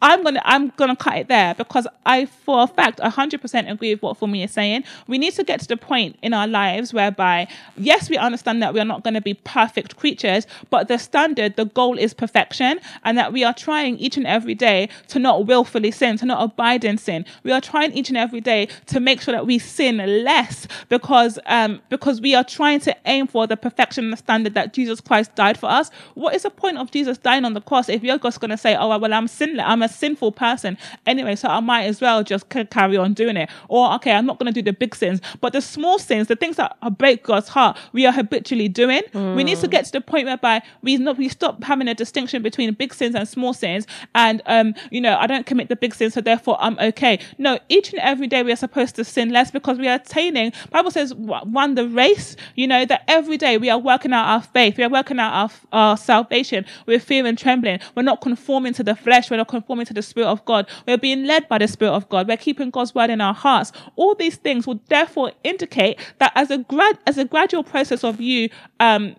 I'm 0.05 0.23
gonna 0.23 0.43
I'm 0.45 0.69
gonna 0.77 0.97
cut 0.97 1.17
it 1.17 1.29
there 1.29 1.55
because 1.55 1.87
I 2.05 2.27
for 2.27 2.63
a 2.63 2.67
fact 2.67 2.99
100% 2.99 3.71
agree 3.71 3.95
with 3.95 4.03
what 4.03 4.21
Fumi 4.21 4.45
is 4.45 4.51
saying. 4.51 4.85
We 5.07 5.17
need 5.17 5.33
to 5.33 5.45
get 5.45 5.61
to 5.61 5.67
the 5.67 5.79
point 5.79 6.19
in 6.21 6.35
our 6.35 6.47
lives 6.47 6.93
whereby 6.93 7.49
yes, 7.79 8.11
we 8.11 8.19
understand 8.19 8.63
that 8.63 8.75
we 8.75 8.81
are 8.81 8.85
not 8.85 9.03
going 9.03 9.15
to 9.15 9.23
be 9.23 9.33
perfect 9.33 9.97
creatures, 9.97 10.47
but 10.69 10.89
the 10.89 10.99
standard, 10.99 11.57
the 11.57 11.65
goal 11.65 11.97
is 11.99 12.13
perfection, 12.13 12.81
and 13.05 13.17
that 13.17 13.33
we 13.33 13.45
are 13.45 13.55
trying 13.55 13.97
each 13.97 14.19
and 14.19 14.27
every 14.27 14.55
day 14.55 14.91
to 15.09 15.19
not 15.19 15.47
willfully 15.47 15.91
sin, 15.91 16.19
to 16.19 16.27
not 16.27 16.43
abide 16.43 16.85
in 16.85 16.99
sin. 16.99 17.25
We 17.43 17.53
are 17.53 17.63
trying 17.63 17.93
each 17.95 18.11
and 18.11 18.19
every 18.19 18.43
day 18.43 18.69
to 18.89 19.01
make 19.01 19.23
sure 19.23 19.33
that 19.33 19.47
we 19.47 19.59
sin 19.59 19.97
less 20.23 20.69
because 20.91 21.39
um 21.47 21.81
because 21.89 22.21
we 22.21 22.35
are 22.35 22.45
trying 22.45 22.81
to 22.81 22.95
aim 23.07 23.27
for 23.27 23.47
the 23.47 23.57
perfection 23.57 24.05
and 24.05 24.13
the 24.13 24.19
standard 24.19 24.53
that 24.53 24.75
Jesus 24.75 25.01
Christ 25.01 25.35
died 25.35 25.57
for 25.57 25.71
us. 25.71 25.91
What 26.13 26.35
is 26.35 26.43
the 26.43 26.51
point 26.51 26.77
of 26.77 26.91
Jesus 26.91 27.17
dying 27.17 27.47
on 27.47 27.55
the 27.55 27.63
cross 27.63 27.89
if 27.89 28.03
you're 28.03 28.19
just 28.19 28.41
going 28.41 28.51
to 28.51 28.59
say, 28.59 28.77
oh 28.77 28.99
well, 28.99 29.15
I'm 29.15 29.29
sinless, 29.29 29.65
I'm 29.67 29.83
a 29.83 29.94
sinful 29.95 30.33
person 30.33 30.77
anyway, 31.07 31.37
so 31.37 31.49
I 31.49 31.61
might 31.61 31.85
as 31.85 32.01
well 32.01 32.23
just 32.23 32.49
carry 32.49 32.97
on 32.97 33.15
doing 33.15 33.37
it. 33.37 33.49
Or, 33.69 33.93
okay, 33.95 34.13
I'm 34.13 34.27
not 34.27 34.39
going 34.39 34.53
to 34.53 34.61
do 34.61 34.63
the 34.63 34.73
big 34.73 34.95
sins, 34.95 35.21
but 35.41 35.53
the 35.53 35.61
small 35.61 35.99
sins, 35.99 36.29
the 36.29 36.37
things 36.37 36.57
that 36.57 36.77
break 36.99 37.23
God's 37.23 37.49
heart, 37.49 37.77
we 37.93 38.07
are 38.07 38.13
habitually 38.13 38.69
doing. 38.69 39.03
We 39.37 39.45
need 39.45 39.59
to 39.59 39.69
get 39.69 39.85
to 39.87 39.93
the 39.93 40.01
point 40.01 40.27
whereby 40.27 40.63
we 40.83 40.97
not 40.97 41.19
we 41.19 41.29
stop 41.29 41.63
having 41.63 41.89
a 41.89 41.95
distinction 41.95 42.43
between 42.43 42.73
big 42.75 42.93
sins 42.95 43.15
and 43.15 43.29
small 43.29 43.53
sins. 43.55 43.87
And, 44.15 44.43
um, 44.47 44.75
you 44.91 45.01
know, 45.01 45.17
I 45.17 45.27
don't 45.27 45.47
commit 45.47 45.69
the 45.69 45.77
big 45.77 45.95
sins, 45.95 46.15
so 46.15 46.21
therefore 46.21 46.57
I'm 46.61 46.79
okay. 46.79 47.19
No, 47.39 47.59
each 47.69 47.93
and 47.93 48.01
every 48.01 48.27
day 48.27 48.43
we 48.43 48.53
are 48.53 48.57
supposed 48.57 48.97
to 48.97 49.05
sin 49.05 49.31
less 49.31 49.51
because 49.51 49.79
we 49.79 49.89
are 49.89 49.97
attaining, 49.97 50.53
Bible 50.71 50.91
says, 50.91 51.15
run 51.17 51.75
the 51.75 51.89
race, 51.89 52.37
you 52.55 52.67
know, 52.67 52.85
that 52.85 53.03
every 53.09 53.37
day 53.37 53.59
we 53.59 53.71
are 53.71 53.79
working 53.79 54.13
out 54.13 54.27
our 54.27 54.43
faith, 54.43 54.77
we 54.77 54.85
are 54.85 54.89
working 54.89 55.19
out 55.19 55.33
our, 55.33 55.51
our 55.73 55.97
salvation 55.97 56.65
with 56.87 57.03
fear 57.05 57.27
and 57.27 57.39
trembling. 57.39 57.79
We're 57.95 58.03
not 58.03 58.21
conforming 58.21 58.73
to 58.75 58.83
the 58.83 58.95
flesh, 58.95 59.31
we're 59.31 59.37
not 59.37 59.49
conforming 59.49 59.84
to 59.87 59.95
the 59.95 60.03
Spirit 60.03 60.29
of 60.29 60.45
God. 60.45 60.69
We're 60.87 60.99
being 60.99 61.25
led 61.25 61.49
by 61.49 61.59
the 61.59 61.69
Spirit 61.69 61.93
of 61.93 62.09
God. 62.09 62.29
We're 62.29 62.37
keeping 62.37 62.71
God's 62.71 62.95
word 62.95 63.11
in 63.11 63.21
our 63.21 63.35
hearts. 63.35 63.73
All 63.97 64.15
these 64.15 64.37
things 64.37 64.67
will 64.67 64.81
therefore 64.89 65.33
indicate 65.43 65.99
that 66.19 66.33
as 66.35 66.51
a 66.51 66.59
grad, 66.59 66.99
as 67.07 67.19
a 67.19 67.25
gradual 67.25 67.65
process 67.65 68.05
of 68.05 68.21
you, 68.21 68.49
um, 68.81 69.17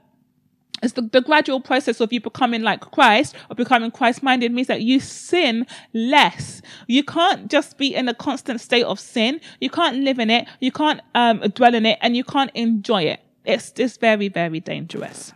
it's 0.84 0.94
the, 0.94 1.02
the 1.02 1.22
gradual 1.22 1.62
process 1.62 2.02
of 2.02 2.12
you 2.12 2.20
becoming 2.20 2.62
like 2.62 2.82
Christ 2.82 3.36
or 3.50 3.56
becoming 3.56 3.92
Christ 3.92 4.22
minded 4.22 4.52
means 4.52 4.68
that 4.68 4.82
you 4.82 5.00
sin 5.00 5.66
less. 5.94 6.62
You 6.88 7.04
can't 7.04 7.50
just 7.50 7.78
be 7.78 7.96
in 7.96 8.08
a 8.10 8.14
constant 8.14 8.62
state 8.62 8.84
of 8.84 9.00
sin. 9.00 9.40
You 9.62 9.70
can't 9.70 9.98
live 9.98 10.20
in 10.20 10.30
it. 10.30 10.48
You 10.60 10.72
can't 10.72 11.02
um, 11.16 11.40
dwell 11.40 11.74
in 11.74 11.86
it 11.86 11.98
and 12.02 12.16
you 12.16 12.24
can't 12.24 12.52
enjoy 12.54 13.04
it. 13.04 13.22
It's 13.46 13.72
just 13.72 14.02
very, 14.02 14.28
very 14.28 14.60
dangerous. 14.60 15.34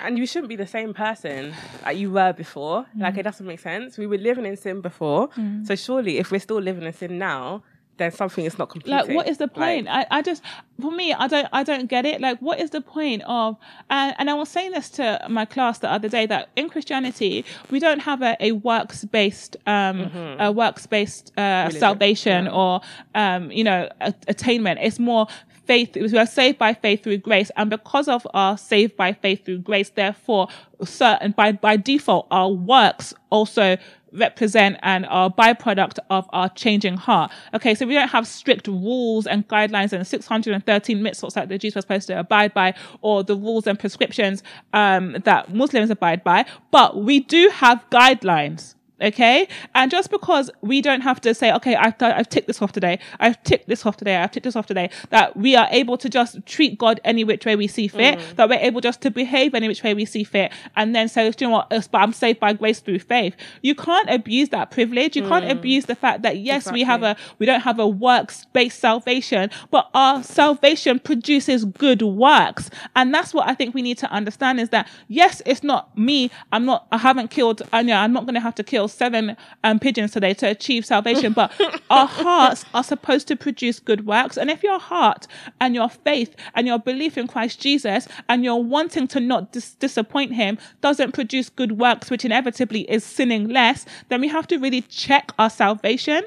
And 0.00 0.18
you 0.18 0.26
shouldn't 0.26 0.48
be 0.48 0.56
the 0.56 0.66
same 0.66 0.92
person 0.94 1.54
that 1.84 1.96
you 1.96 2.10
were 2.10 2.32
before. 2.32 2.86
Like 2.96 3.16
it 3.16 3.22
doesn't 3.24 3.46
make 3.46 3.60
sense. 3.60 3.98
We 3.98 4.06
were 4.06 4.18
living 4.18 4.46
in 4.46 4.56
sin 4.56 4.80
before. 4.80 5.28
So 5.64 5.74
surely 5.74 6.18
if 6.18 6.30
we're 6.30 6.40
still 6.40 6.60
living 6.60 6.84
in 6.84 6.92
sin 6.92 7.18
now, 7.18 7.62
then 7.96 8.10
something 8.12 8.46
is 8.46 8.56
not 8.58 8.70
completing. 8.70 8.96
like 9.08 9.14
what 9.16 9.28
is 9.28 9.36
the 9.36 9.46
point 9.48 9.86
I, 9.86 10.06
I 10.10 10.22
just 10.22 10.42
for 10.80 10.90
me 10.90 11.12
i 11.12 11.26
don't 11.26 11.46
i 11.52 11.62
don't 11.62 11.86
get 11.86 12.06
it 12.06 12.18
like 12.22 12.38
what 12.38 12.58
is 12.58 12.70
the 12.70 12.80
point 12.80 13.22
of 13.26 13.58
and, 13.90 14.14
and 14.18 14.30
i 14.30 14.32
was 14.32 14.48
saying 14.48 14.70
this 14.70 14.88
to 14.92 15.20
my 15.28 15.44
class 15.44 15.80
the 15.80 15.90
other 15.92 16.08
day 16.08 16.24
that 16.24 16.48
in 16.56 16.70
christianity 16.70 17.44
we 17.70 17.78
don't 17.78 18.00
have 18.00 18.22
a, 18.22 18.38
a 18.40 18.52
works 18.52 19.04
based 19.04 19.58
um 19.66 20.00
a 20.40 20.50
works 20.50 20.86
based 20.86 21.30
uh 21.36 21.68
salvation 21.78 22.48
or 22.48 22.80
um 23.14 23.50
you 23.52 23.64
know 23.64 23.86
a- 24.00 24.14
attainment 24.28 24.80
it's 24.80 24.98
more 24.98 25.26
faith 25.70 25.94
we 25.94 26.18
are 26.18 26.26
saved 26.26 26.58
by 26.58 26.74
faith 26.74 27.04
through 27.04 27.16
grace 27.18 27.48
and 27.56 27.70
because 27.70 28.08
of 28.08 28.26
our 28.34 28.58
saved 28.58 28.96
by 28.96 29.12
faith 29.12 29.44
through 29.44 29.58
grace 29.58 29.90
therefore 29.90 30.48
certain 30.82 31.30
by 31.30 31.52
by 31.52 31.76
default 31.76 32.26
our 32.32 32.50
works 32.50 33.14
also 33.30 33.76
represent 34.12 34.76
and 34.82 35.06
are 35.06 35.30
byproduct 35.30 36.00
of 36.10 36.28
our 36.32 36.48
changing 36.48 36.96
heart. 36.96 37.30
Okay, 37.54 37.76
so 37.76 37.86
we 37.86 37.94
don't 37.94 38.08
have 38.08 38.26
strict 38.26 38.66
rules 38.66 39.24
and 39.24 39.46
guidelines 39.46 39.92
and 39.92 40.04
613 40.04 41.00
mitzvahs 41.00 41.34
that 41.34 41.48
the 41.48 41.58
Jews 41.58 41.76
were 41.76 41.80
supposed 41.80 42.08
to 42.08 42.18
abide 42.18 42.52
by, 42.52 42.74
or 43.02 43.22
the 43.22 43.36
rules 43.36 43.68
and 43.68 43.78
prescriptions 43.78 44.42
um, 44.72 45.16
that 45.24 45.54
Muslims 45.54 45.90
abide 45.90 46.24
by, 46.24 46.44
but 46.72 47.04
we 47.04 47.20
do 47.20 47.50
have 47.50 47.84
guidelines. 47.90 48.74
Okay. 49.00 49.48
And 49.74 49.90
just 49.90 50.10
because 50.10 50.50
we 50.60 50.82
don't 50.82 51.00
have 51.00 51.20
to 51.22 51.34
say, 51.34 51.52
okay, 51.52 51.74
I've, 51.74 51.94
I've 52.00 52.28
ticked 52.28 52.46
this 52.46 52.60
off 52.60 52.72
today. 52.72 52.98
I've 53.18 53.42
ticked 53.44 53.68
this 53.68 53.86
off 53.86 53.96
today. 53.96 54.16
I've 54.16 54.30
ticked 54.30 54.44
this 54.44 54.56
off 54.56 54.66
today, 54.66 54.90
that 55.10 55.36
we 55.36 55.56
are 55.56 55.68
able 55.70 55.96
to 55.98 56.08
just 56.08 56.44
treat 56.46 56.78
God 56.78 57.00
any 57.04 57.24
which 57.24 57.44
way 57.44 57.56
we 57.56 57.66
see 57.66 57.88
fit, 57.88 58.18
mm. 58.18 58.36
that 58.36 58.48
we're 58.48 58.60
able 58.60 58.80
just 58.80 59.00
to 59.02 59.10
behave 59.10 59.54
any 59.54 59.68
which 59.68 59.82
way 59.82 59.94
we 59.94 60.04
see 60.04 60.24
fit. 60.24 60.52
And 60.76 60.94
then 60.94 61.08
say, 61.08 61.30
"Do 61.30 61.44
you 61.44 61.50
know 61.50 61.56
what, 61.56 61.70
but 61.90 61.98
I'm 61.98 62.12
saved 62.12 62.40
by 62.40 62.52
grace 62.52 62.80
through 62.80 62.98
faith. 63.00 63.36
You 63.62 63.74
can't 63.74 64.10
abuse 64.10 64.50
that 64.50 64.70
privilege. 64.70 65.16
You 65.16 65.26
can't 65.26 65.46
mm. 65.46 65.50
abuse 65.50 65.86
the 65.86 65.94
fact 65.94 66.22
that 66.22 66.38
yes, 66.38 66.70
we 66.70 66.82
have 66.82 67.02
a, 67.02 67.16
we 67.38 67.46
don't 67.46 67.60
have 67.60 67.78
a 67.78 67.86
works 67.86 68.46
based 68.52 68.80
salvation, 68.80 69.50
but 69.70 69.88
our 69.94 70.22
salvation 70.22 70.98
produces 70.98 71.64
good 71.64 72.02
works. 72.02 72.70
And 72.96 73.14
that's 73.14 73.32
what 73.32 73.48
I 73.48 73.54
think 73.54 73.74
we 73.74 73.82
need 73.82 73.98
to 73.98 74.10
understand 74.10 74.60
is 74.60 74.68
that 74.70 74.88
yes, 75.08 75.40
it's 75.46 75.62
not 75.62 75.96
me. 75.96 76.30
I'm 76.52 76.64
not, 76.64 76.86
I 76.92 76.98
haven't 76.98 77.30
killed, 77.30 77.62
I 77.72 77.82
know 77.82 77.94
I'm 77.94 78.12
not 78.12 78.24
going 78.24 78.34
to 78.34 78.40
have 78.40 78.54
to 78.56 78.64
kill 78.64 78.88
seven 78.90 79.36
um, 79.64 79.78
pigeons 79.78 80.12
today 80.12 80.34
to 80.34 80.48
achieve 80.48 80.84
salvation, 80.84 81.32
but 81.32 81.52
our 81.90 82.06
hearts 82.06 82.64
are 82.74 82.84
supposed 82.84 83.28
to 83.28 83.36
produce 83.36 83.80
good 83.80 84.06
works. 84.06 84.36
And 84.36 84.50
if 84.50 84.62
your 84.62 84.78
heart 84.78 85.26
and 85.60 85.74
your 85.74 85.88
faith 85.88 86.34
and 86.54 86.66
your 86.66 86.78
belief 86.78 87.16
in 87.16 87.26
Christ 87.26 87.60
Jesus 87.60 88.08
and 88.28 88.44
your 88.44 88.62
wanting 88.62 89.08
to 89.08 89.20
not 89.20 89.52
dis- 89.52 89.74
disappoint 89.74 90.34
him 90.34 90.58
doesn't 90.80 91.12
produce 91.12 91.48
good 91.48 91.78
works, 91.78 92.10
which 92.10 92.24
inevitably 92.24 92.90
is 92.90 93.04
sinning 93.04 93.48
less, 93.48 93.86
then 94.08 94.20
we 94.20 94.28
have 94.28 94.46
to 94.48 94.58
really 94.58 94.82
check 94.82 95.32
our 95.38 95.50
salvation 95.50 96.24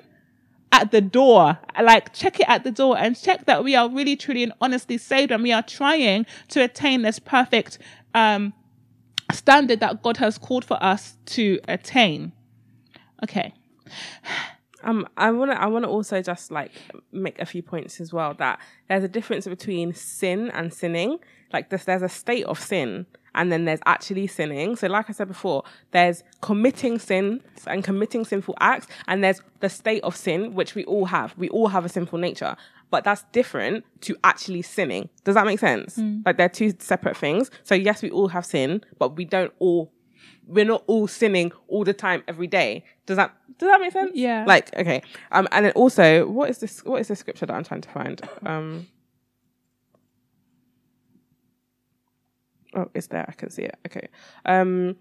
at 0.72 0.92
the 0.92 1.02
door. 1.02 1.58
Like 1.82 2.14
check 2.14 2.40
it 2.40 2.50
at 2.50 2.64
the 2.64 2.72
door 2.72 2.98
and 2.98 3.20
check 3.20 3.46
that 3.46 3.64
we 3.64 3.76
are 3.76 3.90
really 3.90 4.16
truly 4.16 4.44
and 4.44 4.54
honestly 4.60 4.98
saved 4.98 5.32
and 5.32 5.44
we 5.44 5.52
are 5.52 5.64
trying 5.64 6.26
to 6.50 6.64
attain 6.64 7.04
this 7.04 7.20
perfect 7.20 7.78
um 8.16 8.54
standard 9.32 9.80
that 9.80 10.02
God 10.02 10.18
has 10.18 10.38
called 10.38 10.66
for 10.66 10.82
us 10.84 11.18
to 11.28 11.60
attain. 11.68 12.32
Okay. 13.22 13.54
Um, 14.84 15.08
I 15.16 15.32
wanna 15.32 15.54
I 15.54 15.68
wanna 15.68 15.90
also 15.90 16.22
just 16.22 16.52
like 16.52 16.72
make 17.12 17.40
a 17.40 17.46
few 17.46 17.62
points 17.64 18.02
as 18.02 18.12
well 18.12 18.34
that 18.36 18.60
there's 18.90 19.04
a 19.04 19.08
difference 19.08 19.48
between 19.48 19.94
sin 19.94 20.52
and 20.52 20.74
sinning. 20.74 21.20
Like 21.54 21.70
this, 21.70 21.86
there's 21.86 22.02
a 22.02 22.10
state 22.10 22.46
of 22.46 22.60
sin, 22.60 23.06
and 23.36 23.52
then 23.52 23.66
there's 23.66 23.80
actually 23.86 24.28
sinning. 24.28 24.76
So, 24.76 24.88
like 24.88 25.10
I 25.10 25.14
said 25.14 25.28
before, 25.28 25.64
there's 25.92 26.24
committing 26.42 27.00
sin 27.00 27.42
and 27.68 27.84
committing 27.84 28.26
sinful 28.26 28.56
acts, 28.60 28.88
and 29.08 29.24
there's 29.24 29.42
the 29.62 29.70
state 29.70 30.04
of 30.04 30.16
sin, 30.16 30.54
which 30.54 30.76
we 30.76 30.84
all 30.86 31.06
have. 31.06 31.34
We 31.38 31.50
all 31.50 31.68
have 31.68 31.86
a 31.86 31.90
sinful 31.90 32.20
nature, 32.20 32.58
but 32.90 33.04
that's 33.04 33.24
different 33.32 33.86
to 34.02 34.18
actually 34.24 34.64
sinning. 34.64 35.10
Does 35.24 35.36
that 35.36 35.46
make 35.46 35.60
sense? 35.60 35.98
Like 36.26 36.38
they're 36.38 36.50
two 36.50 36.74
separate 36.80 37.16
things. 37.16 37.50
So 37.64 37.76
yes, 37.76 38.02
we 38.02 38.10
all 38.12 38.28
have 38.30 38.46
sin, 38.46 38.82
but 39.00 39.16
we 39.16 39.26
don't 39.26 39.54
all 39.60 39.94
we're 40.46 40.66
not 40.66 40.84
all 40.88 41.08
sinning 41.08 41.52
all 41.68 41.84
the 41.86 41.94
time 41.94 42.22
every 42.28 42.48
day. 42.48 42.84
Does 43.06 43.18
that 43.18 43.36
does 43.58 43.70
that 43.70 43.82
make 43.82 43.92
sense? 43.92 44.12
Yeah. 44.16 44.46
Like 44.48 44.76
okay. 44.78 45.02
Um 45.32 45.48
and 45.52 45.66
then 45.66 45.74
also 45.74 46.28
what 46.28 46.50
is 46.50 46.60
this 46.60 46.84
what 46.86 47.02
is 47.02 47.08
the 47.10 47.16
scripture 47.16 47.46
that 47.46 47.54
I'm 47.54 47.64
trying 47.64 47.82
to 47.82 47.90
find? 47.90 48.22
Um 48.46 48.88
Oh, 52.76 52.90
it's 52.96 53.06
there. 53.08 53.26
I 53.28 53.34
can 53.34 53.50
see 53.52 53.64
it. 53.64 53.78
Okay. 53.86 54.08
Um 54.46 54.96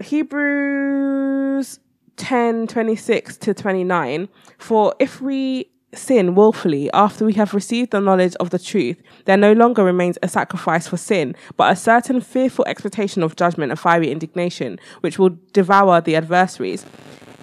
Hebrews 0.00 1.80
10 2.16 2.66
26 2.66 3.36
to 3.38 3.54
29 3.54 4.28
for 4.58 4.94
if 4.98 5.20
we 5.20 5.70
sin 5.98 6.34
willfully 6.34 6.90
after 6.92 7.24
we 7.24 7.34
have 7.34 7.54
received 7.54 7.90
the 7.90 8.00
knowledge 8.00 8.34
of 8.36 8.50
the 8.50 8.58
truth, 8.58 9.02
there 9.24 9.36
no 9.36 9.52
longer 9.52 9.84
remains 9.84 10.18
a 10.22 10.28
sacrifice 10.28 10.86
for 10.86 10.96
sin, 10.96 11.34
but 11.56 11.72
a 11.72 11.76
certain 11.76 12.20
fearful 12.20 12.64
expectation 12.66 13.22
of 13.22 13.36
judgment 13.36 13.70
and 13.70 13.80
fiery 13.80 14.10
indignation, 14.10 14.78
which 15.00 15.18
will 15.18 15.38
devour 15.52 16.00
the 16.00 16.16
adversaries. 16.16 16.84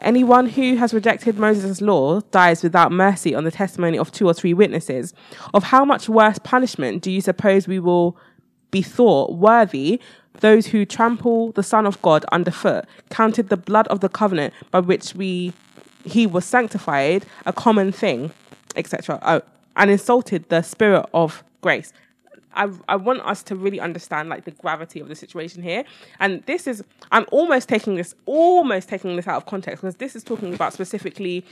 Anyone 0.01 0.47
who 0.49 0.75
has 0.75 0.93
rejected 0.93 1.39
Moses' 1.39 1.79
law 1.79 2.19
dies 2.31 2.61
without 2.61 2.91
mercy 2.91 3.33
on 3.33 3.45
the 3.45 3.51
testimony 3.51 3.97
of 3.97 4.11
two 4.11 4.27
or 4.27 4.33
three 4.33 4.53
witnesses. 4.53 5.13
Of 5.53 5.63
how 5.63 5.85
much 5.85 6.09
worse 6.09 6.39
punishment 6.39 7.01
do 7.01 7.09
you 7.09 7.21
suppose 7.21 7.67
we 7.67 7.79
will 7.79 8.17
be 8.69 8.81
thought 8.81 9.33
worthy 9.33 10.01
those 10.39 10.67
who 10.67 10.83
trample 10.83 11.51
the 11.53 11.63
Son 11.63 11.85
of 11.85 12.01
God 12.01 12.25
underfoot, 12.31 12.85
counted 13.09 13.49
the 13.49 13.57
blood 13.57 13.87
of 13.87 14.01
the 14.01 14.09
covenant 14.09 14.53
by 14.71 14.79
which 14.79 15.15
we 15.15 15.53
he 16.05 16.27
was 16.27 16.43
sanctified 16.43 17.25
a 17.45 17.53
common 17.53 17.91
thing, 17.91 18.31
etc. 18.75 19.19
Oh, 19.21 19.27
uh, 19.27 19.39
and 19.75 19.89
insulted 19.89 20.47
the 20.49 20.61
spirit 20.61 21.05
of 21.13 21.43
grace. 21.61 21.93
I, 22.55 22.69
I 22.87 22.95
want 22.95 23.21
us 23.21 23.41
to 23.43 23.55
really 23.55 23.79
understand 23.79 24.29
like 24.29 24.45
the 24.45 24.51
gravity 24.51 24.99
of 24.99 25.07
the 25.07 25.15
situation 25.15 25.63
here. 25.63 25.83
And 26.19 26.43
this 26.43 26.67
is 26.67 26.83
I'm 27.11 27.25
almost 27.31 27.67
taking 27.67 27.95
this 27.95 28.13
almost 28.25 28.89
taking 28.89 29.15
this 29.15 29.27
out 29.27 29.37
of 29.37 29.45
context 29.45 29.81
because 29.81 29.95
this 29.95 30.15
is 30.15 30.23
talking 30.23 30.53
about 30.53 30.73
specifically 30.73 31.43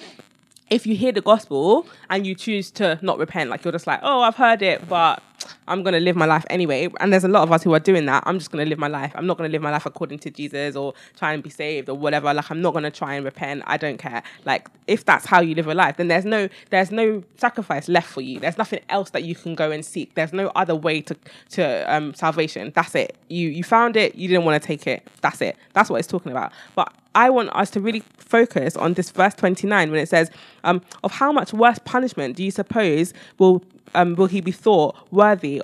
if 0.72 0.88
you 0.88 0.95
hear 0.95 1.11
the 1.11 1.22
gospel 1.22 1.86
and 2.09 2.26
you 2.26 2.34
choose 2.34 2.72
to 2.72 2.97
not 3.01 3.17
repent, 3.19 3.49
like 3.49 3.63
you're 3.65 3.74
just 3.74 3.88
like, 3.88 3.99
oh, 4.03 4.22
I've 4.22 4.38
heard 4.38 4.61
it, 4.61 4.88
but 4.88 5.22
I'm 5.67 5.84
going 5.84 5.93
to 5.93 5.99
live 5.99 6.15
my 6.15 6.26
life 6.26 6.45
anyway. 6.49 6.88
And 7.01 7.11
there's 7.11 7.26
a 7.26 7.28
lot 7.28 7.43
of 7.43 7.51
us 7.51 7.61
who 7.61 7.74
are 7.74 7.80
doing 7.80 8.05
that. 8.05 8.24
I'm 8.26 8.39
just 8.39 8.51
going 8.51 8.63
to 8.63 8.69
live 8.69 8.80
my 8.80 8.88
life. 8.88 9.11
I'm 9.15 9.28
not 9.28 9.38
going 9.38 9.49
to 9.49 9.51
live 9.51 9.61
my 9.61 9.69
life 9.69 9.86
according 9.86 10.19
to 10.19 10.32
Jesus 10.32 10.78
or 10.78 10.93
try 11.17 11.34
and 11.34 11.43
be 11.43 11.49
saved 11.49 11.89
or 11.89 11.97
whatever. 11.97 12.34
Like 12.34 12.49
I'm 12.49 12.61
not 12.61 12.72
going 12.72 12.86
to 12.86 12.91
try 12.91 13.15
and 13.15 13.26
repent. 13.26 13.63
I 13.67 13.76
don't 13.76 13.97
care. 13.97 14.24
Like 14.45 14.69
if 14.88 15.03
that's 15.03 15.26
how 15.26 15.41
you 15.41 15.55
live 15.55 15.65
your 15.65 15.76
life, 15.76 15.97
then 15.97 16.07
there's 16.07 16.26
no 16.26 16.47
there's 16.69 16.89
no 16.89 17.22
sacrifice 17.36 17.89
left 17.89 18.07
for 18.07 18.22
you. 18.22 18.39
There's 18.39 18.57
nothing 18.57 18.80
else 18.88 19.09
that 19.09 19.24
you 19.24 19.36
can 19.36 19.55
go 19.55 19.72
and 19.72 19.86
seek. 19.86 20.15
There's 20.15 20.32
no 20.32 20.53
other 20.55 20.76
way 20.76 21.01
to 21.01 21.17
to 21.49 21.93
um, 21.93 22.13
salvation. 22.13 22.72
That's 22.74 22.95
it. 22.95 23.17
You 23.28 23.49
you 23.49 23.65
found 23.65 23.97
it. 23.97 24.15
You 24.15 24.30
didn't 24.30 24.45
want 24.45 24.61
to 24.61 24.65
take 24.65 24.88
it. 24.88 25.05
That's 25.19 25.41
it. 25.41 25.57
That's 25.74 25.89
what 25.89 25.97
it's 25.97 26.07
talking 26.07 26.32
about. 26.32 26.53
But 26.76 26.93
I 27.16 27.30
want 27.30 27.49
us 27.49 27.70
to 27.72 27.82
really 27.82 28.03
focus 28.18 28.76
on 28.78 28.93
this 28.93 29.12
verse 29.12 29.34
29 29.36 29.91
when 29.91 29.99
it 29.99 30.09
says, 30.09 30.32
um, 30.64 30.82
Of 31.03 31.12
how 31.12 31.32
much 31.32 31.53
worse 31.53 31.80
punishment 31.80 32.38
do 32.38 32.43
you 32.43 32.51
suppose 32.51 33.14
will, 33.38 33.64
um, 33.93 34.16
will 34.16 34.28
he 34.28 34.41
be 34.41 34.51
thought 34.51 34.95
worthy? 35.12 35.62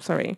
Sorry. 0.00 0.36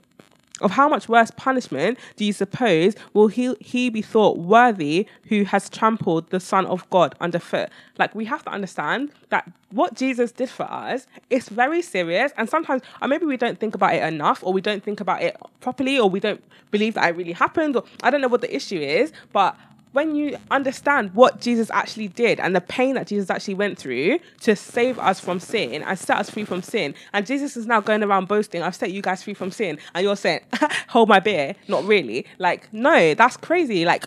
Of 0.60 0.72
how 0.72 0.90
much 0.90 1.08
worse 1.08 1.30
punishment 1.30 1.98
do 2.16 2.24
you 2.24 2.34
suppose 2.34 2.94
will 3.14 3.28
he, 3.28 3.54
he 3.60 3.88
be 3.88 4.02
thought 4.02 4.38
worthy 4.38 5.06
who 5.28 5.44
has 5.44 5.70
trampled 5.70 6.28
the 6.28 6.40
Son 6.40 6.66
of 6.66 6.88
God 6.90 7.14
underfoot? 7.18 7.70
Like, 7.98 8.14
we 8.14 8.26
have 8.26 8.44
to 8.44 8.50
understand 8.50 9.10
that 9.30 9.50
what 9.70 9.94
Jesus 9.94 10.32
did 10.32 10.50
for 10.50 10.64
us 10.64 11.06
is 11.30 11.48
very 11.48 11.80
serious. 11.80 12.32
And 12.36 12.48
sometimes, 12.48 12.82
or 13.00 13.08
maybe 13.08 13.24
we 13.24 13.38
don't 13.38 13.58
think 13.58 13.74
about 13.74 13.94
it 13.94 14.02
enough, 14.02 14.42
or 14.42 14.52
we 14.52 14.60
don't 14.60 14.82
think 14.82 15.00
about 15.00 15.22
it 15.22 15.34
properly, 15.60 15.98
or 15.98 16.10
we 16.10 16.20
don't 16.20 16.44
believe 16.70 16.94
that 16.94 17.08
it 17.08 17.16
really 17.16 17.32
happened, 17.32 17.76
or 17.76 17.84
I 18.02 18.10
don't 18.10 18.20
know 18.20 18.28
what 18.28 18.42
the 18.42 18.54
issue 18.54 18.78
is, 18.78 19.12
but 19.32 19.56
when 19.92 20.14
you 20.14 20.36
understand 20.50 21.14
what 21.14 21.40
Jesus 21.40 21.70
actually 21.70 22.08
did 22.08 22.38
and 22.38 22.54
the 22.54 22.60
pain 22.60 22.94
that 22.94 23.08
Jesus 23.08 23.28
actually 23.28 23.54
went 23.54 23.76
through 23.76 24.20
to 24.40 24.54
save 24.54 24.98
us 24.98 25.18
from 25.18 25.40
sin 25.40 25.82
and 25.82 25.98
set 25.98 26.18
us 26.18 26.30
free 26.30 26.44
from 26.44 26.62
sin, 26.62 26.94
and 27.12 27.26
Jesus 27.26 27.56
is 27.56 27.66
now 27.66 27.80
going 27.80 28.02
around 28.02 28.28
boasting, 28.28 28.62
I've 28.62 28.76
set 28.76 28.92
you 28.92 29.02
guys 29.02 29.22
free 29.22 29.34
from 29.34 29.50
sin, 29.50 29.78
and 29.94 30.04
you're 30.04 30.16
saying, 30.16 30.40
hold 30.88 31.08
my 31.08 31.18
beer, 31.18 31.56
not 31.66 31.84
really. 31.84 32.26
Like, 32.38 32.72
no, 32.72 33.14
that's 33.14 33.36
crazy. 33.36 33.84
Like, 33.84 34.06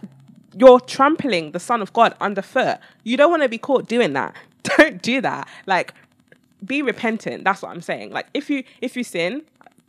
you're 0.56 0.80
trampling 0.80 1.52
the 1.52 1.60
Son 1.60 1.82
of 1.82 1.92
God 1.94 2.16
underfoot. 2.22 2.78
You 3.04 3.18
don't 3.18 3.32
want 3.32 3.44
to 3.44 3.50
be 3.50 3.58
caught 3.58 3.88
doing 3.88 4.14
that. 4.14 4.36
Don't 4.78 5.02
do 5.02 5.20
that. 5.20 5.50
Like, 5.66 5.94
be 6.66 6.82
repentant. 6.82 7.44
That's 7.44 7.62
what 7.62 7.72
I'm 7.72 7.82
saying. 7.82 8.12
Like, 8.12 8.28
if 8.34 8.50
you 8.50 8.64
if 8.80 8.96
you 8.96 9.04
sin, 9.04 9.42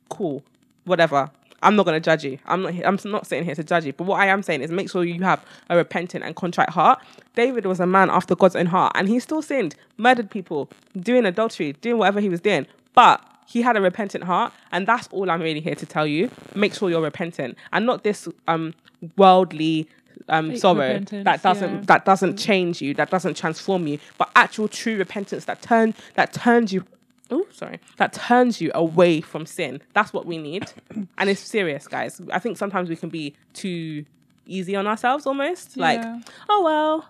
cool, 0.09 0.43
whatever. 0.85 1.31
I'm 1.65 1.77
not 1.77 1.87
going 1.87 2.01
to 2.01 2.05
judge 2.05 2.25
you. 2.25 2.39
I'm 2.47 2.63
not. 2.63 2.75
I'm 2.85 2.99
not 3.11 3.27
sitting 3.27 3.45
here 3.45 3.55
to 3.55 3.65
judge 3.65 3.87
you. 3.87 3.93
But 3.93 4.05
what 4.05 4.21
I 4.21 4.27
am 4.27 4.43
saying 4.43 4.61
is, 4.61 4.71
make 4.71 4.91
sure 4.91 5.03
you 5.03 5.23
have 5.23 5.45
a 5.71 5.77
repentant 5.77 6.23
and 6.23 6.37
contrite 6.37 6.71
heart. 6.71 7.01
David 7.35 7.67
was 7.67 7.81
a 7.81 7.87
man 7.87 8.11
after 8.11 8.37
God's 8.37 8.55
own 8.55 8.67
heart, 8.67 8.93
and 8.95 9.09
he 9.09 9.19
still 9.19 9.43
sinned, 9.43 9.75
murdered 9.97 10.31
people, 10.31 10.69
doing 11.01 11.25
adultery, 11.25 11.73
doing 11.73 11.99
whatever 11.99 12.21
he 12.21 12.29
was 12.29 12.41
doing. 12.41 12.67
But 12.95 13.25
he 13.47 13.63
had 13.63 13.77
a 13.77 13.81
repentant 13.81 14.25
heart, 14.25 14.53
and 14.73 14.87
that's 14.87 15.09
all 15.11 15.31
I'm 15.31 15.41
really 15.41 15.61
here 15.61 15.75
to 15.75 15.87
tell 15.87 16.07
you. 16.07 16.31
Make 16.55 16.75
sure 16.75 16.91
you're 16.91 17.03
repentant, 17.03 17.57
and 17.73 17.87
not 17.87 18.05
this 18.05 18.29
um 18.47 18.75
worldly 19.17 19.89
um 20.29 20.57
sorrow 20.57 21.01
that 21.01 21.43
doesn't 21.43 21.75
yeah. 21.75 21.81
that 21.87 22.05
doesn't 22.05 22.37
change 22.37 22.81
you, 22.81 22.95
that 22.95 23.11
doesn't 23.11 23.37
transform 23.37 23.87
you, 23.87 23.99
but 24.19 24.31
actual 24.37 24.69
true 24.69 24.97
repentance 24.97 25.47
that 25.47 25.63
turn 25.63 25.95
that 26.15 26.33
turns 26.33 26.73
you 26.73 26.85
oh 27.31 27.47
sorry. 27.51 27.81
That 27.97 28.13
turns 28.13 28.61
you 28.61 28.71
away 28.75 29.21
from 29.21 29.47
sin. 29.47 29.81
That's 29.93 30.13
what 30.13 30.27
we 30.27 30.39
need. 30.39 30.71
And 31.19 31.31
it's 31.31 31.41
serious 31.41 31.87
guys. 31.87 32.21
I 32.33 32.39
think 32.39 32.57
sometimes 32.57 32.89
we 32.89 32.97
can 32.97 33.09
be 33.09 33.35
too 33.53 34.05
easy 34.47 34.75
on 34.77 34.87
ourselves 34.87 35.27
almost. 35.27 35.77
Like 35.77 36.03
oh 36.49 36.63
well. 36.63 37.09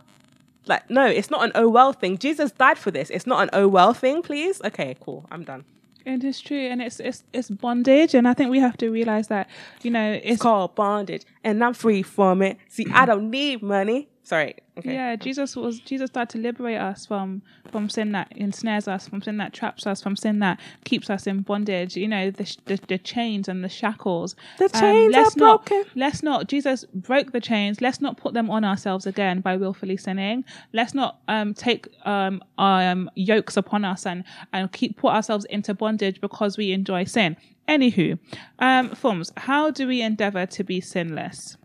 Like 0.66 0.88
no 0.90 1.06
it's 1.06 1.30
not 1.30 1.44
an 1.44 1.52
oh 1.54 1.68
well 1.68 1.92
thing. 1.92 2.18
Jesus 2.18 2.52
died 2.52 2.78
for 2.78 2.90
this. 2.90 3.10
It's 3.10 3.26
not 3.26 3.42
an 3.42 3.50
oh 3.52 3.68
well 3.68 3.94
thing 3.94 4.22
please. 4.22 4.60
Okay 4.64 4.96
cool. 5.00 5.26
I'm 5.30 5.44
done. 5.44 5.64
It 6.06 6.22
is 6.22 6.38
true, 6.38 6.66
and 6.68 6.82
it's 6.82 7.00
it's 7.00 7.24
it's 7.32 7.48
bondage, 7.48 8.14
and 8.14 8.28
I 8.28 8.34
think 8.34 8.50
we 8.50 8.58
have 8.60 8.76
to 8.76 8.90
realize 8.90 9.28
that 9.28 9.48
you 9.82 9.90
know 9.90 10.12
it's 10.12 10.26
it's 10.26 10.42
called 10.42 10.74
bondage. 10.74 11.22
And 11.42 11.64
i'm 11.64 11.72
free 11.72 12.02
from 12.02 12.42
it. 12.42 12.58
See 12.68 12.86
i 12.92 13.06
don't 13.06 13.30
need 13.30 13.62
money 13.62 14.08
sorry 14.24 14.56
okay 14.76 14.94
yeah. 14.94 15.16
Jesus 15.16 15.54
was 15.54 15.80
Jesus 15.80 16.10
died 16.10 16.30
to 16.30 16.38
liberate 16.38 16.78
us 16.78 17.06
from 17.06 17.42
from 17.70 17.88
sin 17.88 18.12
that 18.12 18.30
ensnares 18.36 18.86
us, 18.86 19.08
from 19.08 19.22
sin 19.22 19.36
that 19.38 19.52
traps 19.52 19.86
us, 19.86 20.02
from 20.02 20.16
sin 20.16 20.38
that 20.38 20.60
keeps 20.84 21.10
us 21.10 21.26
in 21.26 21.40
bondage. 21.40 21.96
You 21.96 22.08
know 22.08 22.30
the 22.30 22.44
sh- 22.44 22.58
the, 22.66 22.78
the 22.88 22.98
chains 22.98 23.48
and 23.48 23.64
the 23.64 23.68
shackles. 23.68 24.36
The 24.58 24.68
chains 24.68 25.14
are 25.14 25.18
let's 25.22 25.36
not, 25.36 25.66
broken. 25.66 25.90
Let's 25.96 26.22
not. 26.22 26.48
Jesus 26.48 26.84
broke 26.94 27.32
the 27.32 27.40
chains. 27.40 27.80
Let's 27.80 28.00
not 28.00 28.16
put 28.16 28.34
them 28.34 28.50
on 28.50 28.64
ourselves 28.64 29.06
again 29.06 29.40
by 29.40 29.56
willfully 29.56 29.96
sinning. 29.96 30.44
Let's 30.72 30.94
not 30.94 31.20
um 31.28 31.54
take 31.54 31.88
um 32.04 32.42
um 32.58 33.10
yokes 33.14 33.56
upon 33.56 33.84
us 33.84 34.06
and 34.06 34.24
and 34.52 34.70
keep 34.70 34.96
put 34.96 35.12
ourselves 35.12 35.44
into 35.46 35.74
bondage 35.74 36.20
because 36.20 36.56
we 36.56 36.72
enjoy 36.72 37.04
sin. 37.04 37.36
Anywho, 37.66 38.18
um, 38.58 38.94
forms. 38.94 39.32
How 39.38 39.70
do 39.70 39.88
we 39.88 40.02
endeavor 40.02 40.44
to 40.46 40.62
be 40.62 40.80
sinless? 40.80 41.56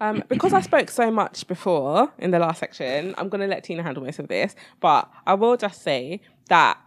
Um, 0.00 0.22
because 0.28 0.52
I 0.52 0.60
spoke 0.60 0.90
so 0.90 1.10
much 1.10 1.46
before 1.46 2.12
in 2.18 2.30
the 2.30 2.38
last 2.38 2.60
section, 2.60 3.14
I'm 3.18 3.28
going 3.28 3.40
to 3.40 3.46
let 3.46 3.64
Tina 3.64 3.82
handle 3.82 4.02
most 4.02 4.18
of 4.18 4.28
this. 4.28 4.54
But 4.80 5.10
I 5.26 5.34
will 5.34 5.56
just 5.56 5.82
say 5.82 6.20
that, 6.48 6.78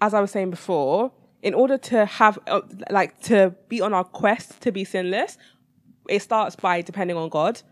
as 0.00 0.14
I 0.14 0.20
was 0.20 0.30
saying 0.30 0.50
before, 0.50 1.12
in 1.42 1.54
order 1.54 1.78
to 1.78 2.06
have, 2.06 2.38
uh, 2.46 2.60
like, 2.90 3.20
to 3.22 3.54
be 3.68 3.80
on 3.80 3.92
our 3.94 4.04
quest 4.04 4.60
to 4.62 4.72
be 4.72 4.84
sinless, 4.84 5.38
it 6.08 6.22
starts 6.22 6.56
by 6.56 6.82
depending 6.82 7.16
on 7.16 7.28
God. 7.28 7.62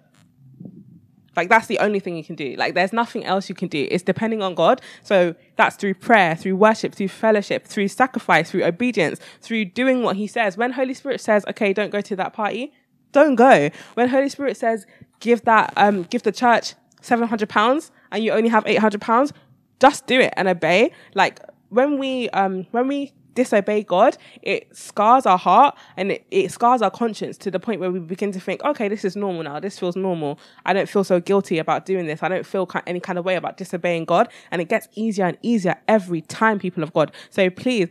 Like, 1.36 1.48
that's 1.48 1.66
the 1.66 1.78
only 1.80 1.98
thing 1.98 2.16
you 2.16 2.22
can 2.22 2.36
do. 2.36 2.54
Like, 2.56 2.74
there's 2.74 2.92
nothing 2.92 3.24
else 3.24 3.48
you 3.48 3.54
can 3.54 3.68
do. 3.68 3.88
It's 3.90 4.04
depending 4.04 4.42
on 4.42 4.54
God. 4.54 4.80
So 5.02 5.34
that's 5.56 5.74
through 5.76 5.94
prayer, 5.94 6.36
through 6.36 6.56
worship, 6.56 6.94
through 6.94 7.08
fellowship, 7.08 7.66
through 7.66 7.88
sacrifice, 7.88 8.50
through 8.50 8.64
obedience, 8.64 9.18
through 9.40 9.64
doing 9.66 10.02
what 10.02 10.16
He 10.16 10.28
says. 10.28 10.56
When 10.56 10.72
Holy 10.72 10.94
Spirit 10.94 11.20
says, 11.20 11.44
okay, 11.48 11.72
don't 11.72 11.90
go 11.90 12.00
to 12.02 12.14
that 12.16 12.32
party, 12.32 12.72
don't 13.14 13.36
go. 13.36 13.70
When 13.94 14.08
Holy 14.10 14.28
Spirit 14.28 14.58
says, 14.58 14.86
give 15.20 15.42
that, 15.46 15.72
um, 15.76 16.02
give 16.02 16.22
the 16.22 16.32
church 16.32 16.74
seven 17.00 17.26
hundred 17.26 17.48
pounds, 17.48 17.90
and 18.12 18.22
you 18.22 18.32
only 18.32 18.50
have 18.50 18.64
eight 18.66 18.80
hundred 18.80 19.00
pounds, 19.00 19.32
just 19.80 20.06
do 20.06 20.20
it 20.20 20.34
and 20.36 20.46
obey. 20.48 20.92
Like 21.14 21.40
when 21.70 21.98
we, 21.98 22.28
um, 22.30 22.66
when 22.72 22.86
we 22.88 23.12
disobey 23.34 23.82
God, 23.82 24.16
it 24.42 24.76
scars 24.76 25.26
our 25.26 25.36
heart 25.36 25.76
and 25.96 26.12
it, 26.12 26.24
it 26.30 26.52
scars 26.52 26.82
our 26.82 26.90
conscience 26.90 27.36
to 27.38 27.50
the 27.50 27.58
point 27.58 27.80
where 27.80 27.90
we 27.90 27.98
begin 27.98 28.30
to 28.30 28.38
think, 28.38 28.62
okay, 28.62 28.86
this 28.86 29.04
is 29.04 29.16
normal 29.16 29.42
now. 29.42 29.58
This 29.58 29.76
feels 29.76 29.96
normal. 29.96 30.38
I 30.64 30.72
don't 30.72 30.88
feel 30.88 31.02
so 31.02 31.18
guilty 31.18 31.58
about 31.58 31.84
doing 31.84 32.06
this. 32.06 32.22
I 32.22 32.28
don't 32.28 32.46
feel 32.46 32.70
any 32.86 33.00
kind 33.00 33.18
of 33.18 33.24
way 33.24 33.34
about 33.34 33.56
disobeying 33.56 34.04
God. 34.04 34.28
And 34.52 34.62
it 34.62 34.68
gets 34.68 34.86
easier 34.94 35.26
and 35.26 35.38
easier 35.42 35.74
every 35.88 36.20
time, 36.20 36.60
people 36.60 36.84
of 36.84 36.92
God. 36.92 37.10
So 37.30 37.50
please, 37.50 37.88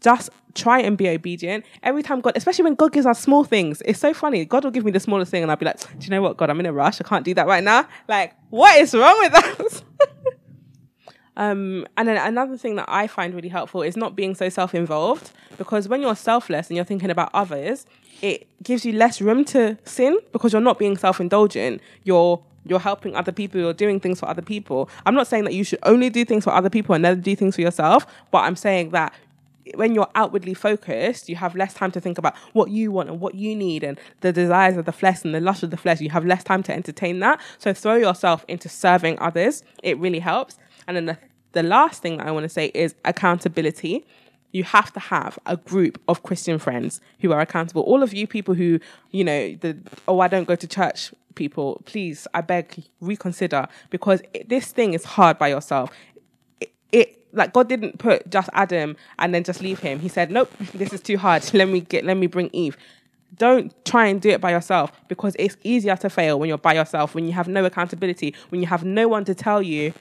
just 0.00 0.30
try 0.54 0.80
and 0.80 0.96
be 0.96 1.08
obedient 1.08 1.64
every 1.82 2.02
time 2.02 2.20
God, 2.20 2.32
especially 2.36 2.64
when 2.64 2.74
God 2.74 2.92
gives 2.92 3.06
us 3.06 3.20
small 3.20 3.44
things. 3.44 3.82
It's 3.84 4.00
so 4.00 4.12
funny. 4.14 4.44
God 4.44 4.64
will 4.64 4.70
give 4.70 4.84
me 4.84 4.90
the 4.90 5.00
smallest 5.00 5.30
thing, 5.30 5.42
and 5.42 5.50
I'll 5.50 5.56
be 5.56 5.66
like, 5.66 5.80
"Do 5.80 6.04
you 6.04 6.10
know 6.10 6.22
what, 6.22 6.36
God? 6.36 6.50
I'm 6.50 6.58
in 6.60 6.66
a 6.66 6.72
rush. 6.72 7.00
I 7.00 7.04
can't 7.04 7.24
do 7.24 7.34
that 7.34 7.46
right 7.46 7.62
now. 7.62 7.86
Like, 8.08 8.34
what 8.50 8.78
is 8.78 8.94
wrong 8.94 9.18
with 9.20 9.34
us?" 9.34 9.82
um, 11.36 11.86
and 11.96 12.08
then 12.08 12.16
another 12.16 12.56
thing 12.56 12.76
that 12.76 12.86
I 12.88 13.06
find 13.06 13.34
really 13.34 13.48
helpful 13.48 13.82
is 13.82 13.96
not 13.96 14.16
being 14.16 14.34
so 14.34 14.48
self-involved 14.48 15.30
because 15.58 15.88
when 15.88 16.00
you're 16.00 16.16
selfless 16.16 16.68
and 16.68 16.76
you're 16.76 16.84
thinking 16.84 17.10
about 17.10 17.30
others, 17.34 17.86
it 18.22 18.48
gives 18.62 18.84
you 18.84 18.92
less 18.92 19.20
room 19.20 19.44
to 19.46 19.78
sin 19.84 20.18
because 20.32 20.52
you're 20.52 20.62
not 20.62 20.78
being 20.78 20.96
self-indulgent. 20.96 21.80
You're 22.04 22.42
you're 22.68 22.80
helping 22.80 23.14
other 23.14 23.32
people, 23.32 23.60
you're 23.60 23.72
doing 23.72 24.00
things 24.00 24.18
for 24.20 24.28
other 24.28 24.42
people. 24.42 24.90
I'm 25.04 25.14
not 25.14 25.28
saying 25.28 25.44
that 25.44 25.54
you 25.54 25.62
should 25.62 25.78
only 25.84 26.10
do 26.10 26.24
things 26.24 26.42
for 26.44 26.50
other 26.50 26.68
people 26.68 26.94
and 26.94 27.02
never 27.02 27.20
do 27.20 27.36
things 27.36 27.54
for 27.54 27.60
yourself, 27.60 28.06
but 28.32 28.38
I'm 28.38 28.56
saying 28.56 28.90
that 28.90 29.14
when 29.74 29.94
you're 29.94 30.10
outwardly 30.14 30.54
focused, 30.54 31.28
you 31.28 31.36
have 31.36 31.54
less 31.54 31.74
time 31.74 31.90
to 31.92 32.00
think 32.00 32.18
about 32.18 32.36
what 32.52 32.70
you 32.70 32.92
want 32.92 33.08
and 33.08 33.20
what 33.20 33.34
you 33.34 33.54
need 33.56 33.82
and 33.82 33.98
the 34.20 34.32
desires 34.32 34.76
of 34.76 34.84
the 34.84 34.92
flesh 34.92 35.24
and 35.24 35.34
the 35.34 35.40
lust 35.40 35.62
of 35.62 35.70
the 35.70 35.76
flesh. 35.76 36.00
You 36.00 36.10
have 36.10 36.24
less 36.24 36.44
time 36.44 36.62
to 36.64 36.72
entertain 36.72 37.20
that. 37.20 37.40
So 37.58 37.72
throw 37.72 37.96
yourself 37.96 38.44
into 38.48 38.68
serving 38.68 39.18
others. 39.18 39.62
It 39.82 39.98
really 39.98 40.20
helps. 40.20 40.58
And 40.86 40.96
then 40.96 41.06
the 41.06 41.18
the 41.52 41.62
last 41.62 42.02
thing 42.02 42.18
that 42.18 42.26
I 42.26 42.32
want 42.32 42.44
to 42.44 42.50
say 42.50 42.66
is 42.74 42.94
accountability. 43.06 44.04
You 44.52 44.64
have 44.64 44.92
to 44.92 45.00
have 45.00 45.38
a 45.46 45.56
group 45.56 45.98
of 46.06 46.22
Christian 46.22 46.58
friends 46.58 47.00
who 47.20 47.32
are 47.32 47.40
accountable. 47.40 47.82
All 47.82 48.02
of 48.02 48.12
you 48.12 48.26
people 48.26 48.52
who, 48.54 48.78
you 49.10 49.24
know, 49.24 49.54
the 49.54 49.78
oh, 50.06 50.20
I 50.20 50.28
don't 50.28 50.46
go 50.46 50.54
to 50.54 50.66
church 50.66 51.12
people, 51.34 51.82
please, 51.86 52.26
I 52.34 52.42
beg, 52.42 52.84
reconsider 53.00 53.68
because 53.90 54.20
it, 54.34 54.48
this 54.48 54.72
thing 54.72 54.92
is 54.92 55.04
hard 55.04 55.38
by 55.38 55.48
yourself. 55.48 55.90
It, 56.60 56.72
it 56.92 57.25
like 57.36 57.52
God 57.52 57.68
didn't 57.68 57.98
put 57.98 58.28
just 58.30 58.48
Adam 58.52 58.96
and 59.18 59.34
then 59.34 59.44
just 59.44 59.60
leave 59.60 59.78
him. 59.80 60.00
He 60.00 60.08
said, 60.08 60.30
"Nope, 60.30 60.50
this 60.74 60.92
is 60.92 61.00
too 61.00 61.18
hard. 61.18 61.42
Let 61.54 61.68
me 61.68 61.80
get, 61.80 62.04
let 62.04 62.16
me 62.16 62.26
bring 62.26 62.50
Eve." 62.52 62.76
Don't 63.38 63.72
try 63.84 64.06
and 64.06 64.20
do 64.20 64.30
it 64.30 64.40
by 64.40 64.50
yourself 64.50 64.92
because 65.08 65.36
it's 65.38 65.56
easier 65.62 65.96
to 65.96 66.08
fail 66.08 66.38
when 66.38 66.48
you're 66.48 66.58
by 66.58 66.74
yourself, 66.74 67.14
when 67.14 67.26
you 67.26 67.32
have 67.32 67.48
no 67.48 67.64
accountability, 67.64 68.34
when 68.48 68.62
you 68.62 68.66
have 68.66 68.82
no 68.82 69.08
one 69.08 69.24
to 69.26 69.34
tell 69.34 69.60
you, 69.60 69.92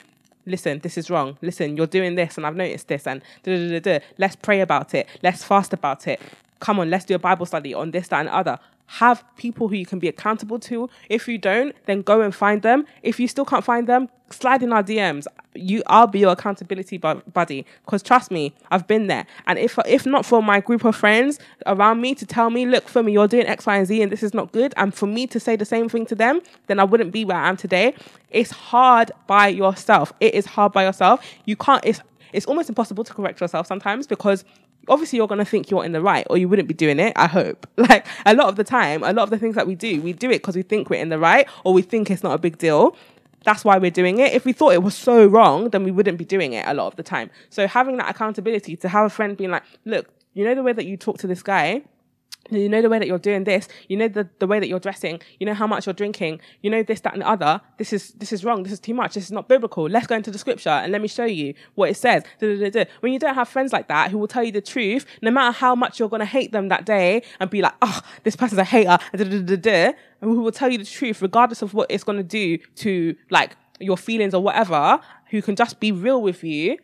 listen, 0.46 0.80
this 0.80 0.98
is 0.98 1.10
wrong. 1.10 1.38
Listen, 1.42 1.76
you're 1.76 1.88
doing 1.88 2.16
this 2.16 2.38
and 2.38 2.46
I've 2.48 2.56
noticed 2.56 2.88
this 2.88 3.06
and 3.06 3.22
da 3.44 3.80
da 3.80 3.80
da. 3.80 4.00
Let's 4.18 4.38
pray 4.38 4.62
about 4.62 4.94
it. 4.94 5.08
Let's 5.22 5.44
fast 5.44 5.74
about 5.74 6.08
it. 6.08 6.22
Come 6.62 6.80
on, 6.80 6.90
let's 6.90 7.04
do 7.04 7.16
a 7.16 7.20
Bible 7.20 7.46
study 7.46 7.74
on 7.74 7.92
this, 7.92 8.08
that, 8.08 8.22
and 8.22 8.30
other 8.30 8.58
have 8.88 9.24
people 9.38 9.68
who 9.68 9.76
you 9.76 9.86
can 9.86 10.00
be 10.00 10.08
accountable 10.08 10.60
to. 10.60 10.90
If 11.10 11.28
you 11.28 11.38
don't, 11.38 11.76
then 11.86 12.02
go 12.02 12.22
and 12.22 12.34
find 12.34 12.62
them. 12.62 12.86
If 13.04 13.20
you 13.20 13.28
still 13.28 13.46
can't 13.46 13.64
find 13.64 13.88
them, 13.88 14.10
slide 14.30 14.64
in 14.64 14.74
our 14.74 14.84
DMs. 14.84 15.26
You, 15.54 15.82
I'll 15.88 16.08
be 16.08 16.20
your 16.20 16.32
accountability 16.32 16.98
buddy. 16.98 17.66
Because 17.86 18.04
trust 18.04 18.30
me, 18.30 18.54
I've 18.72 18.88
been 18.88 19.08
there. 19.08 19.26
And 19.48 19.58
if 19.58 19.80
if 19.86 20.06
not 20.06 20.26
for 20.26 20.44
my 20.44 20.60
group 20.60 20.84
of 20.84 20.96
friends 20.96 21.40
around 21.66 22.02
me 22.02 22.14
to 22.16 22.26
tell 22.26 22.50
me, 22.50 22.66
look, 22.66 22.88
for 22.88 23.02
me, 23.02 23.14
you're 23.14 23.28
doing 23.28 23.48
X, 23.48 23.66
Y, 23.66 23.78
and 23.78 23.88
Z, 23.88 24.02
and 24.02 24.12
this 24.12 24.24
is 24.24 24.34
not 24.34 24.52
good, 24.52 24.74
and 24.78 24.94
for 24.94 25.08
me 25.08 25.28
to 25.28 25.40
say 25.40 25.56
the 25.56 25.66
same 25.66 25.88
thing 25.90 26.06
to 26.08 26.16
them, 26.16 26.42
then 26.68 26.80
I 26.80 26.84
wouldn't 26.84 27.12
be 27.12 27.26
where 27.26 27.38
I 27.38 27.50
am 27.50 27.58
today. 27.58 27.96
It's 28.30 28.52
hard 28.52 29.12
by 29.28 29.48
yourself. 29.48 30.12
It 30.20 30.34
is 30.34 30.46
hard 30.46 30.74
by 30.74 30.84
yourself. 30.84 31.26
You 31.46 31.56
can't. 31.56 31.84
It's 31.86 32.02
it's 32.34 32.46
almost 32.46 32.68
impossible 32.68 33.06
to 33.06 33.14
correct 33.14 33.40
yourself 33.40 33.66
sometimes 33.66 34.08
because 34.08 34.44
obviously 34.88 35.18
you're 35.18 35.28
going 35.28 35.40
to 35.40 35.46
think 35.46 35.70
you're 35.70 35.84
in 35.84 35.92
the 35.92 36.02
right 36.02 36.26
or 36.30 36.38
you 36.38 36.48
wouldn't 36.48 36.68
be 36.68 36.74
doing 36.74 37.00
it 37.00 37.14
i 37.16 37.28
hope. 37.28 37.68
Like 37.78 38.08
a 38.26 38.34
lot 38.34 38.48
of 38.48 38.56
the 38.56 38.64
time 38.64 39.04
a 39.04 39.14
lot 39.14 39.24
of 39.24 39.30
the 39.30 39.38
things 39.38 39.56
that 39.56 39.68
we 39.68 39.76
do 39.76 40.02
we 40.02 40.14
do 40.14 40.30
it 40.30 40.40
because 40.40 40.56
we 40.56 40.64
think 40.64 40.90
we're 40.90 41.02
in 41.02 41.10
the 41.10 41.20
right 41.20 41.48
or 41.64 41.74
we 41.74 41.82
think 41.82 42.10
it's 42.10 42.24
not 42.24 42.34
a 42.34 42.38
big 42.38 42.58
deal. 42.58 42.96
That's 43.44 43.64
why 43.64 43.78
we're 43.78 43.92
doing 43.92 44.18
it. 44.18 44.34
If 44.34 44.44
we 44.44 44.54
thought 44.54 44.74
it 44.74 44.82
was 44.82 44.96
so 44.96 45.28
wrong 45.28 45.70
then 45.70 45.84
we 45.84 45.92
wouldn't 45.92 46.18
be 46.18 46.26
doing 46.26 46.54
it 46.54 46.66
a 46.68 46.74
lot 46.74 46.88
of 46.88 46.96
the 46.96 47.04
time. 47.04 47.30
So 47.50 47.68
having 47.68 47.98
that 47.98 48.10
accountability 48.10 48.76
to 48.78 48.90
have 48.90 49.06
a 49.06 49.10
friend 49.10 49.38
being 49.38 49.52
like 49.52 49.64
look 49.86 50.10
you 50.34 50.44
know 50.44 50.56
the 50.56 50.64
way 50.64 50.74
that 50.74 50.86
you 50.86 50.98
talk 50.98 51.18
to 51.20 51.28
this 51.28 51.44
guy 51.44 51.84
you 52.52 52.70
know 52.70 52.82
the 52.82 52.90
way 52.90 53.00
that 53.00 53.08
you're 53.08 53.18
doing 53.18 53.44
this 53.44 53.68
you 53.88 53.98
know 53.98 54.08
the, 54.08 54.30
the 54.40 54.48
way 54.48 54.60
that 54.60 54.68
you're 54.68 54.80
dressing 54.80 55.20
you 55.40 55.46
know 55.46 55.54
how 55.54 55.66
much 55.66 55.86
you're 55.86 55.94
drinking 55.94 56.40
you 56.62 56.70
know 56.70 56.84
this 56.84 57.02
that 57.02 57.14
and 57.14 57.22
the 57.22 57.28
other. 57.28 57.62
This 57.78 57.94
is 57.94 58.12
this 58.14 58.32
is 58.32 58.44
wrong. 58.44 58.64
This 58.64 58.74
is 58.74 58.80
too 58.80 58.94
much. 58.94 59.14
This 59.14 59.26
is 59.26 59.32
not 59.32 59.48
biblical. 59.48 59.86
Let's 59.90 60.08
go 60.08 60.16
into 60.16 60.32
the 60.32 60.38
scripture 60.38 60.70
and 60.70 60.92
let 60.92 61.02
me 61.02 61.08
show 61.08 61.26
you 61.26 61.54
what 61.76 61.90
it 61.90 61.98
says. 61.98 62.24
When 62.40 63.14
you 63.14 63.20
don't 63.20 63.36
have 63.36 63.50
friends 63.50 63.74
like 63.74 63.88
that 63.88 64.12
who 64.12 64.18
will 64.18 64.28
tell 64.28 64.44
you 64.44 64.52
the 64.52 64.62
truth 64.62 65.06
no 65.22 65.32
matter 65.32 65.52
how 65.52 65.76
much 65.76 66.00
you're 66.00 66.10
going 66.10 66.20
to 66.20 66.26
hate 66.26 66.52
them 66.52 66.70
that 66.70 66.86
day 66.86 67.24
and 67.40 67.50
be 67.50 67.62
like 67.62 67.74
oh 67.82 68.02
this 68.24 68.36
person's 68.36 68.60
a 68.60 68.64
hater 68.64 68.98
and 69.14 70.02
who 70.22 70.42
will 70.42 70.52
tell 70.52 70.70
you 70.70 70.78
the 70.78 70.86
truth 70.86 71.22
regardless 71.22 71.62
of 71.62 71.74
what 71.74 71.90
it's 71.90 72.04
going 72.04 72.18
to 72.18 72.24
do 72.24 72.58
to 72.76 73.16
like 73.30 73.56
your 73.80 73.98
feelings 73.98 74.34
or 74.34 74.42
whatever 74.42 75.00
who 75.30 75.42
can 75.42 75.56
just 75.56 75.80
be 75.80 75.92
real 75.92 76.22
with 76.22 76.44
you 76.44 76.78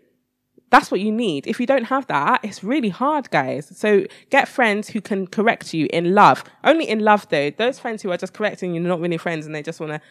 that's 0.71 0.89
what 0.89 1.01
you 1.01 1.11
need. 1.11 1.45
If 1.47 1.59
you 1.59 1.67
don't 1.67 1.83
have 1.83 2.07
that, 2.07 2.39
it's 2.43 2.63
really 2.63 2.89
hard, 2.89 3.29
guys. 3.29 3.71
So 3.77 4.05
get 4.29 4.47
friends 4.47 4.87
who 4.87 5.01
can 5.01 5.27
correct 5.27 5.73
you 5.73 5.87
in 5.91 6.15
love. 6.15 6.43
Only 6.63 6.87
in 6.87 6.99
love, 6.99 7.27
though. 7.29 7.51
Those 7.51 7.77
friends 7.77 8.01
who 8.01 8.09
are 8.11 8.17
just 8.17 8.33
correcting 8.33 8.73
you, 8.73 8.79
not 8.79 9.01
really 9.01 9.17
friends, 9.17 9.45
and 9.45 9.53
they 9.53 9.61
just 9.61 9.81
want 9.81 9.91
to, 9.91 10.01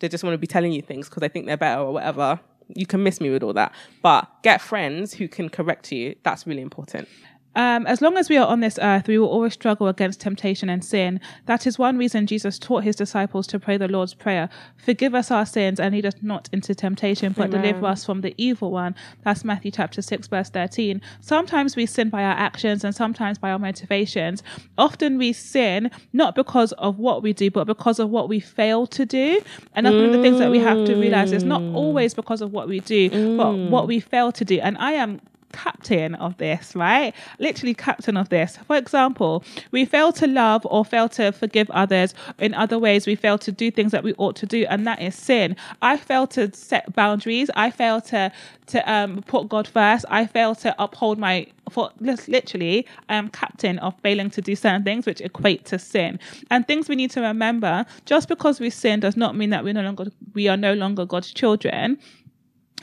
they 0.00 0.08
just 0.08 0.22
want 0.22 0.34
to 0.34 0.38
be 0.38 0.46
telling 0.46 0.72
you 0.72 0.82
things 0.82 1.08
because 1.08 1.22
they 1.22 1.28
think 1.28 1.46
they're 1.46 1.56
better 1.56 1.80
or 1.80 1.94
whatever. 1.94 2.38
You 2.68 2.86
can 2.86 3.02
miss 3.02 3.18
me 3.18 3.30
with 3.30 3.42
all 3.42 3.54
that. 3.54 3.74
But 4.02 4.28
get 4.42 4.60
friends 4.60 5.14
who 5.14 5.26
can 5.26 5.48
correct 5.48 5.90
you. 5.90 6.16
That's 6.22 6.46
really 6.46 6.62
important. 6.62 7.08
Um, 7.56 7.86
as 7.86 8.00
long 8.02 8.16
as 8.16 8.28
we 8.28 8.36
are 8.36 8.46
on 8.46 8.60
this 8.60 8.78
earth, 8.82 9.08
we 9.08 9.18
will 9.18 9.28
always 9.28 9.54
struggle 9.54 9.88
against 9.88 10.20
temptation 10.20 10.68
and 10.68 10.84
sin. 10.84 11.20
That 11.46 11.66
is 11.66 11.78
one 11.78 11.98
reason 11.98 12.26
Jesus 12.26 12.58
taught 12.58 12.84
his 12.84 12.96
disciples 12.96 13.46
to 13.48 13.60
pray 13.60 13.76
the 13.76 13.88
Lord's 13.88 14.14
Prayer 14.14 14.48
Forgive 14.76 15.14
us 15.14 15.30
our 15.30 15.46
sins 15.46 15.80
and 15.80 15.94
lead 15.94 16.04
us 16.04 16.14
not 16.20 16.48
into 16.52 16.74
temptation, 16.74 17.32
but 17.32 17.48
Amen. 17.48 17.62
deliver 17.62 17.86
us 17.86 18.04
from 18.04 18.20
the 18.20 18.34
evil 18.36 18.70
one. 18.70 18.94
That's 19.22 19.44
Matthew 19.44 19.70
chapter 19.70 20.02
6, 20.02 20.28
verse 20.28 20.50
13. 20.50 21.00
Sometimes 21.20 21.74
we 21.74 21.86
sin 21.86 22.10
by 22.10 22.22
our 22.22 22.34
actions 22.34 22.84
and 22.84 22.94
sometimes 22.94 23.38
by 23.38 23.50
our 23.50 23.58
motivations. 23.58 24.42
Often 24.76 25.16
we 25.18 25.32
sin 25.32 25.90
not 26.12 26.34
because 26.34 26.72
of 26.72 26.98
what 26.98 27.22
we 27.22 27.32
do, 27.32 27.50
but 27.50 27.66
because 27.66 27.98
of 27.98 28.10
what 28.10 28.28
we 28.28 28.40
fail 28.40 28.86
to 28.88 29.06
do. 29.06 29.40
And 29.74 29.86
one 29.86 30.04
of 30.04 30.12
the 30.12 30.22
things 30.22 30.38
that 30.38 30.50
we 30.50 30.58
have 30.58 30.84
to 30.84 30.96
realize 30.96 31.32
is 31.32 31.44
not 31.44 31.62
mm. 31.62 31.74
always 31.74 32.14
because 32.14 32.42
of 32.42 32.52
what 32.52 32.68
we 32.68 32.80
do, 32.80 33.10
mm. 33.10 33.36
but 33.36 33.54
what 33.70 33.86
we 33.86 34.00
fail 34.00 34.32
to 34.32 34.44
do. 34.44 34.60
And 34.60 34.76
I 34.78 34.92
am 34.92 35.20
captain 35.54 36.14
of 36.16 36.36
this, 36.38 36.74
right? 36.74 37.14
Literally 37.38 37.74
captain 37.74 38.16
of 38.16 38.28
this. 38.28 38.58
For 38.66 38.76
example, 38.76 39.44
we 39.70 39.84
fail 39.84 40.12
to 40.14 40.26
love 40.26 40.66
or 40.66 40.84
fail 40.84 41.08
to 41.10 41.30
forgive 41.32 41.70
others. 41.70 42.12
In 42.38 42.52
other 42.54 42.78
ways, 42.78 43.06
we 43.06 43.14
fail 43.14 43.38
to 43.38 43.52
do 43.52 43.70
things 43.70 43.92
that 43.92 44.02
we 44.02 44.14
ought 44.14 44.36
to 44.36 44.46
do, 44.46 44.66
and 44.68 44.86
that 44.86 45.00
is 45.00 45.14
sin. 45.14 45.56
I 45.80 45.96
fail 45.96 46.26
to 46.28 46.52
set 46.54 46.94
boundaries. 46.94 47.50
I 47.54 47.70
fail 47.70 48.00
to 48.02 48.32
to 48.66 48.90
um, 48.90 49.22
put 49.22 49.48
God 49.48 49.68
first. 49.68 50.04
I 50.08 50.26
fail 50.26 50.54
to 50.56 50.74
uphold 50.82 51.18
my 51.18 51.46
for 51.70 51.90
literally 52.00 52.86
I 53.08 53.16
am 53.16 53.28
captain 53.28 53.78
of 53.78 53.98
failing 54.00 54.30
to 54.30 54.40
do 54.40 54.54
certain 54.56 54.84
things 54.84 55.06
which 55.06 55.20
equate 55.20 55.64
to 55.66 55.78
sin. 55.78 56.18
And 56.50 56.66
things 56.66 56.88
we 56.88 56.96
need 56.96 57.10
to 57.12 57.20
remember, 57.20 57.84
just 58.06 58.28
because 58.28 58.60
we 58.60 58.70
sin 58.70 59.00
does 59.00 59.16
not 59.16 59.36
mean 59.36 59.50
that 59.50 59.64
we 59.64 59.72
no 59.72 59.82
longer 59.82 60.06
we 60.34 60.48
are 60.48 60.56
no 60.56 60.74
longer 60.74 61.04
God's 61.06 61.32
children 61.32 61.98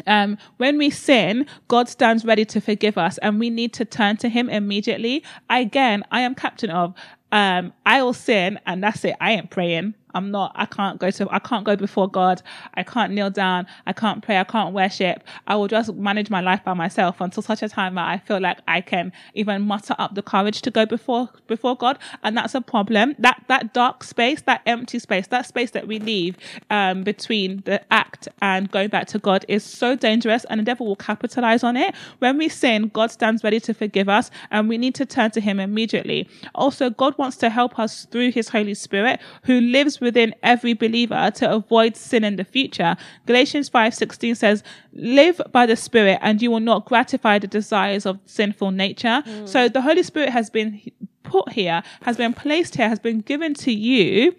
um, 0.08 0.38
when 0.58 0.78
we 0.78 0.90
sin, 0.90 1.46
God 1.68 1.90
stands 1.90 2.26
ready 2.26 2.46
to 2.46 2.62
forgive 2.62 2.98
us 2.98 3.18
and 3.20 3.40
we 3.40 3.50
need 3.50 3.74
to 3.74 3.86
turn 3.86 4.18
to 4.18 4.30
him 4.30 4.50
immediately. 4.50 5.24
Again, 5.50 6.04
I 6.12 6.22
am 6.22 6.36
captain 6.36 6.70
of, 6.70 6.94
um, 7.32 7.74
I 7.86 8.02
will 8.04 8.14
sin 8.14 8.60
and 8.66 8.84
that's 8.84 9.04
it. 9.06 9.16
I 9.20 9.32
ain't 9.32 9.50
praying. 9.50 9.96
I'm 10.14 10.32
not, 10.32 10.52
I 10.56 10.66
can't 10.66 11.00
go 11.00 11.12
to, 11.12 11.28
I 11.32 11.40
can't 11.40 11.66
go 11.66 11.76
before 11.76 12.10
God. 12.10 12.42
I 12.74 12.84
can't 12.84 13.14
kneel 13.14 13.30
down. 13.30 13.68
I 13.86 13.94
can't 13.94 14.24
pray. 14.24 14.38
I 14.38 14.44
can't 14.44 14.74
worship. 14.74 15.24
I 15.48 15.56
will 15.56 15.68
just 15.68 15.94
manage 15.94 16.30
my 16.30 16.42
life 16.42 16.64
by 16.64 16.74
myself 16.74 17.22
until 17.22 17.44
such 17.44 17.62
a 17.64 17.70
time 17.70 17.96
that 17.96 18.08
I 18.08 18.18
feel 18.18 18.40
like 18.40 18.60
I 18.68 18.82
can 18.82 19.12
even 19.34 19.64
mutter 19.64 19.96
up 19.98 20.16
the 20.16 20.22
courage 20.22 20.62
to 20.64 20.72
go 20.72 20.86
before, 20.86 21.30
before 21.48 21.76
God. 21.76 21.98
And 22.24 22.38
that's 22.38 22.56
a 22.56 22.62
problem. 22.62 23.16
That, 23.20 23.44
that 23.48 23.74
dark 23.74 24.04
space, 24.04 24.42
that 24.44 24.62
empty 24.66 25.00
space, 25.00 25.28
that 25.28 25.46
space 25.46 25.72
that 25.72 25.88
we 25.88 26.00
leave, 26.00 26.38
um, 26.70 27.04
between 27.04 27.62
the 27.66 27.82
act 27.94 28.28
and 28.42 28.70
going 28.72 28.90
back 28.90 29.08
to 29.08 29.20
God 29.20 29.46
is 29.48 29.64
so 29.64 29.96
dangerous 29.96 30.46
and 30.46 30.60
the 30.60 30.64
devil 30.64 30.88
will 30.88 30.96
capitalize 30.96 31.64
on 31.64 31.78
it. 31.78 31.96
When 32.20 32.38
we 32.38 32.50
sin, 32.50 32.90
God 32.90 33.12
stands 33.12 33.44
ready 33.44 33.60
to 33.62 33.74
forgive 33.74 34.10
us 34.10 34.32
and 34.50 34.68
we 34.68 34.78
need 34.78 34.96
to 34.96 35.06
turn 35.06 35.32
to 35.32 35.42
him 35.42 35.60
immediately. 35.60 36.28
Also, 36.56 36.90
God 36.90 37.18
wants 37.18 37.38
to 37.38 37.50
help 37.50 37.80
us 37.80 38.06
through 38.12 38.32
his 38.32 38.50
Holy 38.50 38.74
Spirit 38.74 39.20
who 39.44 39.62
lives 39.62 40.01
within 40.02 40.36
every 40.44 40.74
believer 40.74 41.32
to 41.36 41.52
avoid 41.52 41.96
sin 41.96 42.24
in 42.24 42.36
the 42.36 42.44
future. 42.44 42.96
Galatians 43.26 43.70
5:16 43.70 44.36
says, 44.36 44.64
"Live 44.94 45.40
by 45.52 45.66
the 45.66 45.76
Spirit 45.76 46.20
and 46.22 46.42
you 46.42 46.52
will 46.52 46.60
not 46.60 46.86
gratify 46.86 47.40
the 47.40 47.48
desires 47.48 48.06
of 48.06 48.20
sinful 48.26 48.72
nature." 48.72 49.24
Mm. 49.26 49.48
So 49.48 49.70
the 49.70 49.82
Holy 49.82 50.04
Spirit 50.04 50.30
has 50.30 50.50
been 50.50 50.82
put 51.24 51.54
here, 51.54 51.82
has 52.02 52.18
been 52.18 52.34
placed 52.34 52.76
here, 52.76 52.90
has 52.90 53.00
been 53.00 53.22
given 53.22 53.54
to 53.54 53.72
you 53.72 54.36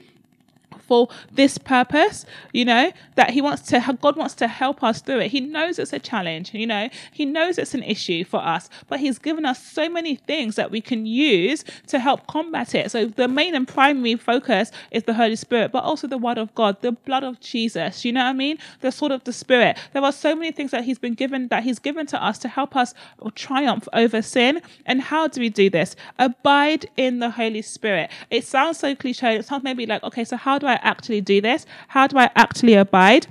for 0.93 1.09
this 1.33 1.57
purpose, 1.57 2.27
you 2.53 2.67
know, 2.67 2.93
that 3.15 3.31
he 3.31 3.41
wants 3.41 3.63
to, 3.63 3.99
God 4.03 4.15
wants 4.15 4.35
to 4.35 4.47
help 4.47 4.83
us 4.83 5.01
through 5.01 5.21
it. 5.21 5.31
He 5.31 5.41
knows 5.41 5.79
it's 5.79 5.95
a 5.95 5.99
challenge, 5.99 6.53
you 6.53 6.67
know, 6.67 6.91
he 7.11 7.25
knows 7.25 7.57
it's 7.57 7.73
an 7.73 7.83
issue 7.83 8.25
for 8.25 8.41
us, 8.41 8.69
but 8.89 9.01
he's 9.01 9.19
given 9.19 9.47
us 9.47 9.59
so 9.65 9.89
many 9.89 10.17
things 10.17 10.57
that 10.57 10.71
we 10.71 10.83
can 10.83 11.07
use 11.07 11.65
to 11.87 11.99
help 11.99 12.27
combat 12.27 12.75
it. 12.75 12.91
So 12.91 13.07
the 13.07 13.27
main 13.27 13.55
and 13.55 13.67
primary 13.67 14.17
focus 14.17 14.71
is 14.91 15.05
the 15.05 15.15
Holy 15.15 15.37
Spirit, 15.37 15.73
but 15.73 15.83
also 15.83 16.07
the 16.07 16.19
word 16.19 16.37
of 16.37 16.55
God, 16.55 16.83
the 16.83 16.93
blood 16.93 17.25
of 17.25 17.41
Jesus, 17.41 18.05
you 18.05 18.13
know 18.13 18.25
what 18.25 18.29
I 18.29 18.35
mean? 18.35 18.59
The 18.83 18.93
sword 18.93 19.13
of 19.13 19.25
the 19.25 19.33
Spirit. 19.33 19.79
There 19.95 20.05
are 20.05 20.13
so 20.13 20.37
many 20.37 20.53
things 20.53 20.73
that 20.73 20.85
he's 20.85 20.99
been 20.99 21.15
given, 21.15 21.49
that 21.49 21.63
he's 21.63 21.79
given 21.79 22.05
to 22.09 22.23
us 22.23 22.37
to 22.41 22.49
help 22.49 22.77
us 22.77 22.93
triumph 23.35 23.89
over 23.95 24.21
sin. 24.21 24.61
And 24.85 25.01
how 25.01 25.27
do 25.29 25.41
we 25.41 25.49
do 25.49 25.71
this? 25.71 25.97
Abide 26.19 26.91
in 26.99 27.21
the 27.21 27.31
Holy 27.31 27.63
Spirit. 27.63 28.11
It 28.29 28.45
sounds 28.45 28.79
so 28.79 28.95
cliche. 28.95 29.37
It 29.37 29.47
sounds 29.47 29.65
maybe 29.65 29.87
like, 29.87 30.03
okay, 30.03 30.25
so 30.25 30.37
how 30.37 30.59
do 30.59 30.67
I 30.67 30.82
actually 30.83 31.21
do 31.21 31.41
this? 31.41 31.67
How 31.89 32.07
do 32.07 32.19
I 32.19 32.31
actually 32.37 32.75
abide? 32.75 33.27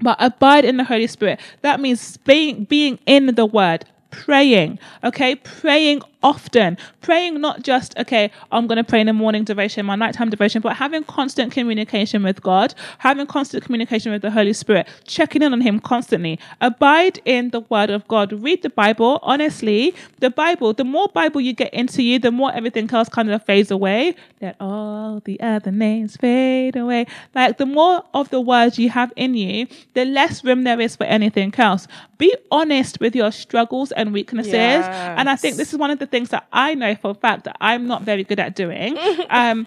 But 0.00 0.16
abide 0.18 0.64
in 0.64 0.76
the 0.76 0.84
Holy 0.84 1.06
Spirit. 1.06 1.40
That 1.62 1.80
means 1.80 2.16
being, 2.18 2.64
being 2.64 2.98
in 3.06 3.26
the 3.34 3.46
word, 3.46 3.84
praying, 4.10 4.78
okay? 5.02 5.36
Praying 5.36 6.02
often. 6.24 6.76
Praying 7.02 7.40
not 7.40 7.62
just, 7.62 7.96
okay, 7.98 8.32
I'm 8.50 8.66
going 8.66 8.78
to 8.78 8.84
pray 8.84 9.00
in 9.00 9.06
the 9.06 9.12
morning 9.12 9.44
devotion, 9.44 9.86
my 9.86 9.94
nighttime 9.94 10.30
devotion, 10.30 10.62
but 10.62 10.76
having 10.76 11.04
constant 11.04 11.52
communication 11.52 12.24
with 12.24 12.42
God, 12.42 12.74
having 12.98 13.26
constant 13.26 13.62
communication 13.62 14.10
with 14.10 14.22
the 14.22 14.30
Holy 14.30 14.54
Spirit, 14.54 14.88
checking 15.04 15.42
in 15.42 15.52
on 15.52 15.60
Him 15.60 15.78
constantly. 15.78 16.40
Abide 16.60 17.20
in 17.24 17.50
the 17.50 17.60
Word 17.60 17.90
of 17.90 18.08
God. 18.08 18.32
Read 18.32 18.62
the 18.62 18.70
Bible. 18.70 19.20
Honestly, 19.22 19.94
the 20.18 20.30
Bible, 20.30 20.72
the 20.72 20.84
more 20.84 21.08
Bible 21.08 21.40
you 21.40 21.52
get 21.52 21.72
into 21.74 22.02
you, 22.02 22.18
the 22.18 22.32
more 22.32 22.52
everything 22.54 22.90
else 22.90 23.08
kind 23.08 23.30
of 23.30 23.44
fades 23.44 23.70
away. 23.70 24.16
Let 24.40 24.56
all 24.58 25.20
the 25.24 25.38
other 25.40 25.70
names 25.70 26.16
fade 26.16 26.76
away. 26.76 27.06
Like 27.34 27.58
the 27.58 27.66
more 27.66 28.02
of 28.14 28.30
the 28.30 28.40
words 28.40 28.78
you 28.78 28.88
have 28.88 29.12
in 29.16 29.34
you, 29.34 29.66
the 29.92 30.06
less 30.06 30.42
room 30.42 30.64
there 30.64 30.80
is 30.80 30.96
for 30.96 31.04
anything 31.04 31.54
else. 31.58 31.86
Be 32.16 32.34
honest 32.50 33.00
with 33.00 33.14
your 33.14 33.30
struggles 33.30 33.92
and 33.92 34.12
weaknesses. 34.12 34.54
And 34.54 35.28
I 35.28 35.36
think 35.36 35.56
this 35.56 35.72
is 35.72 35.78
one 35.78 35.90
of 35.90 35.98
the 35.98 36.06
things 36.14 36.28
that 36.28 36.46
I 36.52 36.76
know 36.76 36.94
for 36.94 37.10
a 37.10 37.14
fact 37.14 37.42
that 37.42 37.56
I'm 37.60 37.88
not 37.88 38.02
very 38.02 38.22
good 38.22 38.38
at 38.38 38.54
doing. 38.54 38.96
um, 39.30 39.66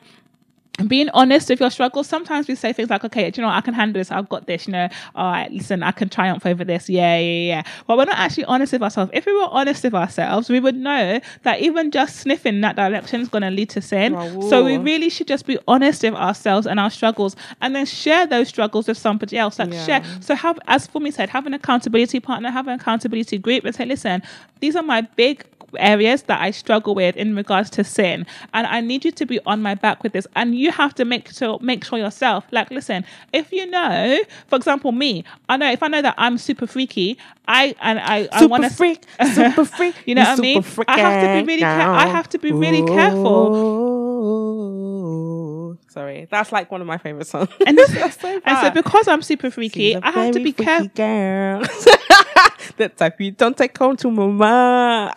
being 0.87 1.09
honest 1.09 1.49
with 1.49 1.59
your 1.59 1.71
struggles. 1.71 2.07
Sometimes 2.07 2.47
we 2.47 2.55
say 2.55 2.71
things 2.71 2.89
like, 2.89 3.03
okay, 3.03 3.31
do 3.31 3.41
you 3.41 3.41
know, 3.41 3.47
what? 3.49 3.57
I 3.57 3.61
can 3.61 3.73
handle 3.73 3.99
this. 3.99 4.11
I've 4.11 4.29
got 4.29 4.45
this. 4.45 4.67
You 4.67 4.73
know, 4.73 4.89
all 5.15 5.31
right, 5.31 5.51
listen, 5.51 5.81
I 5.81 5.91
can 5.91 6.07
triumph 6.07 6.45
over 6.45 6.63
this. 6.63 6.87
Yeah, 6.87 7.17
yeah, 7.17 7.47
yeah. 7.47 7.63
But 7.87 7.97
we're 7.97 8.05
not 8.05 8.17
actually 8.19 8.45
honest 8.45 8.73
with 8.73 8.83
ourselves. 8.83 9.11
If 9.13 9.25
we 9.25 9.33
were 9.33 9.49
honest 9.49 9.83
with 9.83 9.95
ourselves, 9.95 10.49
we 10.49 10.59
would 10.59 10.75
know 10.75 11.19
that 11.43 11.59
even 11.61 11.89
just 11.91 12.17
sniffing 12.17 12.55
in 12.55 12.61
that 12.61 12.75
direction 12.75 13.21
is 13.21 13.27
going 13.27 13.41
to 13.41 13.49
lead 13.49 13.71
to 13.71 13.81
sin. 13.81 14.15
Oh, 14.15 14.49
so 14.49 14.63
we 14.63 14.77
really 14.77 15.09
should 15.09 15.27
just 15.27 15.47
be 15.47 15.57
honest 15.67 16.03
with 16.03 16.13
ourselves 16.13 16.67
and 16.67 16.79
our 16.79 16.91
struggles 16.91 17.35
and 17.59 17.75
then 17.75 17.85
share 17.87 18.27
those 18.27 18.47
struggles 18.47 18.87
with 18.87 18.97
somebody 18.97 19.37
else. 19.37 19.57
Like 19.57 19.73
Yeah. 19.73 19.85
share. 19.85 20.03
So 20.21 20.35
have, 20.35 20.59
as 20.67 20.87
Fumi 20.87 21.11
said, 21.11 21.29
have 21.29 21.47
an 21.47 21.55
accountability 21.55 22.19
partner, 22.19 22.51
have 22.51 22.67
an 22.67 22.79
accountability 22.79 23.39
group 23.39 23.65
and 23.65 23.75
say, 23.75 23.85
listen, 23.85 24.21
these 24.59 24.75
are 24.75 24.83
my 24.83 25.01
big 25.01 25.43
areas 25.77 26.23
that 26.23 26.41
I 26.41 26.51
struggle 26.51 26.95
with 26.95 27.15
in 27.15 27.35
regards 27.35 27.69
to 27.71 27.83
sin. 27.83 28.25
And 28.53 28.67
I 28.67 28.81
need 28.81 29.05
you 29.05 29.11
to 29.11 29.25
be 29.25 29.39
on 29.45 29.61
my 29.61 29.75
back 29.75 30.03
with 30.03 30.13
this. 30.13 30.27
And 30.35 30.55
you 30.55 30.71
have 30.71 30.93
to 30.95 31.05
make 31.05 31.31
sure 31.31 31.59
make 31.61 31.83
sure 31.83 31.99
yourself, 31.99 32.45
like, 32.51 32.71
listen, 32.71 33.05
if 33.33 33.51
you 33.51 33.65
know, 33.65 34.19
for 34.47 34.55
example, 34.55 34.91
me, 34.91 35.23
I 35.49 35.57
know 35.57 35.71
if 35.71 35.83
I 35.83 35.87
know 35.87 36.01
that 36.01 36.15
I'm 36.17 36.37
super 36.37 36.67
freaky, 36.67 37.17
I 37.47 37.75
and 37.81 37.99
I, 37.99 38.27
I 38.31 38.45
want 38.45 38.63
to 38.63 38.69
freak, 38.69 39.03
super 39.33 39.65
freak. 39.65 39.95
You 40.05 40.15
know 40.15 40.21
you 40.21 40.27
what 40.29 40.39
I 40.39 40.41
mean? 40.41 40.63
I 40.87 40.99
have 40.99 41.21
to 41.21 41.27
be 41.33 41.43
really 41.47 41.63
freaking 41.63 41.85
ca- 41.85 41.93
I 41.93 42.07
have 42.07 42.29
to 42.29 42.39
be 42.39 42.51
really 42.51 42.83
careful. 42.83 43.53
Sorry, 45.89 46.27
that's 46.29 46.51
like 46.51 46.69
one 46.71 46.81
of 46.81 46.87
my 46.87 46.97
favorite 46.97 47.27
songs. 47.27 47.49
And 47.65 47.77
this, 47.77 47.89
That's 47.93 48.19
so 48.21 48.41
and 48.45 48.57
so 48.59 48.69
because 48.69 49.07
I'm 49.07 49.21
super 49.21 49.49
freaky, 49.49 49.95
I 49.95 50.11
have 50.11 50.33
to 50.33 50.43
be 50.43 50.53
careful. 50.53 50.89
the 52.77 52.89
type 52.95 53.19
you 53.19 53.31
don't 53.31 53.57
take 53.57 53.75
home 53.77 53.97
to 53.97 54.11
mama. 54.11 55.11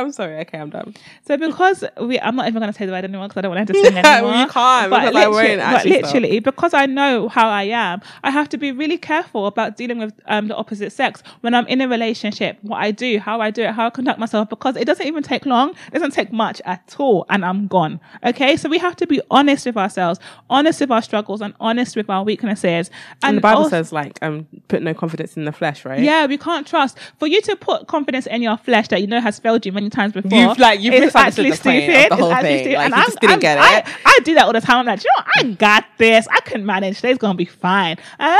I'm 0.00 0.12
sorry. 0.12 0.38
Okay, 0.40 0.58
I'm 0.58 0.70
done. 0.70 0.94
So 1.26 1.36
because 1.36 1.84
we, 2.00 2.18
I'm 2.20 2.36
not 2.36 2.46
even 2.48 2.60
going 2.60 2.72
to 2.72 2.78
say 2.78 2.86
the 2.86 2.92
word 2.92 3.04
anymore 3.04 3.28
because 3.28 3.38
I 3.38 3.40
don't 3.42 3.54
want 3.54 3.68
to 3.68 3.74
sing 3.74 3.94
Well, 3.94 4.06
anymore. 4.06 4.34
you 4.42 4.46
can't, 4.48 4.90
because 4.90 4.92
I 4.92 5.10
literally, 5.10 5.56
won't 5.56 5.60
but 5.60 5.80
stop. 5.80 5.90
literally, 5.90 6.38
because 6.40 6.74
I 6.74 6.86
know 6.86 7.28
how 7.28 7.48
I 7.48 7.64
am, 7.64 8.00
I 8.22 8.30
have 8.30 8.48
to 8.50 8.58
be 8.58 8.72
really 8.72 8.98
careful 8.98 9.46
about 9.46 9.76
dealing 9.76 9.98
with 9.98 10.12
um, 10.26 10.48
the 10.48 10.56
opposite 10.56 10.92
sex 10.92 11.22
when 11.42 11.54
I'm 11.54 11.66
in 11.66 11.80
a 11.80 11.88
relationship. 11.88 12.58
What 12.62 12.78
I 12.78 12.90
do, 12.90 13.18
how 13.18 13.40
I 13.40 13.50
do 13.50 13.62
it, 13.62 13.70
how 13.72 13.86
I 13.86 13.90
conduct 13.90 14.18
myself, 14.18 14.48
because 14.48 14.76
it 14.76 14.84
doesn't 14.84 15.06
even 15.06 15.22
take 15.22 15.46
long. 15.46 15.70
It 15.88 15.94
doesn't 15.94 16.12
take 16.12 16.32
much 16.32 16.60
at 16.64 16.94
all, 16.98 17.26
and 17.30 17.44
I'm 17.44 17.66
gone. 17.66 18.00
Okay, 18.24 18.56
so 18.56 18.68
we 18.68 18.78
have 18.78 18.96
to 18.96 19.06
be 19.06 19.20
honest 19.30 19.66
with 19.66 19.76
ourselves, 19.76 20.18
honest 20.50 20.80
with 20.80 20.90
our 20.90 21.02
struggles, 21.02 21.40
and 21.40 21.54
honest 21.60 21.96
with 21.96 22.10
our 22.10 22.24
weaknesses. 22.24 22.90
And 23.22 23.36
the 23.38 23.40
Bible 23.40 23.58
also- 23.62 23.70
says 23.70 23.92
like 23.92 24.18
um 24.22 24.46
put 24.68 24.82
no 24.82 24.94
confidence 24.94 25.36
in 25.36 25.44
the 25.44 25.52
flesh, 25.52 25.84
right? 25.84 26.00
yeah, 26.00 26.26
we 26.26 26.38
can't 26.38 26.66
trust. 26.66 26.98
For 27.18 27.26
you 27.26 27.40
to 27.42 27.56
put 27.56 27.86
confidence 27.86 28.26
in 28.26 28.42
your 28.42 28.56
flesh 28.56 28.88
that 28.88 29.00
you 29.00 29.06
know 29.06 29.20
has 29.20 29.38
failed 29.38 29.64
you 29.66 29.72
many 29.84 29.90
times 29.90 30.12
before, 30.12 30.38
You've, 30.38 30.58
like, 30.58 30.80
you've 30.80 30.92
misunderstood 30.94 31.46
actually 31.46 31.50
the 31.50 31.56
point 31.62 31.76
of 31.76 31.82
stupid. 31.84 31.94
the 31.94 32.14
It's 32.14 32.14
whole 32.20 32.34
thing. 32.36 32.58
stupid. 32.58 32.76
Like, 32.76 32.84
And 32.86 32.94
I'm- 32.94 33.04
just 33.06 33.20
didn't 33.20 33.30
I'm- 33.30 33.40
get 33.40 33.58
it. 33.58 33.94
I 34.06 34.18
do 34.24 34.34
that 34.34 34.44
all 34.46 34.52
the 34.52 34.60
time. 34.60 34.78
I'm 34.78 34.86
like, 34.86 35.04
you 35.04 35.10
know, 35.16 35.24
I 35.36 35.42
got 35.54 35.84
this. 35.98 36.26
I 36.30 36.40
can 36.40 36.64
manage. 36.66 36.96
Today's 36.96 37.18
gonna 37.18 37.34
be 37.34 37.44
fine. 37.44 37.96
Uh, 38.18 38.38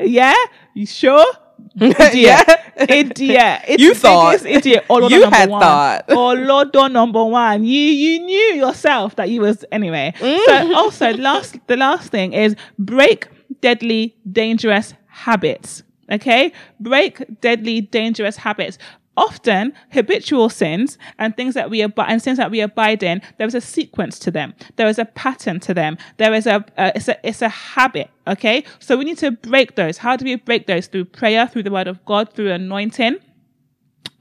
yeah, 0.00 0.34
you 0.74 0.86
sure? 0.86 1.26
Idiot. 1.80 2.14
Yeah. 2.14 2.44
idiot. 2.88 3.60
It's 3.68 3.82
You 3.82 3.94
thought. 3.94 4.44
idiot. 4.44 4.84
Olodo 4.90 5.10
You 5.10 5.20
number 5.20 5.36
had 5.36 5.48
one. 5.48 5.60
thought. 5.62 6.08
Olodo 6.08 6.90
number 6.90 7.24
one. 7.24 7.64
You 7.64 7.80
you 7.80 8.20
knew 8.20 8.54
yourself 8.56 9.16
that 9.16 9.30
you 9.30 9.40
was 9.42 9.64
anyway. 9.70 10.12
Mm. 10.18 10.44
So 10.46 10.74
also 10.76 11.12
last 11.14 11.56
the 11.68 11.76
last 11.76 12.10
thing 12.10 12.32
is 12.32 12.56
break 12.78 13.28
deadly 13.60 14.16
dangerous 14.30 14.94
habits. 15.06 15.82
Okay, 16.10 16.52
break 16.80 17.22
deadly 17.40 17.80
dangerous 17.80 18.36
habits. 18.36 18.76
Often 19.16 19.74
habitual 19.90 20.48
sins 20.48 20.96
and 21.18 21.36
things 21.36 21.54
that 21.54 21.68
we 21.68 21.82
abide 21.82 22.10
and 22.10 22.22
sins 22.22 22.38
that 22.38 22.50
we 22.50 22.60
abide 22.60 23.02
in, 23.02 23.20
there 23.36 23.46
is 23.46 23.54
a 23.54 23.60
sequence 23.60 24.18
to 24.20 24.30
them. 24.30 24.54
There 24.76 24.86
is 24.88 24.98
a 24.98 25.04
pattern 25.04 25.60
to 25.60 25.74
them. 25.74 25.98
There 26.16 26.32
is 26.32 26.46
a, 26.46 26.64
uh, 26.78 26.92
it's 26.94 27.08
a 27.08 27.26
it's 27.26 27.42
a 27.42 27.50
habit. 27.50 28.10
Okay, 28.26 28.64
so 28.78 28.96
we 28.96 29.04
need 29.04 29.18
to 29.18 29.30
break 29.30 29.76
those. 29.76 29.98
How 29.98 30.16
do 30.16 30.24
we 30.24 30.36
break 30.36 30.66
those? 30.66 30.86
Through 30.86 31.06
prayer, 31.06 31.46
through 31.46 31.64
the 31.64 31.70
word 31.70 31.88
of 31.88 32.02
God, 32.06 32.32
through 32.32 32.52
anointing 32.52 33.18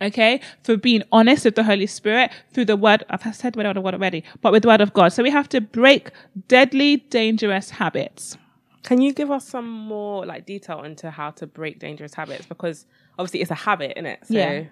okay, 0.01 0.41
through 0.63 0.77
being 0.77 1.03
honest 1.11 1.45
with 1.45 1.55
the 1.55 1.63
Holy 1.63 1.87
Spirit, 1.87 2.31
through 2.51 2.65
the 2.65 2.75
word, 2.75 3.05
I've 3.09 3.35
said 3.35 3.55
word 3.55 3.67
of 3.67 3.75
the 3.75 3.81
word 3.81 3.93
already, 3.93 4.23
but 4.41 4.51
with 4.51 4.63
the 4.63 4.69
word 4.69 4.81
of 4.81 4.93
God. 4.93 5.13
So 5.13 5.23
we 5.23 5.29
have 5.29 5.47
to 5.49 5.61
break 5.61 6.11
deadly, 6.47 6.97
dangerous 6.97 7.69
habits. 7.69 8.37
Can 8.83 8.99
you 8.99 9.13
give 9.13 9.29
us 9.29 9.47
some 9.47 9.69
more 9.69 10.25
like 10.25 10.45
detail 10.47 10.81
into 10.81 11.11
how 11.11 11.29
to 11.31 11.45
break 11.45 11.77
dangerous 11.79 12.15
habits? 12.15 12.47
Because 12.47 12.87
obviously 13.19 13.41
it's 13.41 13.51
a 13.51 13.55
habit, 13.55 13.93
isn't 13.95 14.07
it? 14.07 14.19
So 14.27 14.33
Yeah. 14.33 14.63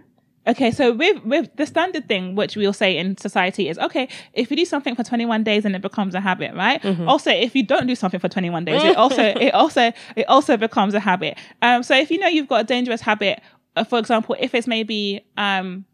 Okay, 0.48 0.72
so 0.72 0.94
with 0.94 1.24
with 1.26 1.50
the 1.58 1.66
standard 1.66 2.08
thing, 2.08 2.34
which 2.36 2.56
we'll 2.56 2.74
say 2.74 2.98
in 2.98 3.18
society 3.18 3.68
is 3.70 3.78
okay, 3.78 4.08
if 4.34 4.50
you 4.50 4.58
do 4.58 4.66
something 4.66 4.96
for 4.96 5.04
21 5.04 5.44
days 5.44 5.66
and 5.66 5.76
it 5.76 5.82
becomes 5.82 6.16
a 6.16 6.20
habit, 6.22 6.56
right? 6.56 6.84
Also, 7.08 7.30
if 7.30 7.56
you 7.56 7.64
don't 7.64 7.86
do 7.88 7.96
something 7.96 8.20
for 8.20 8.30
21 8.30 8.66
days, 8.66 8.82
it 8.92 8.98
also 9.04 9.22
it 9.24 9.54
also 9.54 9.92
it 10.16 10.28
also 10.28 10.58
becomes 10.58 10.94
a 10.94 11.00
habit. 11.00 11.38
Um, 11.62 11.84
so 11.84 11.96
if 11.96 12.10
you 12.10 12.18
know 12.20 12.28
you've 12.28 12.48
got 12.48 12.62
a 12.62 12.64
dangerous 12.64 13.02
habit, 13.02 13.42
uh, 13.76 13.84
for 13.84 14.00
example, 14.00 14.36
if 14.40 14.56
it's 14.56 14.66
maybe 14.68 15.24
um 15.38 15.86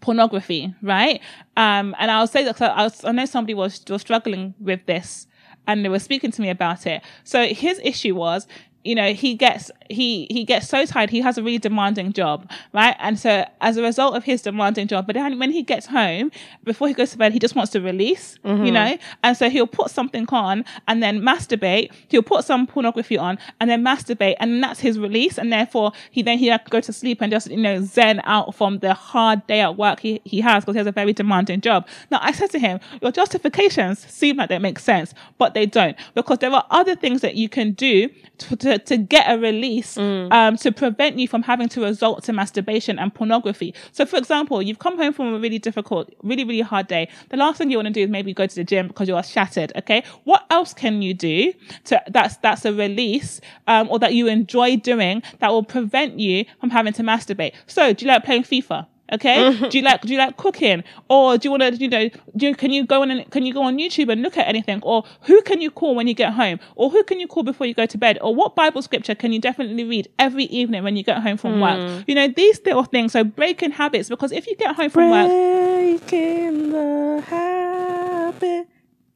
pornography, 0.00 0.74
right? 0.82 1.20
Um, 1.56 1.94
and 1.98 2.10
I'll 2.10 2.26
say 2.26 2.44
that 2.44 2.56
'cause 2.56 2.70
I, 2.74 2.82
was, 2.84 3.04
I 3.04 3.12
know 3.12 3.26
somebody 3.26 3.54
was 3.54 3.82
was 3.88 4.00
struggling 4.00 4.54
with 4.58 4.84
this, 4.86 5.26
and 5.66 5.84
they 5.84 5.88
were 5.88 5.98
speaking 5.98 6.30
to 6.32 6.42
me 6.42 6.50
about 6.50 6.86
it. 6.86 7.02
So 7.24 7.46
his 7.46 7.80
issue 7.84 8.14
was, 8.14 8.46
you 8.84 8.94
know, 8.94 9.12
he 9.12 9.34
gets 9.34 9.70
he 9.90 10.26
he 10.30 10.44
gets 10.44 10.68
so 10.68 10.86
tired. 10.86 11.10
He 11.10 11.20
has 11.20 11.36
a 11.36 11.42
really 11.42 11.58
demanding 11.58 12.12
job, 12.12 12.50
right? 12.72 12.96
And 12.98 13.18
so 13.18 13.44
as 13.60 13.76
a 13.76 13.82
result 13.82 14.14
of 14.14 14.24
his 14.24 14.40
demanding 14.42 14.86
job, 14.86 15.06
but 15.06 15.14
then 15.14 15.38
when 15.38 15.50
he 15.50 15.62
gets 15.62 15.86
home, 15.86 16.30
before 16.64 16.88
he 16.88 16.94
goes 16.94 17.10
to 17.10 17.18
bed, 17.18 17.32
he 17.32 17.38
just 17.38 17.54
wants 17.54 17.72
to 17.72 17.80
release, 17.80 18.38
you 18.42 18.50
mm-hmm. 18.50 18.72
know. 18.72 18.98
And 19.22 19.36
so 19.36 19.50
he'll 19.50 19.66
put 19.66 19.90
something 19.90 20.26
on 20.30 20.64
and 20.88 21.02
then 21.02 21.20
masturbate. 21.20 21.92
He'll 22.08 22.22
put 22.22 22.44
some 22.44 22.66
pornography 22.66 23.18
on 23.18 23.38
and 23.60 23.68
then 23.68 23.84
masturbate, 23.84 24.36
and 24.40 24.62
that's 24.62 24.80
his 24.80 24.98
release. 24.98 25.36
And 25.36 25.52
therefore, 25.52 25.92
he 26.10 26.22
then 26.22 26.38
he 26.38 26.46
has 26.46 26.62
to 26.64 26.70
go 26.70 26.80
to 26.80 26.92
sleep 26.92 27.20
and 27.20 27.30
just 27.30 27.50
you 27.50 27.58
know 27.58 27.82
zen 27.82 28.20
out 28.24 28.54
from 28.54 28.78
the 28.78 28.94
hard 28.94 29.46
day 29.46 29.60
at 29.60 29.76
work 29.76 30.00
he 30.00 30.22
he 30.24 30.40
has 30.40 30.64
because 30.64 30.74
he 30.74 30.78
has 30.78 30.86
a 30.86 30.92
very 30.92 31.12
demanding 31.12 31.60
job. 31.60 31.86
Now 32.10 32.20
I 32.22 32.32
said 32.32 32.50
to 32.52 32.58
him, 32.58 32.80
your 33.02 33.12
justifications 33.12 34.06
seem 34.06 34.36
like 34.36 34.48
they 34.48 34.58
make 34.58 34.78
sense, 34.78 35.12
but 35.36 35.52
they 35.52 35.66
don't 35.66 35.98
because 36.14 36.38
there 36.38 36.50
are 36.50 36.66
other 36.70 36.96
things 36.96 37.20
that 37.20 37.34
you 37.34 37.50
can 37.50 37.72
do 37.72 38.08
to 38.38 38.56
to, 38.56 38.69
to 38.78 38.96
get 38.96 39.26
a 39.28 39.38
release 39.38 39.96
um, 39.98 40.56
to 40.56 40.72
prevent 40.72 41.18
you 41.18 41.28
from 41.28 41.42
having 41.42 41.68
to 41.70 41.82
resort 41.82 42.24
to 42.24 42.32
masturbation 42.32 42.98
and 42.98 43.14
pornography. 43.14 43.74
So, 43.92 44.06
for 44.06 44.16
example, 44.16 44.62
you've 44.62 44.78
come 44.78 44.96
home 44.96 45.12
from 45.12 45.34
a 45.34 45.38
really 45.38 45.58
difficult, 45.58 46.12
really, 46.22 46.44
really 46.44 46.60
hard 46.60 46.86
day. 46.86 47.08
The 47.30 47.36
last 47.36 47.58
thing 47.58 47.70
you 47.70 47.78
want 47.78 47.88
to 47.88 47.92
do 47.92 48.02
is 48.02 48.10
maybe 48.10 48.32
go 48.32 48.46
to 48.46 48.54
the 48.54 48.64
gym 48.64 48.88
because 48.88 49.08
you 49.08 49.16
are 49.16 49.22
shattered. 49.22 49.72
Okay. 49.76 50.02
What 50.24 50.44
else 50.50 50.74
can 50.74 51.02
you 51.02 51.14
do 51.14 51.52
to 51.84 52.02
that's 52.08 52.36
that's 52.38 52.64
a 52.64 52.72
release 52.72 53.40
um, 53.66 53.88
or 53.90 53.98
that 53.98 54.14
you 54.14 54.26
enjoy 54.28 54.76
doing 54.76 55.22
that 55.38 55.50
will 55.50 55.64
prevent 55.64 56.18
you 56.18 56.44
from 56.60 56.70
having 56.70 56.92
to 56.94 57.02
masturbate? 57.02 57.52
So, 57.66 57.92
do 57.92 58.04
you 58.04 58.10
like 58.10 58.24
playing 58.24 58.44
FIFA? 58.44 58.86
Okay. 59.12 59.36
Mm-hmm. 59.36 59.68
do 59.68 59.78
you 59.78 59.84
like 59.84 60.00
do 60.02 60.12
you 60.12 60.18
like 60.18 60.36
cooking, 60.36 60.84
or 61.08 61.36
do 61.36 61.46
you 61.46 61.50
want 61.50 61.62
to 61.62 61.76
you 61.76 61.88
know 61.88 62.08
do 62.36 62.46
you, 62.46 62.54
can 62.54 62.70
you 62.70 62.86
go 62.86 63.02
on 63.02 63.10
and 63.10 63.30
can 63.30 63.44
you 63.44 63.52
go 63.52 63.62
on 63.62 63.78
YouTube 63.78 64.10
and 64.10 64.22
look 64.22 64.36
at 64.36 64.46
anything, 64.46 64.80
or 64.82 65.04
who 65.22 65.40
can 65.42 65.60
you 65.60 65.70
call 65.70 65.94
when 65.94 66.06
you 66.06 66.14
get 66.14 66.32
home, 66.32 66.60
or 66.76 66.90
who 66.90 67.02
can 67.04 67.20
you 67.20 67.26
call 67.26 67.42
before 67.42 67.66
you 67.66 67.74
go 67.74 67.86
to 67.86 67.98
bed, 67.98 68.18
or 68.20 68.34
what 68.34 68.54
Bible 68.54 68.82
scripture 68.82 69.14
can 69.14 69.32
you 69.32 69.40
definitely 69.40 69.84
read 69.84 70.08
every 70.18 70.44
evening 70.44 70.82
when 70.84 70.96
you 70.96 71.02
get 71.02 71.22
home 71.22 71.36
from 71.36 71.60
work? 71.60 71.78
Mm. 71.78 72.04
You 72.06 72.14
know 72.14 72.28
these 72.28 72.60
little 72.64 72.84
things. 72.84 73.12
So 73.12 73.24
breaking 73.24 73.72
habits 73.72 74.08
because 74.08 74.32
if 74.32 74.46
you 74.46 74.56
get 74.56 74.76
home 74.76 74.90
from 74.90 75.10
work, 75.10 75.28
breaking 75.28 76.72
the 76.72 77.22
habit 77.26 78.68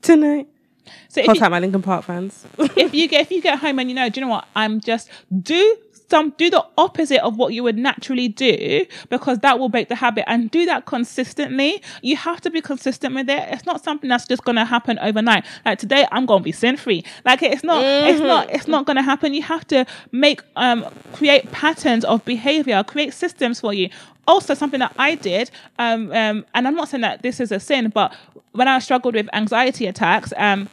tonight. 0.03 0.49
so 1.09 1.21
if 1.21 1.29
you, 1.29 1.35
time, 1.35 1.53
my 1.53 1.61
Linkin 1.61 1.83
Park 1.83 2.05
fans. 2.05 2.47
if 2.59 2.95
you 2.95 3.09
get 3.09 3.23
if 3.23 3.31
you 3.31 3.41
get 3.41 3.59
home 3.59 3.79
and 3.79 3.89
you 3.89 3.95
know, 3.95 4.09
do 4.09 4.21
you 4.21 4.27
know 4.27 4.33
what? 4.33 4.47
I'm 4.57 4.81
just 4.81 5.09
do 5.43 5.77
some 6.11 6.31
do 6.37 6.51
the 6.51 6.65
opposite 6.77 7.23
of 7.23 7.37
what 7.37 7.55
you 7.55 7.63
would 7.63 7.77
naturally 7.77 8.29
do 8.29 8.87
because 9.09 9.39
that 9.41 9.59
will 9.59 9.69
break 9.69 9.89
the 9.89 9.95
habit 9.95 10.25
and 10.27 10.51
do 10.51 10.67
that 10.67 10.87
consistently. 10.87 11.83
You 12.03 12.17
have 12.17 12.41
to 12.43 12.51
be 12.51 12.61
consistent 12.61 13.15
with 13.15 13.29
it. 13.29 13.49
It's 13.51 13.67
not 13.67 13.83
something 13.83 14.09
that's 14.09 14.27
just 14.27 14.45
gonna 14.45 14.65
happen 14.65 14.99
overnight. 15.01 15.45
Like 15.65 15.79
today, 15.79 16.07
I'm 16.13 16.27
gonna 16.27 16.45
be 16.45 16.53
sin 16.53 16.77
free. 16.77 17.05
Like 17.25 17.43
it's 17.43 17.65
not. 17.65 17.83
Mm-hmm. 17.83 18.09
It's 18.09 18.21
not. 18.21 18.51
It's 18.51 18.69
not 18.69 18.87
gonna 18.87 19.03
happen. 19.03 19.35
You 19.35 19.43
have 19.43 19.67
to 19.69 19.87
make 20.13 20.43
um 20.57 20.87
create 21.13 21.51
patterns 21.53 22.05
of 22.05 22.25
behavior, 22.25 22.83
create 22.85 23.15
systems 23.15 23.61
for 23.61 23.73
you 23.73 23.89
also 24.27 24.55
something 24.55 24.81
that 24.81 24.95
I 24.99 25.17
did, 25.17 25.51
um, 25.79 26.11
um, 26.13 26.47
and 26.55 26.67
I'm 26.67 26.75
not 26.75 26.89
saying 26.89 27.03
that 27.03 27.23
this 27.23 27.41
is 27.41 27.53
a 27.53 27.61
sin, 27.61 27.91
but 27.91 28.15
when 28.53 28.69
I 28.69 28.79
struggled 28.79 29.15
with 29.15 29.29
anxiety 29.35 29.87
attacks, 29.87 30.33
um, 30.37 30.69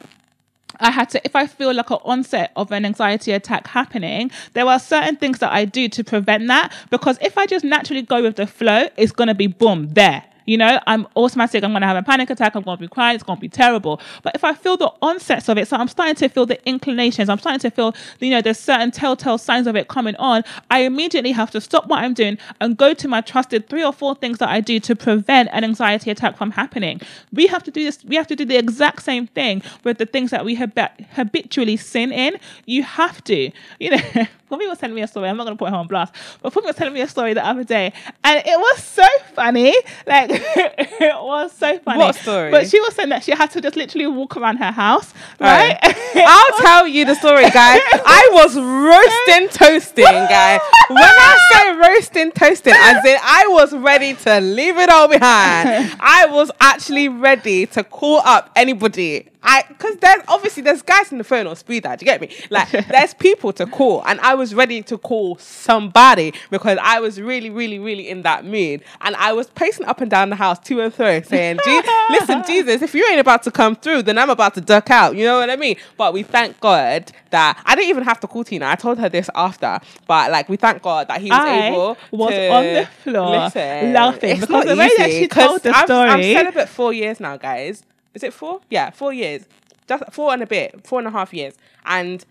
I 0.80 0.90
had 0.90 1.10
to, 1.10 1.24
if 1.24 1.36
I 1.36 1.46
feel 1.46 1.74
like 1.74 1.90
an 1.90 1.98
onset 2.04 2.52
of 2.56 2.72
an 2.72 2.84
anxiety 2.84 3.32
attack 3.32 3.66
happening, 3.66 4.30
there 4.54 4.66
are 4.66 4.78
certain 4.78 5.16
things 5.16 5.38
that 5.40 5.52
I 5.52 5.64
do 5.64 5.88
to 5.88 6.04
prevent 6.04 6.46
that. 6.48 6.72
Because 6.90 7.18
if 7.20 7.38
I 7.38 7.46
just 7.46 7.64
naturally 7.64 8.02
go 8.02 8.22
with 8.22 8.36
the 8.36 8.46
flow, 8.46 8.88
it's 8.96 9.12
going 9.12 9.28
to 9.28 9.34
be 9.34 9.46
boom, 9.46 9.88
there. 9.92 10.24
You 10.46 10.58
know, 10.58 10.80
I'm 10.86 11.06
automatic. 11.16 11.64
I'm 11.64 11.70
going 11.70 11.82
to 11.82 11.86
have 11.86 11.96
a 11.96 12.02
panic 12.02 12.30
attack. 12.30 12.54
I'm 12.54 12.62
going 12.62 12.76
to 12.76 12.80
be 12.80 12.88
crying. 12.88 13.14
It's 13.14 13.24
going 13.24 13.36
to 13.36 13.40
be 13.40 13.48
terrible. 13.48 14.00
But 14.22 14.34
if 14.34 14.44
I 14.44 14.54
feel 14.54 14.76
the 14.76 14.92
onsets 15.02 15.48
of 15.48 15.58
it, 15.58 15.68
so 15.68 15.76
I'm 15.76 15.88
starting 15.88 16.14
to 16.16 16.28
feel 16.28 16.46
the 16.46 16.64
inclinations, 16.68 17.28
I'm 17.28 17.38
starting 17.38 17.60
to 17.60 17.70
feel, 17.70 17.94
you 18.20 18.30
know, 18.30 18.40
there's 18.40 18.58
certain 18.58 18.90
telltale 18.90 19.38
signs 19.38 19.66
of 19.66 19.76
it 19.76 19.88
coming 19.88 20.16
on, 20.16 20.44
I 20.70 20.80
immediately 20.80 21.32
have 21.32 21.50
to 21.52 21.60
stop 21.60 21.86
what 21.86 22.00
I'm 22.00 22.14
doing 22.14 22.38
and 22.60 22.76
go 22.76 22.94
to 22.94 23.08
my 23.08 23.20
trusted 23.20 23.68
three 23.68 23.84
or 23.84 23.92
four 23.92 24.14
things 24.14 24.38
that 24.38 24.48
I 24.48 24.60
do 24.60 24.80
to 24.80 24.96
prevent 24.96 25.48
an 25.52 25.64
anxiety 25.64 26.10
attack 26.10 26.36
from 26.36 26.50
happening. 26.50 27.00
We 27.32 27.46
have 27.46 27.62
to 27.64 27.70
do 27.70 27.84
this. 27.84 28.04
We 28.04 28.16
have 28.16 28.26
to 28.28 28.36
do 28.36 28.44
the 28.44 28.56
exact 28.56 29.02
same 29.02 29.26
thing 29.26 29.62
with 29.84 29.98
the 29.98 30.06
things 30.06 30.30
that 30.30 30.44
we 30.44 30.54
hab- 30.54 30.72
habitually 31.12 31.76
sin 31.76 32.12
in. 32.12 32.38
You 32.66 32.82
have 32.82 33.22
to, 33.24 33.50
you 33.78 33.90
know. 33.90 33.98
Poppy 34.52 34.66
was 34.66 34.76
telling 34.76 34.94
me 34.94 35.00
a 35.00 35.06
story. 35.06 35.30
I'm 35.30 35.38
not 35.38 35.44
going 35.44 35.56
to 35.56 35.58
put 35.58 35.70
her 35.70 35.76
on 35.76 35.86
blast, 35.86 36.14
but 36.42 36.52
Poppy 36.52 36.66
was 36.66 36.76
telling 36.76 36.92
me 36.92 37.00
a 37.00 37.08
story 37.08 37.32
the 37.32 37.46
other 37.46 37.64
day, 37.64 37.90
and 38.22 38.42
it 38.44 38.58
was 38.58 38.82
so 38.82 39.06
funny. 39.34 39.74
Like 40.06 40.28
it 40.34 41.22
was 41.22 41.52
so 41.52 41.78
funny. 41.80 41.98
What 41.98 42.14
story? 42.14 42.50
But 42.50 42.68
she 42.68 42.80
was 42.80 42.94
saying 42.94 43.10
that 43.10 43.24
she 43.24 43.32
had 43.32 43.50
to 43.52 43.60
just 43.60 43.76
literally 43.76 44.06
walk 44.06 44.36
around 44.36 44.56
her 44.58 44.70
house, 44.70 45.12
right? 45.40 45.78
right. 45.82 45.96
I'll 46.16 46.58
tell 46.60 46.86
you 46.86 47.04
the 47.04 47.14
story, 47.14 47.50
guy. 47.50 47.76
I 47.92 48.30
was 48.32 48.56
roasting, 48.56 49.48
toasting, 49.48 50.04
guy. 50.04 50.58
When 50.88 50.98
I 50.98 51.48
say 51.52 51.76
roasting, 51.76 52.32
toasting, 52.32 52.74
as 52.76 53.04
in 53.04 53.18
I 53.22 53.46
was 53.48 53.72
ready 53.72 54.14
to 54.14 54.40
leave 54.40 54.76
it 54.78 54.88
all 54.88 55.08
behind. 55.08 55.96
I 56.00 56.26
was 56.30 56.50
actually 56.60 57.08
ready 57.08 57.66
to 57.66 57.84
call 57.84 58.20
up 58.24 58.50
anybody 58.56 59.28
I 59.42 59.64
because 59.68 59.96
there's 59.96 60.22
obviously 60.28 60.62
there's 60.62 60.82
guys 60.82 61.10
in 61.10 61.18
the 61.18 61.24
phone 61.24 61.46
on 61.46 61.56
speed 61.56 61.82
that. 61.82 61.98
Do 61.98 62.04
you 62.04 62.12
get 62.12 62.20
me? 62.20 62.30
Like 62.50 62.70
there's 62.88 63.14
people 63.14 63.52
to 63.54 63.66
call, 63.66 64.04
and 64.06 64.20
I 64.20 64.34
was 64.34 64.54
ready 64.54 64.82
to 64.84 64.98
call 64.98 65.36
somebody 65.38 66.32
because 66.50 66.78
I 66.80 67.00
was 67.00 67.20
really, 67.20 67.50
really, 67.50 67.78
really 67.78 68.08
in 68.08 68.22
that 68.22 68.44
mood, 68.44 68.82
and 69.00 69.16
I 69.16 69.32
was 69.32 69.48
pacing 69.50 69.86
up 69.86 70.00
and 70.00 70.10
down 70.10 70.30
the 70.30 70.36
house 70.36 70.58
to 70.60 70.80
and 70.80 70.94
fro, 70.94 71.20
saying, 71.22 71.58
"Listen, 72.10 72.42
Jesus, 72.46 72.82
if 72.82 72.94
you 72.94 73.06
ain't 73.10 73.20
about 73.20 73.42
to 73.44 73.50
come 73.50 73.74
through, 73.76 74.02
then 74.02 74.18
I'm 74.18 74.30
about 74.30 74.54
to 74.54 74.60
duck 74.60 74.90
out." 74.90 75.16
You 75.16 75.24
know 75.24 75.38
what 75.38 75.50
I 75.50 75.56
mean? 75.56 75.76
But 75.96 76.12
we 76.12 76.22
thank 76.22 76.60
God 76.60 77.10
that 77.30 77.60
I 77.64 77.74
didn't 77.74 77.90
even 77.90 78.04
have 78.04 78.20
to 78.20 78.26
call 78.26 78.44
Tina. 78.44 78.66
I 78.66 78.76
told 78.76 78.98
her 78.98 79.08
this 79.08 79.28
after, 79.34 79.80
but 80.06 80.30
like 80.30 80.48
we 80.48 80.56
thank 80.56 80.82
God 80.82 81.08
that 81.08 81.20
he 81.20 81.30
was 81.30 81.38
I 81.38 81.68
able 81.68 81.96
was 82.10 82.32
on 82.32 82.64
the 82.64 82.88
floor 83.02 83.30
listen. 83.44 83.92
laughing 83.92 84.30
It's 84.30 84.40
because 84.40 84.66
not 84.66 84.66
the 84.66 84.76
way 84.76 84.90
that 84.98 85.10
she 85.10 85.28
told 85.28 85.62
the 85.62 85.70
I'm, 85.70 85.90
I'm 85.90 86.22
celibate 86.22 86.68
four 86.68 86.92
years 86.92 87.18
now, 87.20 87.36
guys. 87.36 87.82
Is 88.14 88.22
it 88.22 88.32
four? 88.32 88.60
Yeah, 88.70 88.90
four 88.90 89.12
years. 89.12 89.44
Just 89.88 90.04
four 90.12 90.32
and 90.32 90.42
a 90.42 90.46
bit, 90.46 90.86
four 90.86 90.98
and 90.98 91.08
a 91.08 91.10
half 91.10 91.32
years. 91.34 91.54
And 91.84 92.24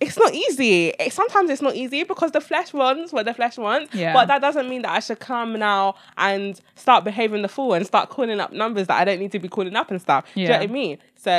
it's 0.00 0.18
not 0.18 0.34
easy. 0.34 0.88
It, 0.88 1.12
sometimes 1.12 1.48
it's 1.48 1.62
not 1.62 1.74
easy 1.76 2.02
because 2.02 2.32
the 2.32 2.40
flesh 2.40 2.72
wants 2.74 3.12
what 3.12 3.24
the 3.24 3.32
flesh 3.32 3.56
wants. 3.56 3.94
Yeah. 3.94 4.12
But 4.12 4.26
that 4.26 4.40
doesn't 4.42 4.68
mean 4.68 4.82
that 4.82 4.90
I 4.90 5.00
should 5.00 5.20
come 5.20 5.58
now 5.58 5.94
and 6.18 6.60
start 6.74 7.04
behaving 7.04 7.42
the 7.42 7.48
fool 7.48 7.72
and 7.74 7.86
start 7.86 8.10
calling 8.10 8.38
up 8.40 8.52
numbers 8.52 8.88
that 8.88 9.00
I 9.00 9.04
don't 9.04 9.18
need 9.20 9.32
to 9.32 9.38
be 9.38 9.48
calling 9.48 9.74
up 9.76 9.90
and 9.90 10.00
stuff. 10.00 10.26
Do 10.34 10.40
you 10.42 10.48
know 10.48 10.54
what 10.54 10.62
I 10.62 10.66
mean? 10.66 10.98
So 11.16 11.30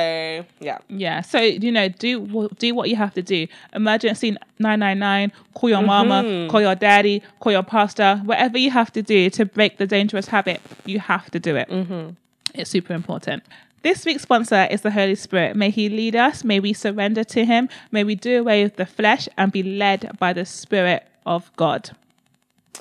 yeah. 0.62 0.80
Yeah, 0.88 1.22
so 1.22 1.40
you 1.40 1.72
know, 1.72 1.90
do 1.90 2.50
do 2.58 2.74
what 2.74 2.90
you 2.90 2.96
have 2.96 3.14
to 3.16 3.22
do. 3.22 3.46
Emergency 3.74 4.36
nine 4.58 4.80
nine 4.80 4.98
nine. 4.98 5.32
Call 5.54 5.70
your 5.70 5.84
mama, 5.84 6.24
Mm-hmm. 6.24 6.50
call 6.50 6.62
your 6.62 6.76
daddy, 6.76 7.22
call 7.42 7.52
your 7.52 7.62
pastor. 7.64 8.20
Whatever 8.26 8.58
you 8.58 8.72
have 8.72 8.92
to 8.94 9.04
do 9.04 9.30
to 9.32 9.46
break 9.46 9.78
the 9.78 9.86
dangerous 9.86 10.28
habit, 10.28 10.60
you 10.86 11.00
have 11.00 11.30
to 11.32 11.40
do 11.40 11.56
it. 11.56 11.70
Mm-hmm. 11.70 12.12
It's 12.58 12.70
super 12.70 12.93
important. 12.93 13.43
This 13.82 14.06
week's 14.06 14.24
sponsor 14.24 14.68
is 14.72 14.82
the 14.82 14.91
Holy 14.91 15.16
Spirit. 15.16 15.56
May 15.56 15.70
He 15.70 15.89
lead 15.89 16.16
us. 16.16 16.43
May 16.43 16.60
we 16.60 16.74
surrender 16.74 17.24
to 17.26 17.45
Him. 17.45 17.70
May 17.91 18.03
we 18.03 18.16
do 18.16 18.39
away 18.39 18.64
with 18.64 18.78
the 18.78 18.86
flesh 18.86 19.28
and 19.38 19.51
be 19.51 19.62
led 19.62 20.18
by 20.20 20.34
the 20.34 20.45
Spirit 20.45 21.06
of 21.26 21.51
God. 21.56 21.91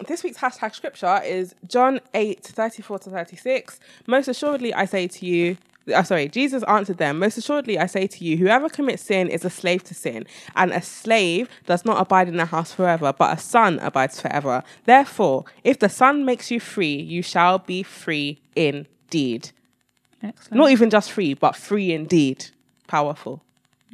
This 0.06 0.22
week's 0.22 0.38
hashtag 0.38 0.74
scripture 0.74 1.20
is 1.24 1.54
John 1.66 2.00
8, 2.14 2.42
34 2.42 2.98
to 3.00 3.10
36. 3.10 3.80
Most 4.06 4.28
assuredly, 4.28 4.72
I 4.72 4.86
say 4.86 5.06
to 5.08 5.26
you, 5.26 5.56
uh, 5.94 6.02
sorry, 6.02 6.28
Jesus 6.28 6.62
answered 6.64 6.98
them, 6.98 7.18
Most 7.18 7.36
assuredly, 7.36 7.78
I 7.78 7.86
say 7.86 8.06
to 8.06 8.24
you, 8.24 8.36
whoever 8.36 8.68
commits 8.68 9.02
sin 9.02 9.28
is 9.28 9.44
a 9.44 9.50
slave 9.50 9.84
to 9.84 9.94
sin, 9.94 10.24
and 10.56 10.72
a 10.72 10.80
slave 10.80 11.48
does 11.66 11.84
not 11.84 12.00
abide 12.00 12.28
in 12.28 12.36
the 12.36 12.46
house 12.46 12.72
forever, 12.72 13.12
but 13.12 13.36
a 13.36 13.40
son 13.40 13.78
abides 13.80 14.20
forever. 14.20 14.62
Therefore, 14.84 15.44
if 15.62 15.78
the 15.78 15.88
son 15.88 16.24
makes 16.24 16.50
you 16.50 16.60
free, 16.60 16.96
you 16.96 17.22
shall 17.22 17.58
be 17.58 17.82
free 17.82 18.40
indeed. 18.56 19.50
Excellent. 20.24 20.54
Not 20.56 20.70
even 20.70 20.90
just 20.90 21.12
free, 21.12 21.34
but 21.34 21.54
free 21.54 21.92
indeed. 21.92 22.46
Powerful. 22.86 23.42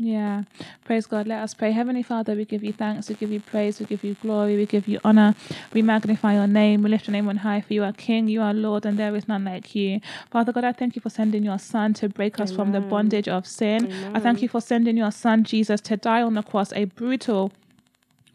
Yeah. 0.03 0.45
Praise 0.87 1.05
God. 1.05 1.27
Let 1.27 1.43
us 1.43 1.53
pray. 1.53 1.73
Heavenly 1.73 2.03
Father, 2.03 2.35
we 2.35 2.47
give 2.47 2.65
you 2.65 2.73
thanks, 2.73 3.11
we 3.11 3.17
give 3.17 3.31
you 3.31 3.41
praise, 3.41 3.79
we 3.81 3.85
give 3.85 4.03
you 4.03 4.17
glory, 4.23 4.57
we 4.57 4.65
give 4.65 4.89
you 4.89 4.99
honor. 5.05 5.35
We 5.75 5.83
magnify 5.83 6.35
your 6.35 6.47
name. 6.47 6.83
We 6.83 6.89
lift 6.89 7.07
your 7.07 7.13
name 7.13 7.29
on 7.29 7.37
high, 7.39 7.61
for 7.61 7.75
you 7.75 7.85
are 7.85 7.93
King, 7.93 8.27
you 8.27 8.41
are 8.41 8.55
Lord, 8.55 8.87
and 8.87 8.99
there 8.99 9.15
is 9.15 9.29
none 9.29 9.45
like 9.45 9.75
you. 9.75 10.01
Father 10.31 10.53
God, 10.53 10.65
I 10.65 10.73
thank 10.73 10.97
you 10.97 11.03
for 11.03 11.11
sending 11.11 11.43
your 11.43 11.59
Son 11.59 11.93
to 11.95 12.09
break 12.09 12.41
us 12.41 12.51
from 12.51 12.73
the 12.73 12.81
bondage 12.81 13.29
of 13.29 13.47
sin. 13.47 13.93
I 14.15 14.21
thank 14.21 14.41
you 14.41 14.49
for 14.49 14.63
sending 14.63 14.97
your 14.97 15.11
Son, 15.11 15.45
Jesus, 15.45 15.83
to 15.83 15.99
die 15.99 16.23
on 16.23 16.33
the 16.33 16.43
cross, 16.43 16.73
a 16.73 16.85
brutal, 16.87 17.53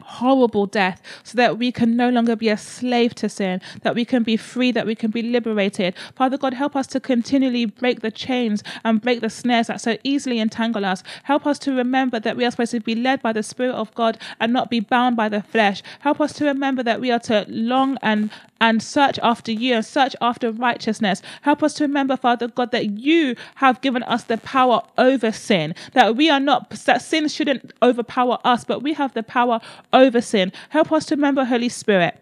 horrible 0.06 0.66
death 0.66 1.02
so 1.24 1.36
that 1.36 1.58
we 1.58 1.72
can 1.72 1.96
no 1.96 2.08
longer 2.08 2.36
be 2.36 2.48
a 2.48 2.56
slave 2.56 3.14
to 3.16 3.28
sin, 3.28 3.60
that 3.82 3.94
we 3.94 4.04
can 4.04 4.22
be 4.22 4.36
free, 4.36 4.70
that 4.72 4.86
we 4.86 4.94
can 4.94 5.10
be 5.10 5.22
liberated. 5.22 5.94
Father 6.14 6.38
God, 6.38 6.54
help 6.54 6.76
us 6.76 6.86
to 6.88 7.00
continually 7.00 7.66
break 7.66 8.00
the 8.00 8.10
chains 8.10 8.62
and 8.84 9.02
break 9.02 9.20
the 9.20 9.30
snares 9.30 9.66
that 9.66 9.80
so 9.80 9.96
easily 10.04 10.38
entangle 10.38 10.84
us. 10.84 11.02
Help 11.24 11.46
us 11.46 11.58
to 11.58 11.72
remember 11.72 12.20
that 12.20 12.36
we 12.36 12.44
are 12.44 12.50
supposed 12.50 12.70
to 12.72 12.80
be 12.80 12.94
led 12.94 13.20
by 13.20 13.32
the 13.32 13.42
Spirit 13.42 13.74
of 13.74 13.94
God 13.94 14.18
and 14.40 14.52
not 14.52 14.70
be 14.70 14.80
bound 14.80 15.16
by 15.16 15.28
the 15.28 15.42
flesh. 15.42 15.82
Help 16.00 16.20
us 16.20 16.32
to 16.34 16.44
remember 16.44 16.82
that 16.82 17.00
we 17.00 17.10
are 17.10 17.20
to 17.20 17.44
long 17.48 17.98
and 18.02 18.30
and 18.60 18.82
search 18.82 19.18
after 19.22 19.52
you 19.52 19.74
and 19.74 19.84
search 19.84 20.14
after 20.20 20.50
righteousness. 20.50 21.22
Help 21.42 21.62
us 21.62 21.74
to 21.74 21.84
remember, 21.84 22.16
Father 22.16 22.48
God, 22.48 22.72
that 22.72 22.98
you 22.98 23.36
have 23.56 23.80
given 23.80 24.02
us 24.04 24.24
the 24.24 24.38
power 24.38 24.82
over 24.98 25.32
sin, 25.32 25.74
that 25.92 26.16
we 26.16 26.30
are 26.30 26.40
not, 26.40 26.70
that 26.70 27.02
sin 27.02 27.28
shouldn't 27.28 27.72
overpower 27.82 28.38
us, 28.44 28.64
but 28.64 28.82
we 28.82 28.92
have 28.94 29.14
the 29.14 29.22
power 29.22 29.60
over 29.92 30.20
sin. 30.20 30.52
Help 30.70 30.92
us 30.92 31.06
to 31.06 31.16
remember, 31.16 31.44
Holy 31.44 31.68
Spirit 31.68 32.20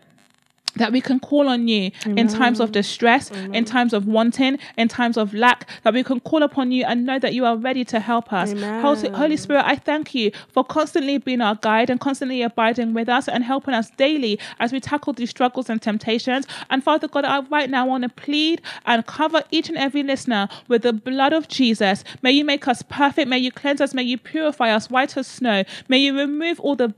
that 0.76 0.92
we 0.92 1.00
can 1.00 1.20
call 1.20 1.48
on 1.48 1.68
you 1.68 1.90
in 2.04 2.28
times 2.28 2.60
of 2.60 2.72
distress, 2.72 3.30
in 3.30 3.64
times 3.64 3.92
of 3.92 4.06
wanting, 4.06 4.58
in 4.76 4.88
times 4.88 5.16
of 5.16 5.32
lack, 5.34 5.68
that 5.82 5.94
we 5.94 6.02
can 6.02 6.20
call 6.20 6.42
upon 6.42 6.72
you 6.72 6.84
and 6.84 7.06
know 7.06 7.18
that 7.18 7.34
you 7.34 7.44
are 7.44 7.56
ready 7.56 7.84
to 7.84 8.00
help 8.00 8.32
us. 8.32 8.52
Holy, 8.82 9.08
Holy 9.10 9.36
Spirit, 9.36 9.64
I 9.66 9.76
thank 9.76 10.14
you 10.14 10.30
for 10.48 10.64
constantly 10.64 11.18
being 11.18 11.40
our 11.40 11.54
guide 11.56 11.90
and 11.90 12.00
constantly 12.00 12.42
abiding 12.42 12.94
with 12.94 13.08
us 13.08 13.28
and 13.28 13.44
helping 13.44 13.74
us 13.74 13.90
daily 13.90 14.38
as 14.58 14.72
we 14.72 14.80
tackle 14.80 15.12
these 15.12 15.30
struggles 15.30 15.70
and 15.70 15.80
temptations. 15.80 16.46
And 16.70 16.82
Father 16.82 17.08
God, 17.08 17.24
I 17.24 17.40
right 17.42 17.70
now 17.70 17.86
want 17.86 18.02
to 18.02 18.08
plead 18.08 18.60
and 18.86 19.06
cover 19.06 19.42
each 19.50 19.68
and 19.68 19.78
every 19.78 20.02
listener 20.02 20.48
with 20.68 20.82
the 20.82 20.92
blood 20.92 21.32
of 21.32 21.48
Jesus. 21.48 22.02
May 22.22 22.32
you 22.32 22.44
make 22.44 22.66
us 22.66 22.82
perfect. 22.82 23.28
May 23.28 23.38
you 23.38 23.52
cleanse 23.52 23.80
us. 23.80 23.94
May 23.94 24.02
you 24.02 24.18
purify 24.18 24.70
us 24.70 24.90
white 24.90 25.16
as 25.16 25.26
snow. 25.26 25.64
May 25.88 25.98
you 25.98 26.18
remove 26.18 26.58
all 26.60 26.74
the 26.74 26.88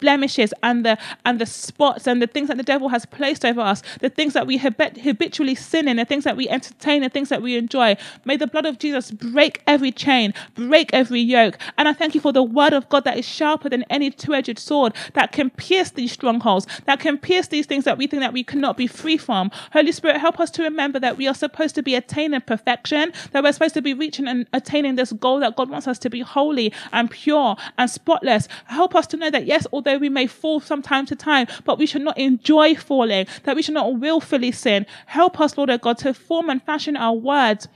blemishes 0.00 0.54
and 0.62 0.84
the 0.84 0.96
and 1.24 1.38
the 1.38 1.46
spots 1.46 2.06
and 2.06 2.22
the 2.22 2.26
things 2.26 2.48
that 2.48 2.56
the 2.56 2.62
devil 2.62 2.88
has 2.88 3.04
placed 3.06 3.25
over 3.44 3.60
us, 3.60 3.82
the 4.00 4.08
things 4.08 4.32
that 4.34 4.46
we 4.46 4.56
habit- 4.56 4.98
habitually 4.98 5.54
sin 5.54 5.88
in, 5.88 5.96
the 5.96 6.04
things 6.04 6.24
that 6.24 6.36
we 6.36 6.48
entertain, 6.48 7.02
the 7.02 7.08
things 7.08 7.28
that 7.28 7.42
we 7.42 7.56
enjoy. 7.56 7.96
May 8.24 8.36
the 8.36 8.46
blood 8.46 8.66
of 8.66 8.78
Jesus 8.78 9.10
break 9.10 9.62
every 9.66 9.92
chain, 9.92 10.32
break 10.54 10.90
every 10.92 11.20
yoke. 11.20 11.58
And 11.78 11.88
I 11.88 11.92
thank 11.92 12.14
you 12.14 12.20
for 12.20 12.32
the 12.32 12.42
word 12.42 12.72
of 12.72 12.88
God 12.88 13.04
that 13.04 13.18
is 13.18 13.26
sharper 13.26 13.68
than 13.68 13.84
any 13.90 14.10
two-edged 14.10 14.58
sword 14.58 14.94
that 15.14 15.32
can 15.32 15.50
pierce 15.50 15.90
these 15.90 16.12
strongholds, 16.12 16.66
that 16.84 17.00
can 17.00 17.18
pierce 17.18 17.48
these 17.48 17.66
things 17.66 17.84
that 17.84 17.98
we 17.98 18.06
think 18.06 18.20
that 18.20 18.32
we 18.32 18.44
cannot 18.44 18.76
be 18.76 18.86
free 18.86 19.16
from. 19.16 19.50
Holy 19.72 19.92
Spirit, 19.92 20.18
help 20.18 20.38
us 20.40 20.50
to 20.50 20.62
remember 20.62 21.00
that 21.00 21.16
we 21.16 21.26
are 21.26 21.34
supposed 21.34 21.74
to 21.76 21.82
be 21.82 21.94
attaining 21.94 22.40
perfection, 22.42 23.12
that 23.32 23.42
we're 23.42 23.52
supposed 23.52 23.74
to 23.74 23.82
be 23.82 23.94
reaching 23.94 24.28
and 24.28 24.46
attaining 24.52 24.96
this 24.96 25.12
goal 25.12 25.40
that 25.40 25.56
God 25.56 25.70
wants 25.70 25.88
us 25.88 25.98
to 26.00 26.10
be 26.10 26.20
holy 26.20 26.72
and 26.92 27.10
pure 27.10 27.56
and 27.78 27.90
spotless. 27.90 28.48
Help 28.66 28.94
us 28.94 29.06
to 29.06 29.16
know 29.16 29.30
that 29.30 29.46
yes, 29.46 29.66
although 29.72 29.96
we 29.98 30.08
may 30.08 30.26
fall 30.26 30.60
from 30.60 30.82
time 30.82 31.06
to 31.06 31.16
time, 31.16 31.46
but 31.64 31.78
we 31.78 31.86
should 31.86 32.02
not 32.02 32.18
enjoy 32.18 32.74
falling, 32.74 33.15
that 33.44 33.56
we 33.56 33.62
should 33.62 33.74
not 33.74 33.98
willfully 33.98 34.52
sin. 34.52 34.86
Help 35.06 35.40
us, 35.40 35.56
Lord 35.56 35.70
our 35.70 35.78
God, 35.78 35.98
to 35.98 36.12
form 36.12 36.50
and 36.50 36.62
fashion 36.62 36.96
our 36.96 37.14
words 37.14 37.68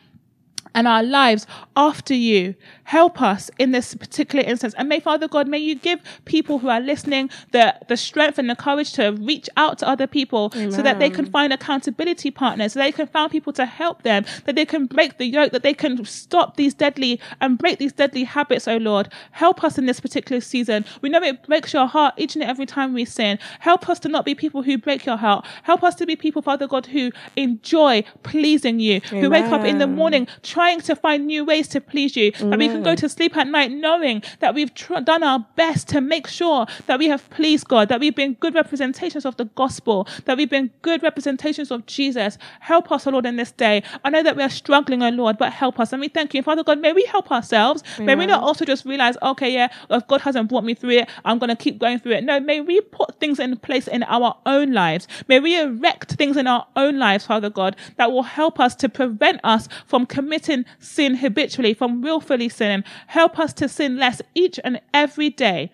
and 0.75 0.87
our 0.87 1.03
lives 1.03 1.47
after 1.77 2.15
you. 2.15 2.55
Help 2.85 3.23
us 3.23 3.51
in 3.59 3.71
this 3.71 3.95
particular 3.95 4.45
instance. 4.45 4.75
And 4.77 4.89
may 4.89 5.01
Father 5.01 5.29
God, 5.29 5.47
may 5.47 5.59
you 5.59 5.77
give 5.77 6.01
people 6.25 6.59
who 6.59 6.69
are 6.69 6.81
listening 6.81 7.31
the, 7.53 7.75
the 7.89 7.97
strength 7.97 8.39
and 8.39 8.51
the 8.51 8.57
courage 8.57 8.93
to 8.95 9.11
reach 9.13 9.49
out 9.57 9.79
to 9.79 9.89
other 9.89 10.07
people 10.07 10.51
Amen. 10.55 10.73
so 10.73 10.83
that 10.83 10.99
they 10.99 11.11
can 11.11 11.27
find 11.27 11.53
accountability 11.53 12.31
partners, 12.31 12.73
so 12.73 12.81
they 12.81 12.93
can 12.93 13.07
find 13.07 13.31
people 13.31 13.53
to 13.53 13.65
help 13.65 14.03
them, 14.03 14.25
that 14.45 14.57
they 14.57 14.65
can 14.65 14.87
break 14.87 15.19
the 15.19 15.27
yoke, 15.27 15.53
that 15.53 15.63
they 15.63 15.75
can 15.75 16.05
stop 16.05 16.57
these 16.57 16.75
deadly 16.75 17.21
and 17.41 17.59
break 17.59 17.79
these 17.79 17.93
deadly 17.93 18.25
habits, 18.25 18.67
oh 18.67 18.77
Lord. 18.77 19.13
Help 19.33 19.63
us 19.63 19.79
in 19.79 19.87
this 19.87 20.01
particular 20.01 20.41
season. 20.41 20.85
We 21.01 21.09
know 21.09 21.23
it 21.23 21.47
breaks 21.47 21.73
your 21.73 21.87
heart 21.87 22.15
each 22.17 22.35
and 22.35 22.43
every 22.43 22.67
time 22.67 22.93
we 22.93 23.05
sin. 23.05 23.39
Help 23.61 23.89
us 23.89 23.99
to 24.01 24.09
not 24.09 24.25
be 24.25 24.35
people 24.35 24.63
who 24.63 24.79
break 24.79 25.07
your 25.07 25.17
heart. 25.17 25.47
Help 25.63 25.83
us 25.83 25.95
to 25.97 26.07
be 26.07 26.17
people, 26.17 26.43
Father 26.43 26.67
God, 26.67 26.87
who 26.87 27.11
enjoy 27.37 28.03
pleasing 28.23 28.81
you, 28.81 29.01
Amen. 29.11 29.23
who 29.23 29.31
wake 29.31 29.45
up 29.45 29.65
in 29.65 29.79
the 29.79 29.87
morning 29.87 30.27
trying 30.43 30.60
to 30.61 30.95
find 30.95 31.27
new 31.27 31.45
ways 31.45 31.69
to 31.69 31.81
please 31.81 32.17
you, 32.17 32.33
mm. 32.33 32.51
that 32.51 32.59
we 32.59 32.69
can 32.69 32.83
go 32.83 32.95
to 32.95 33.09
sleep 33.09 33.37
at 33.37 33.47
night 33.49 33.71
knowing 33.73 34.23
that 34.41 34.55
we've 34.55 34.75
tr- 34.75 35.01
done 35.01 35.23
our 35.23 35.45
best 35.57 35.89
to 35.89 36.01
make 36.01 36.27
sure 36.27 36.67
that 36.87 36.99
we 36.99 37.09
have 37.09 37.29
pleased 37.31 37.67
God, 37.69 37.89
that 37.89 37.99
we've 37.99 38.15
been 38.15 38.35
good 38.35 38.55
representations 38.55 39.25
of 39.25 39.37
the 39.37 39.47
gospel, 39.47 40.07
that 40.27 40.37
we've 40.37 40.51
been 40.51 40.71
good 40.83 41.03
representations 41.03 41.71
of 41.71 41.87
Jesus. 41.87 42.37
Help 42.61 42.93
us, 42.93 43.07
O 43.07 43.11
Lord, 43.11 43.25
in 43.25 43.37
this 43.37 43.53
day. 43.53 43.83
I 44.05 44.11
know 44.11 44.23
that 44.23 44.37
we 44.37 44.43
are 44.43 44.51
struggling, 44.51 45.03
O 45.03 45.09
Lord, 45.09 45.39
but 45.39 45.53
help 45.53 45.81
us. 45.81 45.93
And 45.93 46.01
we 46.01 46.09
thank 46.09 46.35
you. 46.35 46.43
Father 46.43 46.63
God, 46.63 46.79
may 46.79 46.93
we 46.93 47.05
help 47.05 47.33
ourselves. 47.33 47.83
Amen. 47.97 48.07
May 48.07 48.15
we 48.17 48.27
not 48.27 48.43
also 48.43 48.65
just 48.67 48.85
realize, 48.85 49.17
okay, 49.23 49.51
yeah, 49.51 49.69
if 49.89 50.07
God 50.09 50.21
hasn't 50.21 50.51
brought 50.51 50.65
me 50.65 50.75
through 50.75 50.91
it, 50.91 51.09
I'm 51.25 51.39
going 51.39 51.49
to 51.49 51.57
keep 51.57 51.79
going 51.79 51.99
through 51.99 52.13
it. 52.13 52.25
No, 52.25 52.39
may 52.39 52.61
we 52.61 52.81
put 52.83 53.19
things 53.19 53.39
in 53.39 53.57
place 53.57 53.89
in 53.89 54.03
our 54.03 54.37
own 54.45 54.73
lives. 54.73 55.09
May 55.27 55.41
we 55.41 55.59
erect 55.59 56.13
things 56.13 56.37
in 56.37 56.47
our 56.47 56.67
own 56.77 56.99
lives, 56.99 57.27
Father 57.27 57.49
God, 57.51 57.77
that 57.97 58.13
will 58.13 58.23
help 58.23 58.61
us 58.61 58.75
to 58.77 58.89
prevent 58.89 59.41
us 59.43 59.69
from 59.87 60.05
committing 60.05 60.50
sin 60.79 61.17
habitually, 61.17 61.75
from 61.75 62.03
willfully 62.03 62.49
sinning. 62.49 62.85
Help 63.07 63.39
us 63.39 63.53
to 63.55 63.69
sin 63.69 63.97
less 63.97 64.21
each 64.35 64.59
and 64.65 64.81
every 64.93 65.31
day. 65.31 65.73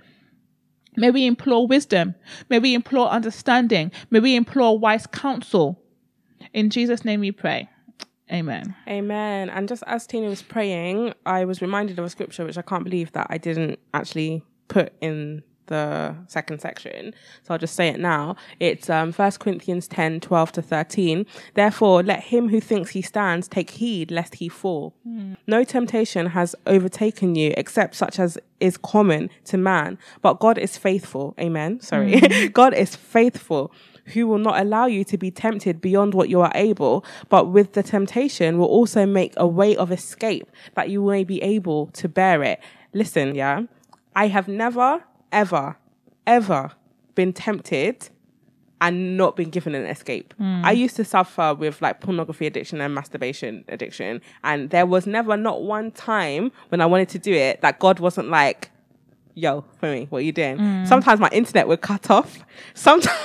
May 0.97 1.11
we 1.11 1.27
implore 1.27 1.67
wisdom. 1.67 2.15
May 2.49 2.59
we 2.59 2.75
implore 2.75 3.09
understanding. 3.09 3.93
May 4.11 4.21
we 4.21 4.35
implore 4.35 4.79
wise 4.79 5.07
counsel. 5.07 5.83
In 6.53 6.71
Jesus' 6.71 7.05
name 7.05 7.21
we 7.21 7.33
pray. 7.33 7.69
Amen. 8.33 8.75
Amen. 8.89 9.51
And 9.51 9.69
just 9.69 9.85
as 9.87 10.07
Tina 10.07 10.29
was 10.29 10.43
praying, 10.43 11.15
I 11.25 11.45
was 11.45 11.63
reminded 11.63 11.99
of 11.99 12.05
a 12.05 12.11
scripture 12.11 12.45
which 12.45 12.59
I 12.59 12.63
can't 12.63 12.83
believe 12.83 13.13
that 13.13 13.29
I 13.31 13.39
didn't 13.39 13.79
actually 13.95 14.43
put 14.69 14.93
in 15.01 15.43
the 15.67 16.15
second 16.29 16.61
section. 16.61 17.15
So 17.43 17.55
I'll 17.55 17.59
just 17.59 17.75
say 17.75 17.89
it 17.89 18.01
now. 18.01 18.37
It's 18.61 18.91
um, 18.91 19.13
1 19.13 19.33
Corinthians 19.33 19.89
10 19.89 20.21
12 20.21 20.53
to 20.53 20.63
13. 20.63 21.27
Therefore, 21.55 22.03
let 22.03 22.25
him 22.25 22.49
who 22.49 22.61
thinks 22.61 22.91
he 22.91 23.03
stands 23.03 23.49
take 23.49 23.71
heed 23.71 24.11
lest 24.11 24.37
he 24.37 24.49
fall. 24.49 24.95
Mm. 25.07 25.37
No 25.47 25.65
temptation 25.65 26.27
has 26.29 26.55
overtaken 26.67 27.35
you 27.35 27.53
except 27.57 27.95
such 27.95 28.19
as 28.19 28.39
is 28.61 28.77
common 28.77 29.29
to 29.45 29.59
man, 29.59 29.99
but 30.23 30.41
God 30.41 30.59
is 30.59 30.79
faithful. 30.79 31.35
Amen. 31.39 31.81
Sorry. 31.81 32.15
Mm. 32.15 32.53
God 32.53 32.75
is 32.75 32.97
faithful 32.97 33.73
who 34.07 34.27
will 34.27 34.39
not 34.39 34.61
allow 34.61 34.87
you 34.87 35.05
to 35.05 35.19
be 35.19 35.31
tempted 35.31 35.81
beyond 35.81 36.15
what 36.15 36.29
you 36.29 36.41
are 36.41 36.53
able, 36.55 37.05
but 37.29 37.49
with 37.49 37.73
the 37.73 37.83
temptation 37.83 38.59
will 38.59 38.67
also 38.67 39.05
make 39.05 39.33
a 39.37 39.47
way 39.47 39.77
of 39.77 39.91
escape 39.91 40.49
that 40.75 40.89
you 40.91 41.03
may 41.03 41.25
be 41.25 41.43
able 41.43 41.89
to 41.89 42.09
bear 42.09 42.43
it. 42.43 42.61
Listen, 42.93 43.35
yeah. 43.35 43.63
I 44.15 44.29
have 44.29 44.49
never 44.49 45.03
ever, 45.33 45.77
ever 46.27 46.73
been 47.15 47.33
tempted 47.33 48.09
and 48.81 49.17
not 49.17 49.37
been 49.37 49.51
given 49.51 49.75
an 49.75 49.87
escape. 49.87 50.35
Mm. 50.41 50.65
I 50.65 50.73
used 50.73 50.97
to 50.97 51.05
suffer 51.05 51.55
with 51.55 51.81
like 51.81 52.01
pornography 52.01 52.47
addiction 52.47 52.81
and 52.81 52.95
masturbation 52.95 53.65
addiction. 53.69 54.21
And 54.45 54.71
there 54.71 54.87
was 54.87 55.07
never 55.07 55.37
not 55.37 55.63
one 55.63 55.91
time 55.91 56.53
when 56.69 56.81
I 56.81 56.87
wanted 56.87 57.09
to 57.11 57.19
do 57.19 57.33
it 57.33 57.63
that 57.63 57.79
God 57.79 58.01
wasn't 58.01 58.29
like, 58.29 58.71
yo, 59.35 59.65
for 59.79 59.91
me, 59.91 60.07
what 60.11 60.19
are 60.19 60.23
you 60.23 60.33
doing? 60.33 60.59
Mm. 60.59 60.87
Sometimes 60.87 61.21
my 61.21 61.31
internet 61.33 61.69
would 61.69 61.81
cut 61.81 62.11
off. 62.11 62.45
Sometimes 62.75 63.17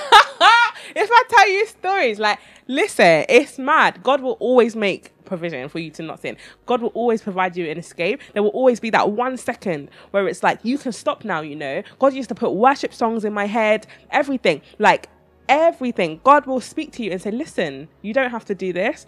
if 0.96 1.10
I 1.10 1.24
tell 1.28 1.48
you 1.50 1.66
stories, 1.66 2.18
like, 2.18 2.38
listen, 2.66 3.26
it's 3.28 3.58
mad. 3.58 4.02
God 4.02 4.22
will 4.22 4.38
always 4.40 4.74
make 4.74 5.11
provision 5.24 5.68
for 5.68 5.78
you 5.78 5.90
to 5.92 6.02
not 6.02 6.20
sin. 6.20 6.36
God 6.66 6.82
will 6.82 6.90
always 6.90 7.22
provide 7.22 7.56
you 7.56 7.68
an 7.70 7.78
escape. 7.78 8.20
There 8.32 8.42
will 8.42 8.50
always 8.50 8.80
be 8.80 8.90
that 8.90 9.12
one 9.12 9.36
second 9.36 9.90
where 10.10 10.28
it's 10.28 10.42
like, 10.42 10.60
you 10.62 10.78
can 10.78 10.92
stop 10.92 11.24
now, 11.24 11.40
you 11.40 11.56
know. 11.56 11.82
God 11.98 12.12
used 12.12 12.28
to 12.28 12.34
put 12.34 12.52
worship 12.52 12.92
songs 12.92 13.24
in 13.24 13.32
my 13.32 13.46
head, 13.46 13.86
everything. 14.10 14.62
Like, 14.78 15.08
everything. 15.48 16.20
God 16.24 16.46
will 16.46 16.60
speak 16.60 16.92
to 16.92 17.02
you 17.02 17.10
and 17.10 17.20
say, 17.20 17.30
listen, 17.30 17.88
you 18.02 18.12
don't 18.12 18.30
have 18.30 18.44
to 18.46 18.54
do 18.54 18.72
this. 18.72 19.06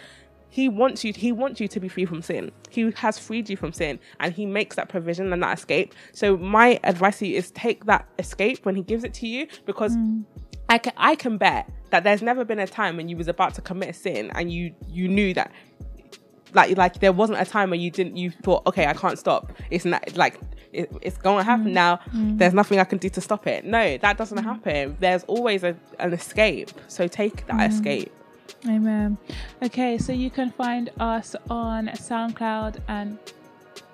He 0.51 0.69
wants 0.69 1.03
you. 1.03 1.13
He 1.13 1.33
wants 1.33 1.61
you 1.61 1.67
to 1.67 1.81
be 1.81 1.89
free 1.89 2.05
from 2.05 2.23
sin. 2.23 2.53
He 2.71 2.93
has 2.99 3.19
freed 3.19 3.51
you 3.51 3.57
from 3.57 3.73
sin, 3.73 3.99
and 4.21 4.33
He 4.33 4.47
makes 4.47 4.77
that 4.77 4.89
provision 4.89 5.33
and 5.33 5.43
that 5.43 5.59
escape. 5.59 5.93
So 6.13 6.37
my 6.37 6.79
advice 6.85 7.19
to 7.19 7.27
you 7.27 7.37
is 7.37 7.51
take 7.51 7.87
that 7.87 8.07
escape 8.21 8.65
when 8.65 8.77
He 8.77 8.83
gives 8.83 9.03
it 9.03 9.13
to 9.15 9.27
you, 9.27 9.49
because 9.67 9.97
mm. 9.97 10.25
I 10.69 10.79
can 10.79 10.93
I 10.97 11.17
can 11.17 11.39
bet 11.39 11.69
that 11.91 12.05
there's 12.05 12.23
never 12.23 12.45
been 12.45 12.59
a 12.59 12.67
time 12.67 12.97
when 12.97 13.09
you 13.09 13.17
was 13.17 13.29
about 13.29 13.55
to 13.55 13.63
commit 13.63 13.91
a 13.91 13.93
sin 13.93 14.31
and 14.35 14.53
you 14.53 14.75
you 14.89 15.09
knew 15.09 15.35
that 15.35 15.53
like 16.55 16.77
like 16.77 17.01
there 17.01 17.13
wasn't 17.13 17.39
a 17.41 17.45
time 17.45 17.71
when 17.71 17.81
you 17.81 17.91
didn't 17.91 18.17
you 18.17 18.31
thought 18.31 18.67
okay 18.67 18.87
I 18.87 18.95
can't 18.95 19.19
stop 19.19 19.53
it's 19.71 19.85
not 19.85 20.17
like 20.17 20.39
it, 20.73 20.91
it's 21.03 21.17
going 21.19 21.39
to 21.39 21.45
happen 21.45 21.67
mm. 21.67 21.73
now 21.73 22.01
mm. 22.13 22.39
there's 22.39 22.55
nothing 22.55 22.79
I 22.81 22.85
can 22.85 22.99
do 22.99 23.09
to 23.11 23.21
stop 23.21 23.47
it 23.47 23.65
no 23.65 23.99
that 23.99 24.17
doesn't 24.17 24.39
mm. 24.39 24.45
happen 24.45 24.97
there's 25.01 25.25
always 25.25 25.65
a, 25.65 25.77
an 25.99 26.13
escape 26.13 26.71
so 26.89 27.07
take 27.07 27.47
that 27.47 27.57
mm. 27.57 27.69
escape 27.69 28.13
amen 28.69 29.19
okay 29.63 29.99
so 29.99 30.13
you 30.13 30.31
can 30.31 30.51
find 30.51 30.91
us 30.99 31.37
on 31.51 31.89
SoundCloud 31.89 32.81
and 32.89 33.19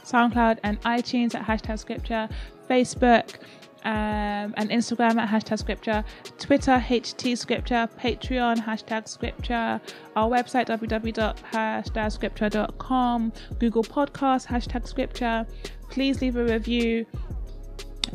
SoundCloud 0.04 0.58
and 0.62 0.80
iTunes 0.82 1.34
at 1.34 1.46
hashtag 1.46 1.78
scripture 1.78 2.28
Facebook 2.68 3.36
um, 3.84 4.54
and 4.56 4.70
Instagram 4.70 5.16
at 5.16 5.28
hashtag 5.28 5.58
scripture, 5.58 6.04
Twitter 6.38 6.82
HT 6.86 7.36
scripture, 7.36 7.88
Patreon 7.98 8.58
hashtag 8.58 9.08
scripture, 9.08 9.80
our 10.16 10.28
website 10.28 10.66
www.hashtagscripture.com, 10.66 13.32
Google 13.58 13.84
Podcast 13.84 14.46
hashtag 14.46 14.86
scripture. 14.86 15.46
Please 15.90 16.20
leave 16.20 16.36
a 16.36 16.44
review 16.44 17.06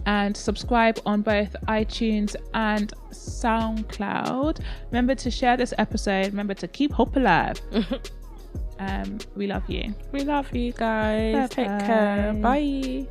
and 0.06 0.36
subscribe 0.36 1.00
on 1.06 1.22
both 1.22 1.56
iTunes 1.68 2.36
and 2.54 2.94
SoundCloud. 3.12 4.60
Remember 4.92 5.16
to 5.16 5.32
share 5.32 5.58
this 5.58 5.74
episode. 5.78 6.28
Remember 6.28 6.54
to 6.54 6.68
keep 6.68 6.92
hope 6.92 7.16
alive. 7.16 7.60
um, 8.80 9.18
we 9.36 9.48
love 9.48 9.68
you. 9.70 9.94
We 10.12 10.22
love 10.22 10.54
you 10.56 10.74
guys. 10.74 11.34
Bye-bye. 11.34 11.48
Take 11.48 11.88
care. 11.88 12.34
Bye. 12.34 13.08